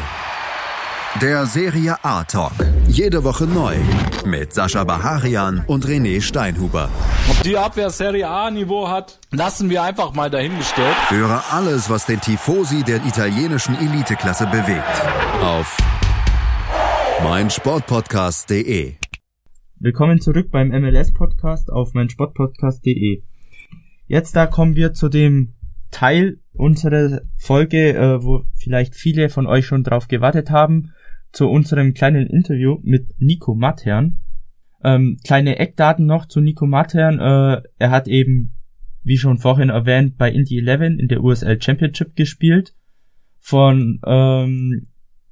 Der 1.21 1.45
Serie 1.45 1.95
A 2.03 2.25
Talk. 2.25 2.51
Jede 2.89 3.23
Woche 3.23 3.45
neu. 3.45 3.77
Mit 4.25 4.51
Sascha 4.51 4.83
Baharian 4.83 5.63
und 5.67 5.85
René 5.85 6.19
Steinhuber. 6.19 6.89
Ob 7.29 7.41
die 7.43 7.57
Abwehr 7.57 7.89
Serie 7.91 8.27
A 8.27 8.51
Niveau 8.51 8.89
hat, 8.89 9.21
lassen 9.31 9.69
wir 9.69 9.83
einfach 9.83 10.13
mal 10.13 10.29
dahingestellt. 10.29 10.97
Höre 11.09 11.41
alles, 11.49 11.89
was 11.89 12.07
den 12.07 12.19
Tifosi 12.19 12.83
der 12.83 12.97
italienischen 13.05 13.73
Eliteklasse 13.73 14.47
bewegt. 14.47 15.01
Auf 15.41 15.77
meinsportpodcast.de. 17.23 18.95
Willkommen 19.79 20.19
zurück 20.19 20.51
beim 20.51 20.67
MLS 20.71 21.13
Podcast 21.13 21.71
auf 21.71 21.93
meinsportpodcast.de. 21.93 23.23
Jetzt 24.07 24.35
da 24.35 24.45
kommen 24.45 24.75
wir 24.75 24.91
zu 24.91 25.07
dem 25.07 25.53
Teil 25.89 26.41
unserer 26.57 27.21
Folge, 27.37 27.95
äh, 27.95 28.23
wo 28.23 28.43
vielleicht 28.55 28.95
viele 28.95 29.29
von 29.29 29.47
euch 29.47 29.65
schon 29.65 29.83
drauf 29.83 30.07
gewartet 30.07 30.49
haben 30.49 30.91
zu 31.31 31.49
unserem 31.49 31.93
kleinen 31.93 32.27
Interview 32.27 32.79
mit 32.83 33.19
Nico 33.19 33.55
Matern. 33.55 34.19
Ähm, 34.83 35.17
kleine 35.23 35.59
Eckdaten 35.59 36.05
noch 36.05 36.25
zu 36.25 36.41
Nico 36.41 36.65
Matern. 36.65 37.19
Äh, 37.19 37.61
er 37.77 37.91
hat 37.91 38.07
eben, 38.07 38.53
wie 39.03 39.17
schon 39.17 39.37
vorhin 39.37 39.69
erwähnt, 39.69 40.17
bei 40.17 40.31
Indy 40.31 40.59
11 40.59 40.99
in 40.99 41.07
der 41.07 41.23
USL 41.23 41.61
Championship 41.61 42.15
gespielt. 42.15 42.73
Von 43.39 43.99
ähm, 44.05 44.87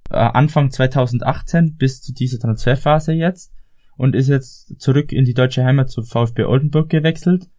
äh, 0.10 0.16
Anfang 0.16 0.72
2018 0.72 1.76
bis 1.76 2.02
zu 2.02 2.14
dieser 2.14 2.40
Transferphase 2.40 3.14
jetzt. 3.14 3.52
Und 3.98 4.16
ist 4.16 4.28
jetzt 4.28 4.80
zurück 4.80 5.12
in 5.12 5.26
die 5.26 5.34
deutsche 5.34 5.64
Heimat 5.64 5.90
zu 5.90 6.04
VfB 6.04 6.44
Oldenburg 6.44 6.90
gewechselt. 6.90 7.50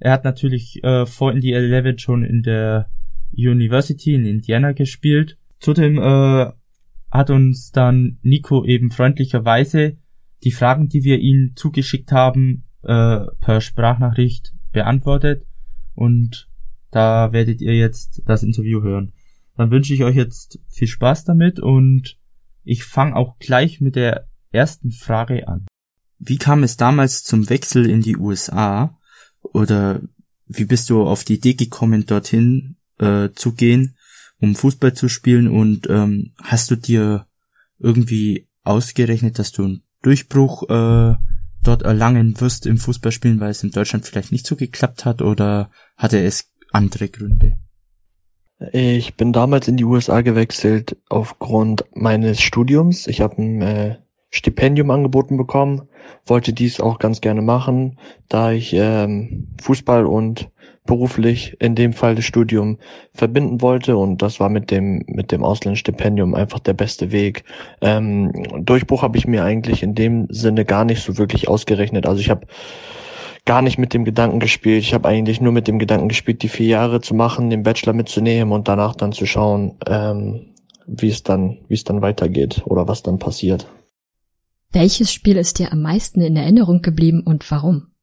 Er 0.00 0.12
hat 0.12 0.24
natürlich 0.24 0.82
äh, 0.82 1.06
vor 1.06 1.32
Indy 1.32 1.52
11 1.52 2.00
schon 2.00 2.24
in 2.24 2.42
der 2.42 2.90
University 3.36 4.14
in 4.14 4.24
Indiana 4.24 4.72
gespielt. 4.72 5.38
Zudem 5.60 5.98
äh, 5.98 6.52
hat 7.10 7.30
uns 7.30 7.70
dann 7.70 8.18
Nico 8.22 8.64
eben 8.64 8.90
freundlicherweise 8.90 9.96
die 10.42 10.52
Fragen, 10.52 10.88
die 10.88 11.04
wir 11.04 11.18
ihm 11.18 11.52
zugeschickt 11.54 12.12
haben, 12.12 12.64
äh, 12.82 13.20
per 13.40 13.60
Sprachnachricht 13.60 14.52
beantwortet 14.72 15.46
und 15.94 16.48
da 16.90 17.32
werdet 17.32 17.60
ihr 17.60 17.74
jetzt 17.74 18.22
das 18.26 18.42
Interview 18.42 18.82
hören. 18.82 19.12
Dann 19.56 19.70
wünsche 19.70 19.94
ich 19.94 20.04
euch 20.04 20.16
jetzt 20.16 20.60
viel 20.68 20.88
Spaß 20.88 21.24
damit 21.24 21.60
und 21.60 22.18
ich 22.64 22.84
fange 22.84 23.16
auch 23.16 23.38
gleich 23.38 23.80
mit 23.80 23.96
der 23.96 24.28
ersten 24.50 24.90
Frage 24.90 25.48
an. 25.48 25.66
Wie 26.18 26.38
kam 26.38 26.62
es 26.62 26.76
damals 26.76 27.22
zum 27.22 27.48
Wechsel 27.50 27.88
in 27.88 28.00
die 28.00 28.16
USA? 28.16 28.98
Oder 29.42 30.00
wie 30.46 30.64
bist 30.64 30.90
du 30.90 31.02
auf 31.02 31.24
die 31.24 31.34
Idee 31.34 31.54
gekommen, 31.54 32.06
dorthin 32.06 32.76
äh, 33.04 33.32
zu 33.34 33.52
gehen? 33.52 33.96
um 34.44 34.54
Fußball 34.54 34.92
zu 34.94 35.08
spielen 35.08 35.48
und 35.48 35.88
ähm, 35.88 36.32
hast 36.42 36.70
du 36.70 36.76
dir 36.76 37.26
irgendwie 37.78 38.46
ausgerechnet, 38.62 39.38
dass 39.38 39.52
du 39.52 39.64
einen 39.64 39.82
Durchbruch 40.02 40.64
äh, 40.64 41.14
dort 41.62 41.82
erlangen 41.82 42.40
wirst 42.40 42.66
im 42.66 42.76
Fußballspielen, 42.76 43.40
weil 43.40 43.50
es 43.50 43.64
in 43.64 43.70
Deutschland 43.70 44.04
vielleicht 44.04 44.32
nicht 44.32 44.46
so 44.46 44.54
geklappt 44.54 45.04
hat 45.04 45.22
oder 45.22 45.70
hatte 45.96 46.22
es 46.22 46.52
andere 46.72 47.08
Gründe? 47.08 47.56
Ich 48.72 49.16
bin 49.16 49.32
damals 49.32 49.66
in 49.66 49.76
die 49.76 49.84
USA 49.84 50.20
gewechselt 50.20 50.96
aufgrund 51.08 51.84
meines 51.94 52.40
Studiums. 52.40 53.06
Ich 53.06 53.20
habe 53.20 53.40
ein 53.42 53.62
äh, 53.62 53.98
Stipendium 54.30 54.90
angeboten 54.90 55.36
bekommen, 55.36 55.88
wollte 56.26 56.52
dies 56.52 56.80
auch 56.80 56.98
ganz 56.98 57.20
gerne 57.20 57.42
machen, 57.42 57.98
da 58.28 58.52
ich 58.52 58.72
ähm, 58.74 59.54
Fußball 59.60 60.06
und 60.06 60.50
beruflich 60.86 61.56
in 61.60 61.74
dem 61.74 61.92
Fall 61.92 62.14
das 62.14 62.24
Studium 62.26 62.78
verbinden 63.12 63.62
wollte 63.62 63.96
und 63.96 64.20
das 64.20 64.38
war 64.38 64.50
mit 64.50 64.70
dem 64.70 65.02
mit 65.06 65.32
dem 65.32 65.42
Auslandsstipendium 65.42 66.34
einfach 66.34 66.58
der 66.58 66.74
beste 66.74 67.10
Weg. 67.10 67.44
Ähm, 67.80 68.32
Durchbruch 68.60 69.02
habe 69.02 69.16
ich 69.16 69.26
mir 69.26 69.44
eigentlich 69.44 69.82
in 69.82 69.94
dem 69.94 70.26
Sinne 70.30 70.64
gar 70.64 70.84
nicht 70.84 71.02
so 71.02 71.16
wirklich 71.16 71.48
ausgerechnet. 71.48 72.06
Also 72.06 72.20
ich 72.20 72.28
habe 72.28 72.46
gar 73.46 73.62
nicht 73.62 73.78
mit 73.78 73.94
dem 73.94 74.04
Gedanken 74.04 74.40
gespielt. 74.40 74.82
Ich 74.82 74.92
habe 74.92 75.08
eigentlich 75.08 75.40
nur 75.40 75.52
mit 75.52 75.68
dem 75.68 75.78
Gedanken 75.78 76.08
gespielt, 76.08 76.42
die 76.42 76.48
vier 76.48 76.66
Jahre 76.66 77.00
zu 77.00 77.14
machen, 77.14 77.50
den 77.50 77.62
Bachelor 77.62 77.94
mitzunehmen 77.94 78.52
und 78.52 78.68
danach 78.68 78.94
dann 78.94 79.12
zu 79.12 79.24
schauen, 79.24 79.78
ähm, 79.86 80.54
wie 80.86 81.08
es 81.08 81.22
dann 81.22 81.58
wie 81.68 81.74
es 81.74 81.84
dann 81.84 82.02
weitergeht 82.02 82.62
oder 82.66 82.86
was 82.88 83.02
dann 83.02 83.18
passiert. 83.18 83.66
Welches 84.70 85.12
Spiel 85.12 85.38
ist 85.38 85.58
dir 85.58 85.72
am 85.72 85.80
meisten 85.80 86.20
in 86.20 86.36
Erinnerung 86.36 86.82
geblieben 86.82 87.22
und 87.24 87.50
warum? 87.50 87.93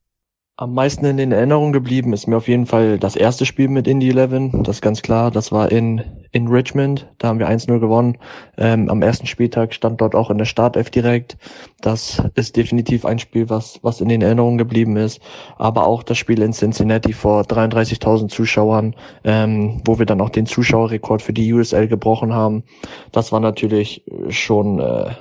Am 0.58 0.74
meisten 0.74 1.06
in 1.06 1.16
den 1.16 1.32
Erinnerungen 1.32 1.72
geblieben 1.72 2.12
ist 2.12 2.26
mir 2.26 2.36
auf 2.36 2.46
jeden 2.46 2.66
Fall 2.66 2.98
das 2.98 3.16
erste 3.16 3.46
Spiel 3.46 3.68
mit 3.68 3.88
Indy 3.88 4.10
11. 4.10 4.52
Das 4.64 4.76
ist 4.76 4.82
ganz 4.82 5.00
klar. 5.00 5.30
Das 5.30 5.50
war 5.50 5.72
in, 5.72 6.02
in 6.30 6.46
Richmond. 6.46 7.10
Da 7.16 7.28
haben 7.28 7.38
wir 7.38 7.48
1-0 7.48 7.78
gewonnen. 7.78 8.18
Ähm, 8.58 8.90
am 8.90 9.00
ersten 9.00 9.26
Spieltag 9.26 9.72
stand 9.72 10.02
dort 10.02 10.14
auch 10.14 10.30
in 10.30 10.36
der 10.36 10.44
Startelf 10.44 10.90
direkt. 10.90 11.38
Das 11.80 12.22
ist 12.34 12.54
definitiv 12.54 13.06
ein 13.06 13.18
Spiel, 13.18 13.48
was, 13.48 13.78
was 13.82 14.02
in 14.02 14.10
den 14.10 14.20
Erinnerungen 14.20 14.58
geblieben 14.58 14.98
ist. 14.98 15.22
Aber 15.56 15.86
auch 15.86 16.02
das 16.02 16.18
Spiel 16.18 16.42
in 16.42 16.52
Cincinnati 16.52 17.14
vor 17.14 17.44
33.000 17.44 18.28
Zuschauern, 18.28 18.94
ähm, 19.24 19.80
wo 19.86 19.98
wir 19.98 20.04
dann 20.04 20.20
auch 20.20 20.30
den 20.30 20.44
Zuschauerrekord 20.44 21.22
für 21.22 21.32
die 21.32 21.50
USL 21.50 21.88
gebrochen 21.88 22.34
haben. 22.34 22.62
Das 23.10 23.32
war 23.32 23.40
natürlich 23.40 24.04
schon 24.28 24.80
äh, 24.80 25.12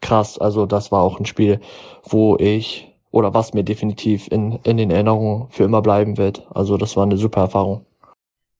krass. 0.00 0.38
Also 0.38 0.64
das 0.64 0.92
war 0.92 1.02
auch 1.02 1.18
ein 1.18 1.26
Spiel, 1.26 1.58
wo 2.04 2.36
ich 2.36 2.95
oder 3.16 3.32
was 3.32 3.54
mir 3.54 3.64
definitiv 3.64 4.28
in, 4.28 4.58
in 4.62 4.76
den 4.76 4.90
Erinnerungen 4.90 5.48
für 5.50 5.64
immer 5.64 5.80
bleiben 5.80 6.18
wird. 6.18 6.46
Also 6.54 6.76
das 6.76 6.96
war 6.96 7.04
eine 7.04 7.16
super 7.16 7.40
Erfahrung. 7.40 7.86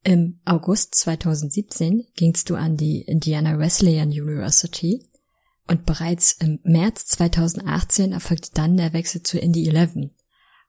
Im 0.02 0.40
August 0.46 0.94
2017 0.94 2.06
gingst 2.16 2.48
du 2.48 2.54
an 2.54 2.78
die 2.78 3.02
Indiana 3.02 3.58
Wesleyan 3.58 4.08
University 4.08 5.04
und 5.68 5.84
bereits 5.84 6.32
im 6.32 6.58
März 6.62 7.04
2018 7.06 8.12
erfolgte 8.12 8.50
dann 8.54 8.78
der 8.78 8.94
Wechsel 8.94 9.22
zu 9.22 9.38
Indy 9.38 9.68
11. 9.68 10.10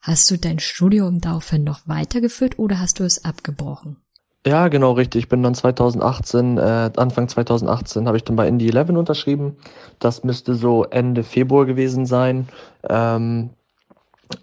Hast 0.01 0.29
du 0.29 0.37
dein 0.37 0.59
Studium 0.59 1.21
daraufhin 1.21 1.63
noch 1.63 1.87
weitergeführt 1.87 2.59
oder 2.59 2.81
hast 2.81 2.99
du 2.99 3.05
es 3.05 3.23
abgebrochen? 3.23 3.97
Ja, 4.45 4.67
genau 4.67 4.93
richtig. 4.93 5.23
Ich 5.23 5.29
bin 5.29 5.43
dann 5.43 5.55
2018, 5.55 6.57
äh, 6.57 6.91
Anfang 6.97 7.29
2018 7.29 8.05
habe 8.07 8.17
ich 8.17 8.23
dann 8.25 8.35
bei 8.35 8.47
Indy 8.49 8.69
11 8.69 8.89
unterschrieben. 8.89 9.57
Das 9.99 10.25
müsste 10.25 10.55
so 10.55 10.83
Ende 10.83 11.23
Februar 11.23 11.65
gewesen 11.65 12.05
sein. 12.05 12.49
Ähm, 12.89 13.51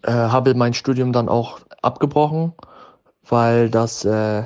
äh, 0.02 0.10
habe 0.12 0.54
mein 0.54 0.74
Studium 0.74 1.12
dann 1.12 1.28
auch 1.28 1.60
abgebrochen, 1.82 2.52
weil 3.28 3.70
das, 3.70 4.04
äh, 4.04 4.44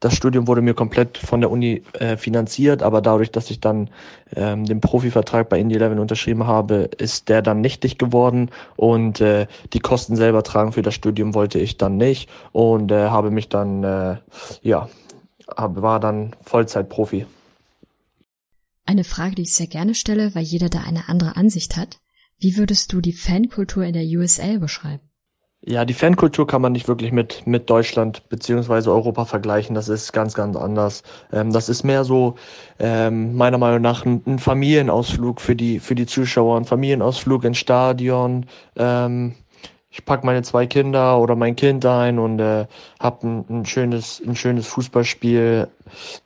das 0.00 0.14
Studium 0.14 0.48
wurde 0.48 0.62
mir 0.62 0.74
komplett 0.74 1.18
von 1.18 1.40
der 1.40 1.50
Uni 1.50 1.82
äh, 1.94 2.16
finanziert, 2.16 2.82
aber 2.82 3.00
dadurch, 3.00 3.30
dass 3.30 3.50
ich 3.50 3.60
dann 3.60 3.90
ähm, 4.34 4.64
den 4.64 4.80
Profivertrag 4.80 5.48
bei 5.48 5.58
Indie 5.58 5.76
11 5.76 5.98
unterschrieben 5.98 6.46
habe, 6.46 6.90
ist 6.98 7.28
der 7.28 7.42
dann 7.42 7.60
nichtig 7.60 7.98
geworden 7.98 8.50
und 8.76 9.20
äh, 9.20 9.46
die 9.72 9.80
Kosten 9.80 10.16
selber 10.16 10.42
tragen 10.42 10.72
für 10.72 10.82
das 10.82 10.94
Studium 10.94 11.34
wollte 11.34 11.58
ich 11.58 11.76
dann 11.76 11.96
nicht 11.96 12.28
und 12.52 12.90
äh, 12.90 13.08
habe 13.08 13.30
mich 13.30 13.48
dann, 13.48 13.84
äh, 13.84 14.16
ja, 14.62 14.88
hab, 15.56 15.80
war 15.80 16.00
dann 16.00 16.34
Vollzeitprofi. 16.42 17.26
Eine 18.84 19.04
Frage, 19.04 19.36
die 19.36 19.42
ich 19.42 19.54
sehr 19.54 19.68
gerne 19.68 19.94
stelle, 19.94 20.34
weil 20.34 20.42
jeder 20.42 20.68
da 20.68 20.80
eine 20.80 21.08
andere 21.08 21.36
Ansicht 21.36 21.76
hat. 21.76 22.01
Wie 22.42 22.56
würdest 22.56 22.92
du 22.92 23.00
die 23.00 23.12
Fankultur 23.12 23.84
in 23.84 23.92
der 23.92 24.02
USA 24.02 24.58
beschreiben? 24.58 25.08
Ja, 25.64 25.84
die 25.84 25.94
Fankultur 25.94 26.44
kann 26.44 26.60
man 26.60 26.72
nicht 26.72 26.88
wirklich 26.88 27.12
mit, 27.12 27.46
mit 27.46 27.70
Deutschland 27.70 28.28
beziehungsweise 28.28 28.90
Europa 28.90 29.26
vergleichen. 29.26 29.76
Das 29.76 29.88
ist 29.88 30.12
ganz, 30.12 30.34
ganz 30.34 30.56
anders. 30.56 31.04
Ähm, 31.32 31.52
das 31.52 31.68
ist 31.68 31.84
mehr 31.84 32.02
so, 32.02 32.34
ähm, 32.80 33.36
meiner 33.36 33.58
Meinung 33.58 33.80
nach, 33.80 34.04
ein, 34.04 34.22
ein, 34.26 34.40
Familienausflug 34.40 35.40
für 35.40 35.54
die, 35.54 35.78
für 35.78 35.94
die 35.94 36.06
Zuschauer, 36.06 36.56
ein 36.56 36.64
Familienausflug 36.64 37.44
ins 37.44 37.58
Stadion, 37.58 38.46
ähm, 38.74 39.36
ich 39.92 40.06
pack 40.06 40.24
meine 40.24 40.42
zwei 40.42 40.66
Kinder 40.66 41.18
oder 41.18 41.36
mein 41.36 41.54
Kind 41.54 41.84
ein 41.84 42.18
und 42.18 42.40
äh, 42.40 42.66
habe 42.98 43.26
ein, 43.26 43.44
ein 43.50 43.66
schönes 43.66 44.22
ein 44.26 44.34
schönes 44.34 44.66
Fußballspiel. 44.66 45.68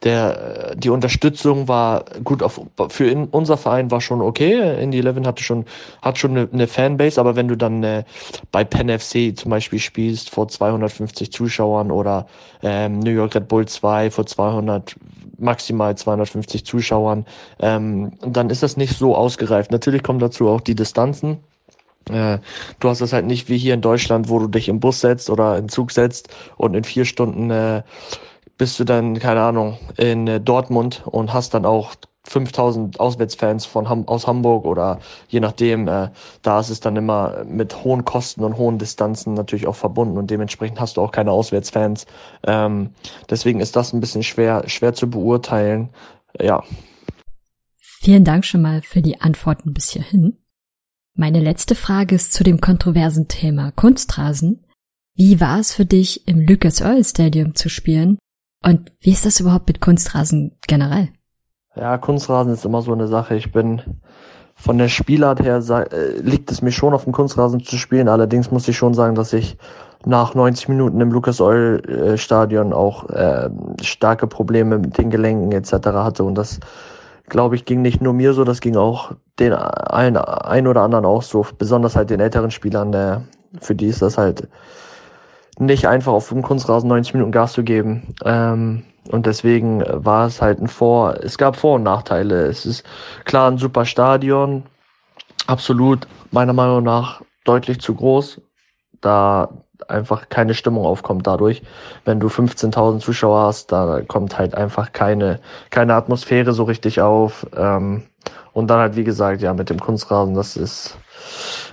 Der 0.04 0.70
äh, 0.70 0.76
die 0.76 0.88
Unterstützung 0.88 1.66
war 1.66 2.04
gut 2.22 2.44
auf 2.44 2.60
für 2.90 3.10
in, 3.10 3.24
unser 3.24 3.56
Verein 3.56 3.90
war 3.90 4.00
schon 4.00 4.22
okay. 4.22 4.80
Indy 4.80 5.00
Eleven 5.00 5.26
hatte 5.26 5.42
schon 5.42 5.64
hat 6.00 6.16
schon 6.16 6.30
eine, 6.30 6.48
eine 6.52 6.68
Fanbase, 6.68 7.20
aber 7.20 7.34
wenn 7.34 7.48
du 7.48 7.56
dann 7.56 7.82
äh, 7.82 8.04
bei 8.52 8.62
Penn 8.62 8.88
FC 8.88 9.36
zum 9.36 9.50
Beispiel 9.50 9.80
spielst 9.80 10.30
vor 10.30 10.46
250 10.46 11.32
Zuschauern 11.32 11.90
oder 11.90 12.28
ähm, 12.62 13.00
New 13.00 13.10
York 13.10 13.34
Red 13.34 13.48
Bull 13.48 13.66
2 13.66 14.12
vor 14.12 14.26
200 14.26 14.94
maximal 15.38 15.96
250 15.96 16.64
Zuschauern, 16.64 17.26
ähm, 17.58 18.12
dann 18.20 18.48
ist 18.48 18.62
das 18.62 18.76
nicht 18.76 18.96
so 18.96 19.16
ausgereift. 19.16 19.72
Natürlich 19.72 20.04
kommen 20.04 20.20
dazu 20.20 20.48
auch 20.48 20.60
die 20.60 20.76
Distanzen. 20.76 21.38
Äh, 22.10 22.38
du 22.80 22.88
hast 22.88 23.00
das 23.00 23.12
halt 23.12 23.26
nicht 23.26 23.48
wie 23.48 23.58
hier 23.58 23.74
in 23.74 23.80
Deutschland, 23.80 24.28
wo 24.28 24.38
du 24.38 24.48
dich 24.48 24.68
im 24.68 24.80
Bus 24.80 25.00
setzt 25.00 25.30
oder 25.30 25.58
in 25.58 25.68
Zug 25.68 25.90
setzt 25.90 26.28
und 26.56 26.74
in 26.74 26.84
vier 26.84 27.04
Stunden 27.04 27.50
äh, 27.50 27.82
bist 28.58 28.78
du 28.78 28.84
dann, 28.84 29.18
keine 29.18 29.40
Ahnung, 29.40 29.78
in 29.96 30.26
äh, 30.26 30.40
Dortmund 30.40 31.02
und 31.06 31.32
hast 31.32 31.54
dann 31.54 31.66
auch 31.66 31.94
5000 32.24 32.98
Auswärtsfans 32.98 33.66
von 33.66 33.88
Ham 33.88 34.08
aus 34.08 34.26
Hamburg 34.26 34.64
oder 34.64 34.98
je 35.28 35.40
nachdem, 35.40 35.86
äh, 35.88 36.10
da 36.42 36.60
ist 36.60 36.70
es 36.70 36.80
dann 36.80 36.96
immer 36.96 37.44
mit 37.44 37.84
hohen 37.84 38.04
Kosten 38.04 38.42
und 38.42 38.56
hohen 38.56 38.78
Distanzen 38.78 39.34
natürlich 39.34 39.66
auch 39.66 39.76
verbunden 39.76 40.18
und 40.18 40.30
dementsprechend 40.30 40.80
hast 40.80 40.96
du 40.96 41.02
auch 41.02 41.12
keine 41.12 41.30
Auswärtsfans. 41.30 42.06
Ähm, 42.44 42.90
deswegen 43.30 43.60
ist 43.60 43.76
das 43.76 43.92
ein 43.92 44.00
bisschen 44.00 44.22
schwer, 44.22 44.68
schwer 44.68 44.94
zu 44.94 45.08
beurteilen. 45.08 45.90
Ja. 46.40 46.62
Vielen 47.76 48.24
Dank 48.24 48.44
schon 48.44 48.62
mal 48.62 48.82
für 48.82 49.02
die 49.02 49.20
Antworten 49.20 49.72
bis 49.72 49.90
hierhin. 49.90 50.38
Meine 51.18 51.40
letzte 51.40 51.74
Frage 51.74 52.14
ist 52.14 52.34
zu 52.34 52.44
dem 52.44 52.60
kontroversen 52.60 53.26
Thema 53.26 53.72
Kunstrasen. 53.74 54.62
Wie 55.14 55.40
war 55.40 55.58
es 55.58 55.72
für 55.72 55.86
dich, 55.86 56.28
im 56.28 56.46
Lucas 56.46 56.82
Oil 56.82 57.02
Stadium 57.02 57.54
zu 57.54 57.70
spielen? 57.70 58.18
Und 58.62 58.92
wie 59.00 59.12
ist 59.12 59.24
das 59.24 59.40
überhaupt 59.40 59.66
mit 59.66 59.80
Kunstrasen 59.80 60.58
generell? 60.68 61.08
Ja, 61.74 61.96
Kunstrasen 61.96 62.52
ist 62.52 62.66
immer 62.66 62.82
so 62.82 62.92
eine 62.92 63.08
Sache. 63.08 63.34
Ich 63.34 63.50
bin 63.50 63.80
von 64.56 64.76
der 64.76 64.88
Spielart 64.88 65.40
her 65.40 65.62
äh, 65.90 66.18
liegt 66.20 66.50
es 66.50 66.60
mir 66.60 66.72
schon 66.72 66.92
auf 66.92 67.04
dem 67.04 67.14
Kunstrasen 67.14 67.60
zu 67.64 67.78
spielen. 67.78 68.08
Allerdings 68.08 68.50
muss 68.50 68.68
ich 68.68 68.76
schon 68.76 68.92
sagen, 68.92 69.14
dass 69.14 69.32
ich 69.32 69.56
nach 70.04 70.34
90 70.34 70.68
Minuten 70.68 71.00
im 71.00 71.12
Lucas 71.12 71.40
Oil 71.40 71.80
äh, 71.88 72.18
Stadion 72.18 72.74
auch 72.74 73.08
äh, 73.08 73.48
starke 73.80 74.26
Probleme 74.26 74.78
mit 74.78 74.98
den 74.98 75.08
Gelenken 75.08 75.52
etc. 75.52 75.72
hatte 75.94 76.24
und 76.24 76.34
das 76.34 76.60
glaube 77.28 77.56
ich, 77.56 77.64
ging 77.64 77.82
nicht 77.82 78.00
nur 78.00 78.12
mir 78.12 78.32
so, 78.34 78.44
das 78.44 78.60
ging 78.60 78.76
auch 78.76 79.12
den 79.38 79.52
ein, 79.52 80.16
ein 80.16 80.66
oder 80.66 80.82
anderen 80.82 81.04
auch 81.04 81.22
so, 81.22 81.46
besonders 81.58 81.96
halt 81.96 82.10
den 82.10 82.20
älteren 82.20 82.50
Spielern, 82.50 82.92
der, 82.92 83.24
für 83.60 83.74
die 83.74 83.86
ist 83.86 84.02
das 84.02 84.18
halt 84.18 84.48
nicht 85.58 85.86
einfach 85.88 86.12
auf 86.12 86.28
dem 86.28 86.42
Kunstrasen 86.42 86.88
90 86.88 87.14
Minuten 87.14 87.32
Gas 87.32 87.52
zu 87.52 87.64
geben. 87.64 88.14
Ähm, 88.24 88.84
und 89.10 89.26
deswegen 89.26 89.82
war 89.86 90.26
es 90.26 90.42
halt 90.42 90.60
ein 90.60 90.68
Vor, 90.68 91.16
es 91.22 91.38
gab 91.38 91.56
Vor- 91.56 91.76
und 91.76 91.84
Nachteile. 91.84 92.46
Es 92.46 92.66
ist 92.66 92.84
klar 93.24 93.50
ein 93.50 93.58
super 93.58 93.84
Stadion, 93.84 94.64
absolut 95.46 96.06
meiner 96.30 96.52
Meinung 96.52 96.82
nach 96.82 97.22
deutlich 97.44 97.80
zu 97.80 97.94
groß. 97.94 98.40
Da 99.00 99.48
einfach 99.88 100.28
keine 100.28 100.54
Stimmung 100.54 100.84
aufkommt 100.84 101.26
dadurch. 101.26 101.62
Wenn 102.04 102.20
du 102.20 102.28
15.000 102.28 103.00
Zuschauer 103.00 103.46
hast, 103.46 103.72
da 103.72 104.02
kommt 104.06 104.38
halt 104.38 104.54
einfach 104.54 104.92
keine, 104.92 105.40
keine 105.70 105.94
Atmosphäre 105.94 106.52
so 106.52 106.64
richtig 106.64 107.00
auf. 107.00 107.46
Ähm, 107.56 108.04
und 108.52 108.68
dann 108.68 108.78
halt, 108.78 108.96
wie 108.96 109.04
gesagt, 109.04 109.42
ja, 109.42 109.52
mit 109.52 109.68
dem 109.68 109.78
Kunstrasen, 109.78 110.34
das 110.34 110.56
ist, 110.56 110.96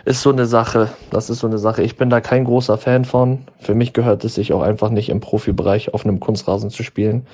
ist 0.06 0.22
so 0.22 0.32
eine 0.32 0.46
Sache. 0.46 0.90
Das 1.12 1.30
ist 1.30 1.40
so 1.40 1.48
eine 1.48 1.58
Sache. 1.58 1.82
Ich 1.82 1.96
bin 1.96 2.10
da 2.10 2.20
kein 2.20 2.44
großer 2.44 2.78
Fan 2.78 3.06
von. 3.06 3.46
Für 3.60 3.74
mich 3.74 3.94
gehört 3.94 4.24
es 4.26 4.36
sich 4.36 4.52
auch 4.52 4.62
einfach 4.62 4.90
nicht 4.90 5.10
im 5.10 5.22
Profibereich 5.22 5.94
auf 5.94 6.06
einem 6.06 6.20
Kunstrasen 6.20 6.70
zu 6.70 6.84
spielen. 6.84 7.26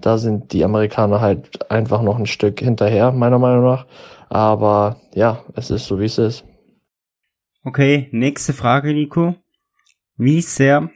Da 0.00 0.18
sind 0.18 0.52
die 0.52 0.64
Amerikaner 0.64 1.20
halt 1.20 1.70
einfach 1.70 2.02
noch 2.02 2.18
ein 2.18 2.26
Stück 2.26 2.60
hinterher, 2.60 3.12
meiner 3.12 3.38
Meinung 3.38 3.64
nach. 3.64 3.86
Aber 4.28 4.96
ja, 5.14 5.44
es 5.54 5.70
ist 5.70 5.86
so, 5.86 6.00
wie 6.00 6.06
es 6.06 6.18
ist. 6.18 6.44
Okay, 7.62 8.08
nächste 8.12 8.52
Frage, 8.52 8.92
Nico. 8.92 9.34
Wie 10.16 10.40
sehr 10.40 10.90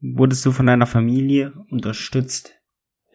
wurdest 0.00 0.44
du 0.44 0.52
von 0.52 0.66
deiner 0.66 0.86
Familie 0.86 1.52
unterstützt? 1.70 2.52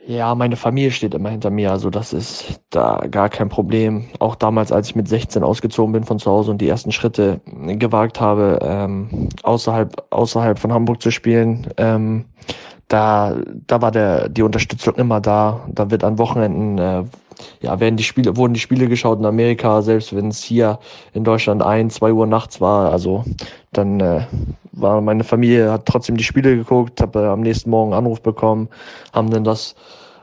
Ja, 0.08 0.34
meine 0.34 0.56
Familie 0.56 0.90
steht 0.90 1.14
immer 1.14 1.30
hinter 1.30 1.52
mir, 1.52 1.72
also 1.72 1.92
das 1.92 2.12
ist 2.12 2.62
da 2.72 3.06
gar 3.12 3.30
kein 3.30 3.50
Problem. 3.50 4.06
Auch 4.18 4.34
damals, 4.34 4.72
als 4.72 4.90
ich 4.90 4.96
mit 4.96 5.08
16 5.08 5.44
ausgezogen 5.44 5.94
bin 5.94 6.04
von 6.04 6.18
zu 6.18 6.32
Hause 6.32 6.50
und 6.50 6.60
die 6.60 6.68
ersten 6.68 6.92
Schritte 6.92 7.40
gewagt 7.46 8.20
habe, 8.20 8.58
ähm, 8.64 9.30
außerhalb, 9.44 10.08
außerhalb 10.10 10.58
von 10.58 10.74
Hamburg 10.74 11.04
zu 11.04 11.12
spielen, 11.12 11.68
ähm, 11.78 12.26
da, 12.88 13.38
da 13.68 13.82
war 13.82 13.92
der, 13.92 14.28
die 14.28 14.42
Unterstützung 14.42 14.96
immer 14.96 15.22
da. 15.22 15.66
Da 15.70 15.92
wird 15.92 16.04
an 16.04 16.18
Wochenenden, 16.18 16.78
äh, 16.80 17.04
ja, 17.62 17.80
werden 17.80 17.98
die 17.98 18.04
Spiele, 18.04 18.38
wurden 18.38 18.54
die 18.54 18.60
Spiele 18.60 18.88
geschaut 18.88 19.20
in 19.20 19.26
Amerika, 19.26 19.82
selbst 19.82 20.16
wenn 20.16 20.28
es 20.28 20.44
hier 20.44 20.80
in 21.14 21.24
Deutschland 21.24 21.62
ein, 21.64 21.90
zwei 21.90 22.14
Uhr 22.14 22.28
nachts 22.28 22.62
war. 22.62 22.92
Also 22.92 23.24
dann 23.72 24.00
äh, 24.00 24.26
war 24.72 25.02
meine 25.02 25.24
Familie, 25.24 25.72
hat 25.72 25.86
trotzdem 25.86 26.18
die 26.18 26.24
Spiele 26.24 26.56
geguckt, 26.56 27.02
habe 27.02 27.20
äh, 27.20 27.28
am 27.28 27.42
nächsten 27.42 27.70
Morgen 27.70 27.94
einen 27.94 28.06
Anruf 28.06 28.22
bekommen, 28.22 28.70
haben 29.14 29.30
dann 29.30 29.44
das 29.44 29.76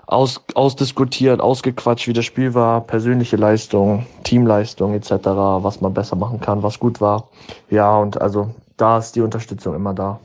aus, 0.07 0.43
ausdiskutiert, 0.55 1.41
ausgequatscht, 1.41 2.09
wie 2.09 2.14
das 2.14 2.25
Spiel 2.25 2.55
war, 2.55 2.81
persönliche 2.81 3.37
Leistung, 3.37 4.07
Teamleistung 4.25 4.95
etc., 4.95 5.11
was 5.27 5.81
man 5.81 5.95
besser 5.95 6.16
machen 6.16 6.41
kann, 6.41 6.62
was 6.62 6.79
gut 6.79 7.01
war. 7.01 7.29
Ja, 7.71 7.97
und 7.99 8.21
also 8.21 8.55
da 8.77 8.99
ist 8.99 9.16
die 9.16 9.21
Unterstützung 9.21 9.75
immer 9.75 9.95
da. 9.95 10.19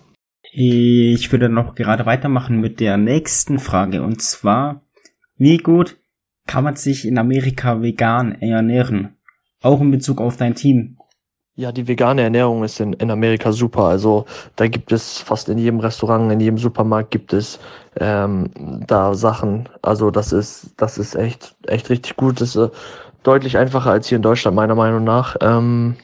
Ich 0.56 1.32
würde 1.32 1.50
noch 1.50 1.76
gerade 1.76 2.06
weitermachen 2.06 2.62
mit 2.62 2.80
der 2.80 2.98
nächsten 2.98 3.60
Frage 3.60 4.04
und 4.04 4.22
zwar, 4.22 4.82
wie 5.38 5.58
gut 5.58 5.98
kann 6.48 6.64
man 6.64 6.76
sich 6.76 7.08
in 7.08 7.18
Amerika 7.18 7.82
vegan 7.82 8.42
ernähren? 8.42 9.18
Auch 9.62 9.80
in 9.82 9.92
Bezug 9.92 10.20
auf 10.20 10.38
dein 10.38 10.56
Team. 10.56 10.98
Ja, 11.56 11.72
die 11.72 11.88
vegane 11.88 12.24
Ernährung 12.24 12.64
ist 12.64 12.80
in, 12.80 12.94
in 12.94 13.12
Amerika 13.12 13.52
super. 13.52 13.84
Also 13.84 14.26
da 14.56 14.68
gibt 14.68 14.92
es 14.92 15.20
fast 15.20 15.50
in 15.50 15.60
jedem 15.60 15.80
Restaurant, 15.80 16.32
in 16.32 16.40
jedem 16.40 16.58
Supermarkt 16.58 17.12
gibt 17.12 17.32
es 17.32 17.60
ähm, 18.00 18.50
da 18.88 19.14
Sachen. 19.14 19.70
Also 19.84 20.10
das 20.10 20.34
ist 20.34 20.74
das 20.78 20.98
ist 20.98 21.16
echt 21.16 21.56
echt 21.68 21.92
richtig 21.92 22.16
gut. 22.16 22.42
Das 22.42 22.56
ist 22.56 22.56
äh, 22.56 22.70
deutlich 23.22 23.58
einfacher 23.58 23.92
als 23.92 24.08
hier 24.08 24.16
in 24.16 24.24
Deutschland 24.24 24.56
meiner 24.56 24.74
Meinung 24.74 25.04
nach. 25.04 25.36
Ähm, 25.42 25.96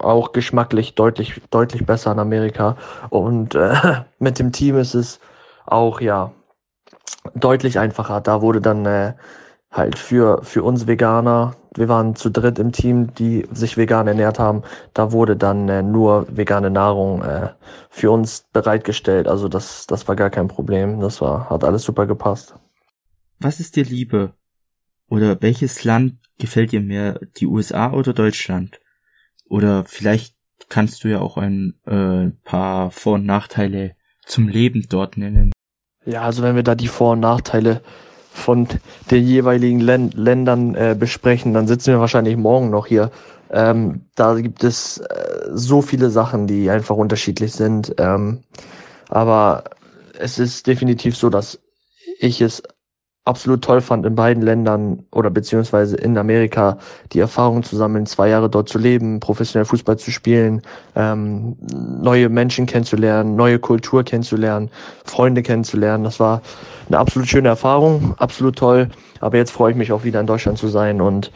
auch 0.00 0.32
geschmacklich 0.32 0.96
deutlich 0.96 1.40
deutlich 1.50 1.86
besser 1.86 2.10
in 2.10 2.18
Amerika. 2.18 2.76
Und 3.10 3.54
äh, 3.54 3.74
mit 4.18 4.40
dem 4.40 4.50
Team 4.50 4.76
ist 4.76 4.94
es 4.94 5.20
auch 5.66 6.00
ja 6.00 6.32
deutlich 7.36 7.78
einfacher. 7.78 8.20
Da 8.20 8.42
wurde 8.42 8.60
dann 8.60 8.86
äh, 8.86 9.14
halt 9.70 9.98
für, 9.98 10.42
für 10.42 10.62
uns 10.62 10.86
Veganer, 10.86 11.56
wir 11.76 11.88
waren 11.88 12.16
zu 12.16 12.30
dritt 12.30 12.58
im 12.58 12.72
Team, 12.72 13.14
die 13.14 13.46
sich 13.52 13.76
vegan 13.76 14.08
ernährt 14.08 14.38
haben, 14.38 14.62
da 14.94 15.12
wurde 15.12 15.36
dann 15.36 15.68
äh, 15.68 15.82
nur 15.82 16.26
vegane 16.36 16.70
Nahrung 16.70 17.22
äh, 17.22 17.50
für 17.88 18.10
uns 18.10 18.46
bereitgestellt. 18.52 19.28
Also 19.28 19.48
das, 19.48 19.86
das 19.86 20.08
war 20.08 20.16
gar 20.16 20.30
kein 20.30 20.48
Problem. 20.48 21.00
Das 21.00 21.20
war, 21.20 21.48
hat 21.48 21.62
alles 21.62 21.84
super 21.84 22.06
gepasst. 22.06 22.54
Was 23.38 23.60
ist 23.60 23.76
dir 23.76 23.84
Liebe? 23.84 24.34
Oder 25.08 25.40
welches 25.40 25.84
Land 25.84 26.14
gefällt 26.38 26.72
dir 26.72 26.80
mehr, 26.80 27.20
die 27.38 27.46
USA 27.46 27.92
oder 27.92 28.12
Deutschland? 28.12 28.80
Oder 29.48 29.84
vielleicht 29.86 30.34
kannst 30.68 31.04
du 31.04 31.08
ja 31.08 31.20
auch 31.20 31.36
ein 31.36 31.74
äh, 31.86 32.30
paar 32.44 32.90
Vor- 32.90 33.14
und 33.14 33.26
Nachteile 33.26 33.96
zum 34.24 34.48
Leben 34.48 34.86
dort 34.88 35.16
nennen. 35.16 35.52
Ja, 36.04 36.22
also 36.22 36.42
wenn 36.42 36.56
wir 36.56 36.62
da 36.62 36.74
die 36.74 36.88
Vor- 36.88 37.12
und 37.12 37.20
Nachteile 37.20 37.82
von 38.40 38.66
den 39.10 39.24
jeweiligen 39.24 39.80
Län 39.80 40.10
Ländern 40.14 40.74
äh, 40.74 40.96
besprechen, 40.98 41.54
dann 41.54 41.66
sitzen 41.66 41.92
wir 41.92 42.00
wahrscheinlich 42.00 42.36
morgen 42.36 42.70
noch 42.70 42.86
hier. 42.86 43.10
Ähm, 43.50 44.06
da 44.14 44.34
gibt 44.34 44.64
es 44.64 44.98
äh, 44.98 45.48
so 45.52 45.82
viele 45.82 46.10
Sachen, 46.10 46.46
die 46.46 46.70
einfach 46.70 46.96
unterschiedlich 46.96 47.52
sind. 47.52 47.94
Ähm, 47.98 48.44
aber 49.08 49.64
es 50.18 50.38
ist 50.38 50.66
definitiv 50.66 51.16
so, 51.16 51.30
dass 51.30 51.58
ich 52.18 52.40
es 52.40 52.62
absolut 53.24 53.62
toll 53.62 53.80
fand, 53.80 54.06
in 54.06 54.14
beiden 54.14 54.42
Ländern 54.42 55.04
oder 55.12 55.30
beziehungsweise 55.30 55.96
in 55.96 56.16
Amerika 56.16 56.78
die 57.12 57.20
Erfahrung 57.20 57.62
zu 57.62 57.76
sammeln, 57.76 58.06
zwei 58.06 58.28
Jahre 58.28 58.48
dort 58.48 58.68
zu 58.68 58.78
leben, 58.78 59.20
professionell 59.20 59.66
Fußball 59.66 59.98
zu 59.98 60.10
spielen, 60.10 60.62
ähm, 60.96 61.56
neue 61.60 62.28
Menschen 62.28 62.66
kennenzulernen, 62.66 63.36
neue 63.36 63.58
Kultur 63.58 64.04
kennenzulernen, 64.04 64.70
Freunde 65.04 65.42
kennenzulernen. 65.42 66.04
Das 66.04 66.18
war 66.18 66.40
eine 66.88 66.98
absolut 66.98 67.28
schöne 67.28 67.48
Erfahrung, 67.48 68.14
absolut 68.18 68.56
toll. 68.56 68.88
Aber 69.20 69.36
jetzt 69.36 69.52
freue 69.52 69.72
ich 69.72 69.76
mich 69.76 69.92
auch 69.92 70.04
wieder 70.04 70.20
in 70.20 70.26
Deutschland 70.26 70.58
zu 70.58 70.68
sein 70.68 71.00
und 71.00 71.30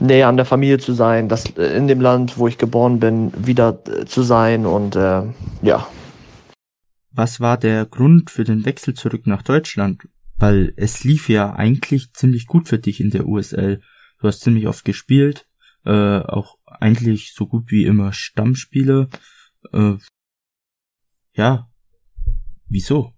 näher 0.00 0.28
an 0.28 0.36
der 0.36 0.46
Familie 0.46 0.78
zu 0.78 0.92
sein, 0.92 1.28
das 1.28 1.44
in 1.46 1.86
dem 1.86 2.00
Land, 2.00 2.38
wo 2.38 2.48
ich 2.48 2.58
geboren 2.58 2.98
bin, 2.98 3.32
wieder 3.36 3.78
äh, 3.86 4.04
zu 4.04 4.22
sein 4.22 4.66
und 4.66 4.96
äh, 4.96 5.22
ja. 5.62 5.86
Was 7.12 7.38
war 7.38 7.56
der 7.56 7.86
Grund 7.86 8.30
für 8.30 8.42
den 8.42 8.64
Wechsel 8.64 8.94
zurück 8.94 9.28
nach 9.28 9.42
Deutschland? 9.42 10.02
Weil 10.44 10.74
es 10.76 11.04
lief 11.04 11.30
ja 11.30 11.54
eigentlich 11.54 12.12
ziemlich 12.12 12.46
gut 12.46 12.68
für 12.68 12.78
dich 12.78 13.00
in 13.00 13.08
der 13.08 13.26
USL. 13.26 13.80
Du 14.20 14.28
hast 14.28 14.42
ziemlich 14.42 14.66
oft 14.66 14.84
gespielt, 14.84 15.48
äh, 15.86 16.18
auch 16.18 16.58
eigentlich 16.66 17.32
so 17.32 17.46
gut 17.46 17.70
wie 17.70 17.86
immer 17.86 18.12
Stammspieler. 18.12 19.08
Äh, 19.72 19.94
ja, 21.32 21.70
wieso? 22.68 23.14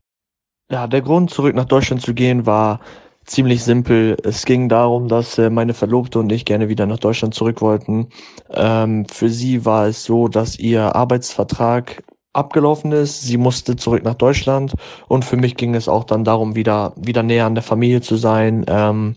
Ja, 0.70 0.86
der 0.86 1.02
Grund, 1.02 1.30
zurück 1.30 1.56
nach 1.56 1.64
Deutschland 1.64 2.00
zu 2.00 2.14
gehen, 2.14 2.46
war 2.46 2.78
ziemlich 3.24 3.64
simpel. 3.64 4.16
Es 4.22 4.44
ging 4.44 4.68
darum, 4.68 5.08
dass 5.08 5.36
äh, 5.36 5.50
meine 5.50 5.74
Verlobte 5.74 6.20
und 6.20 6.30
ich 6.30 6.44
gerne 6.44 6.68
wieder 6.68 6.86
nach 6.86 7.00
Deutschland 7.00 7.34
zurück 7.34 7.60
wollten. 7.60 8.10
Ähm, 8.50 9.04
für 9.06 9.30
sie 9.30 9.64
war 9.64 9.88
es 9.88 10.04
so, 10.04 10.28
dass 10.28 10.60
ihr 10.60 10.94
Arbeitsvertrag 10.94 12.04
abgelaufen 12.37 12.93
ist. 12.93 13.22
Sie 13.22 13.37
musste 13.37 13.76
zurück 13.76 14.05
nach 14.05 14.14
Deutschland 14.14 14.74
und 15.09 15.24
für 15.24 15.37
mich 15.37 15.57
ging 15.57 15.74
es 15.74 15.89
auch 15.89 16.05
dann 16.05 16.24
darum, 16.24 16.55
wieder, 16.55 16.93
wieder 16.97 17.22
näher 17.22 17.47
an 17.47 17.55
der 17.55 17.62
Familie 17.62 18.01
zu 18.01 18.16
sein. 18.16 18.64
Ähm, 18.68 19.16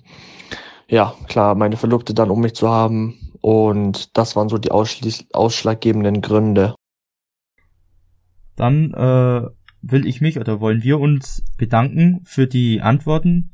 ja, 0.88 1.14
klar, 1.28 1.56
meine 1.56 1.78
Verlobte 1.78 2.14
dann 2.14 2.32
um 2.32 2.42
mich 2.42 2.56
zu 2.56 2.70
haben 2.70 3.32
und 3.42 4.18
das 4.18 4.36
waren 4.36 4.50
so 4.50 4.58
die 4.58 4.72
ausschlaggebenden 4.72 6.22
Gründe. 6.22 6.76
Dann 8.56 8.94
äh, 8.94 9.48
will 9.82 10.06
ich 10.06 10.22
mich 10.22 10.40
oder 10.40 10.60
wollen 10.60 10.84
wir 10.84 11.00
uns 11.00 11.44
bedanken 11.58 12.22
für 12.26 12.48
die 12.48 12.82
Antworten. 12.82 13.54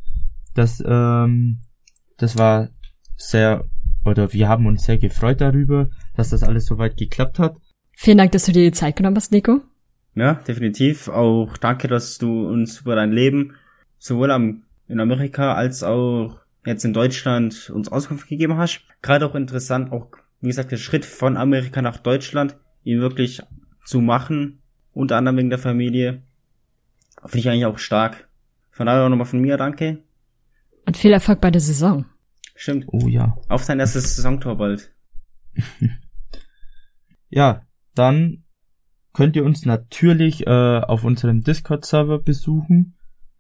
Das, 0.54 0.84
ähm, 0.86 1.60
das 2.18 2.38
war 2.38 2.70
sehr, 3.18 3.66
oder 4.06 4.34
wir 4.34 4.48
haben 4.48 4.66
uns 4.66 4.86
sehr 4.86 4.98
gefreut 4.98 5.42
darüber, 5.42 5.90
dass 6.16 6.30
das 6.30 6.44
alles 6.44 6.66
soweit 6.66 6.98
geklappt 6.98 7.40
hat. 7.40 7.58
Vielen 7.96 8.18
Dank, 8.18 8.32
dass 8.34 8.46
du 8.46 8.52
dir 8.52 8.64
die 8.64 8.72
Zeit 8.72 8.98
genommen 8.98 9.16
hast, 9.16 9.32
Nico. 9.32 9.62
Ja, 10.16 10.36
definitiv. 10.36 11.08
Auch 11.08 11.58
danke, 11.58 11.88
dass 11.88 12.18
du 12.18 12.48
uns 12.48 12.82
über 12.82 12.96
dein 12.96 13.12
Leben 13.12 13.56
sowohl 13.98 14.32
am, 14.32 14.64
in 14.88 15.00
Amerika 15.00 15.56
als 15.56 15.84
auch 15.84 16.40
jetzt 16.66 16.86
in 16.86 16.94
Deutschland 16.94 17.70
uns 17.70 17.90
Auskunft 17.90 18.28
gegeben 18.28 18.58
hast. 18.58 18.82
Gerade 19.02 19.26
auch 19.26 19.36
interessant, 19.36 19.92
auch 19.92 20.08
wie 20.42 20.48
gesagt, 20.48 20.72
der 20.72 20.78
Schritt 20.78 21.06
von 21.06 21.38
Amerika 21.38 21.82
nach 21.82 21.98
Deutschland, 21.98 22.56
ihn 22.84 23.02
wirklich 23.02 23.42
zu 23.86 24.02
machen, 24.02 24.62
unter 24.94 25.18
anderem 25.18 25.38
wegen 25.38 25.50
der 25.50 25.60
Familie, 25.60 26.22
finde 27.20 27.38
ich 27.40 27.50
eigentlich 27.50 27.66
auch 27.66 27.78
stark. 27.78 28.28
Von 28.72 28.86
daher 28.88 29.06
auch 29.06 29.10
nochmal 29.10 29.26
von 29.26 29.40
mir, 29.40 29.58
danke. 29.58 30.04
Und 30.86 30.98
viel 30.98 31.14
Erfolg 31.14 31.42
bei 31.42 31.52
der 31.52 31.62
Saison. 31.62 32.06
Stimmt. 32.56 32.86
Oh 32.88 33.08
ja. 33.08 33.38
Auf 33.50 33.64
sein 33.64 33.80
erstes 33.80 34.16
Saisontor 34.16 34.58
bald. 34.58 34.92
ja, 37.30 37.65
dann 37.96 38.44
könnt 39.14 39.36
ihr 39.36 39.46
uns 39.46 39.66
natürlich 39.66 40.46
äh, 40.46 40.50
auf 40.50 41.04
unserem 41.04 41.42
Discord-Server 41.42 42.20
besuchen. 42.20 42.96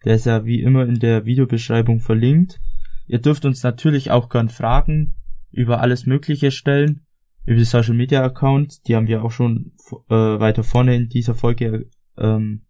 Der 0.06 0.16
ist 0.16 0.26
ja 0.26 0.45
wie 0.45 0.62
immer 0.62 0.86
in 0.86 0.99
der 0.99 1.26
Videobeschreibung 1.26 1.99
verlinkt. 1.99 2.60
Ihr 3.08 3.20
dürft 3.20 3.45
uns 3.45 3.62
natürlich 3.64 4.12
auch 4.12 4.30
gern 4.30 4.49
Fragen 4.49 5.16
über 5.51 5.82
alles 5.82 6.06
Mögliche 6.06 6.51
stellen, 6.51 7.01
über 7.45 7.58
die 7.58 7.64
Social 7.66 7.93
Media 7.93 8.24
Accounts, 8.24 8.82
die 8.82 8.95
haben 8.95 9.08
wir 9.08 9.24
auch 9.24 9.32
schon 9.32 9.74
äh, 10.10 10.16
weiter 10.16 10.64
vorne 10.64 10.95
in 10.95 11.10
dieser 11.10 11.36
Folge 11.36 11.89
ähm, 12.18 12.66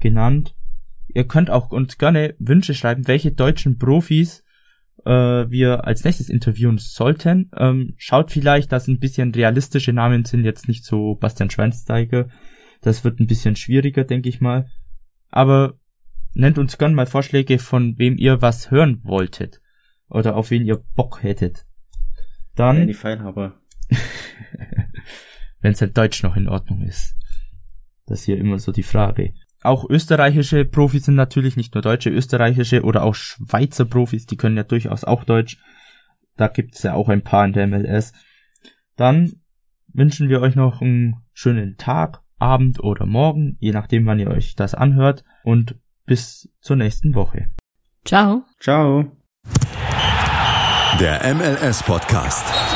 genannt. 0.00 0.54
Ihr 1.08 1.26
könnt 1.26 1.50
auch 1.50 1.70
uns 1.70 1.96
gerne 1.96 2.34
Wünsche 2.38 2.74
schreiben, 2.74 3.08
welche 3.08 3.32
deutschen 3.32 3.78
Profis 3.78 4.44
äh, 5.06 5.50
wir 5.50 5.86
als 5.86 6.04
nächstes 6.04 6.28
interviewen 6.28 6.78
sollten. 6.78 7.50
Ähm, 7.56 7.94
schaut 7.96 8.32
vielleicht, 8.32 8.72
dass 8.72 8.88
ein 8.88 8.98
bisschen 8.98 9.32
realistische 9.32 9.92
Namen 9.92 10.24
sind, 10.24 10.44
jetzt 10.44 10.66
nicht 10.66 10.84
so 10.84 11.14
Bastian 11.14 11.48
Schweinsteiger. 11.48 12.28
Das 12.80 13.04
wird 13.04 13.20
ein 13.20 13.28
bisschen 13.28 13.56
schwieriger, 13.56 14.04
denke 14.04 14.28
ich 14.28 14.40
mal. 14.40 14.68
Aber 15.30 15.78
nennt 16.34 16.58
uns 16.58 16.76
gern 16.76 16.94
mal 16.94 17.06
Vorschläge, 17.06 17.58
von 17.58 17.96
wem 17.98 18.18
ihr 18.18 18.42
was 18.42 18.70
hören 18.70 19.00
wolltet. 19.04 19.60
Oder 20.08 20.36
auf 20.36 20.50
wen 20.50 20.66
ihr 20.66 20.82
Bock 20.96 21.22
hättet. 21.22 21.66
Dann. 22.56 22.78
Ja, 22.80 22.86
die 22.86 22.94
Pfeilhaber. 22.94 23.60
Wenn 25.60 25.72
es 25.72 25.80
halt 25.80 25.96
Deutsch 25.96 26.22
noch 26.22 26.36
in 26.36 26.48
Ordnung 26.48 26.82
ist. 26.82 27.16
Das 28.06 28.20
ist 28.20 28.24
hier 28.26 28.38
immer 28.38 28.58
so 28.58 28.72
die 28.72 28.82
Frage 28.82 29.34
auch 29.66 29.88
österreichische 29.88 30.64
Profis 30.64 31.04
sind 31.04 31.14
natürlich 31.14 31.56
nicht 31.56 31.74
nur 31.74 31.82
deutsche, 31.82 32.10
österreichische 32.10 32.82
oder 32.82 33.02
auch 33.02 33.14
Schweizer 33.14 33.84
Profis, 33.84 34.26
die 34.26 34.36
können 34.36 34.56
ja 34.56 34.62
durchaus 34.62 35.04
auch 35.04 35.24
Deutsch. 35.24 35.58
Da 36.36 36.48
gibt's 36.48 36.82
ja 36.82 36.94
auch 36.94 37.08
ein 37.08 37.22
paar 37.22 37.44
in 37.44 37.52
der 37.52 37.66
MLS. 37.66 38.12
Dann 38.96 39.40
wünschen 39.92 40.28
wir 40.28 40.40
euch 40.40 40.54
noch 40.54 40.80
einen 40.80 41.22
schönen 41.32 41.76
Tag, 41.76 42.20
Abend 42.38 42.80
oder 42.80 43.06
Morgen, 43.06 43.56
je 43.60 43.72
nachdem, 43.72 44.06
wann 44.06 44.18
ihr 44.18 44.28
euch 44.28 44.54
das 44.54 44.74
anhört. 44.74 45.24
Und 45.42 45.76
bis 46.04 46.50
zur 46.60 46.76
nächsten 46.76 47.14
Woche. 47.14 47.48
Ciao. 48.04 48.44
Ciao. 48.60 49.10
Der 51.00 51.34
MLS 51.34 51.82
Podcast. 51.82 52.75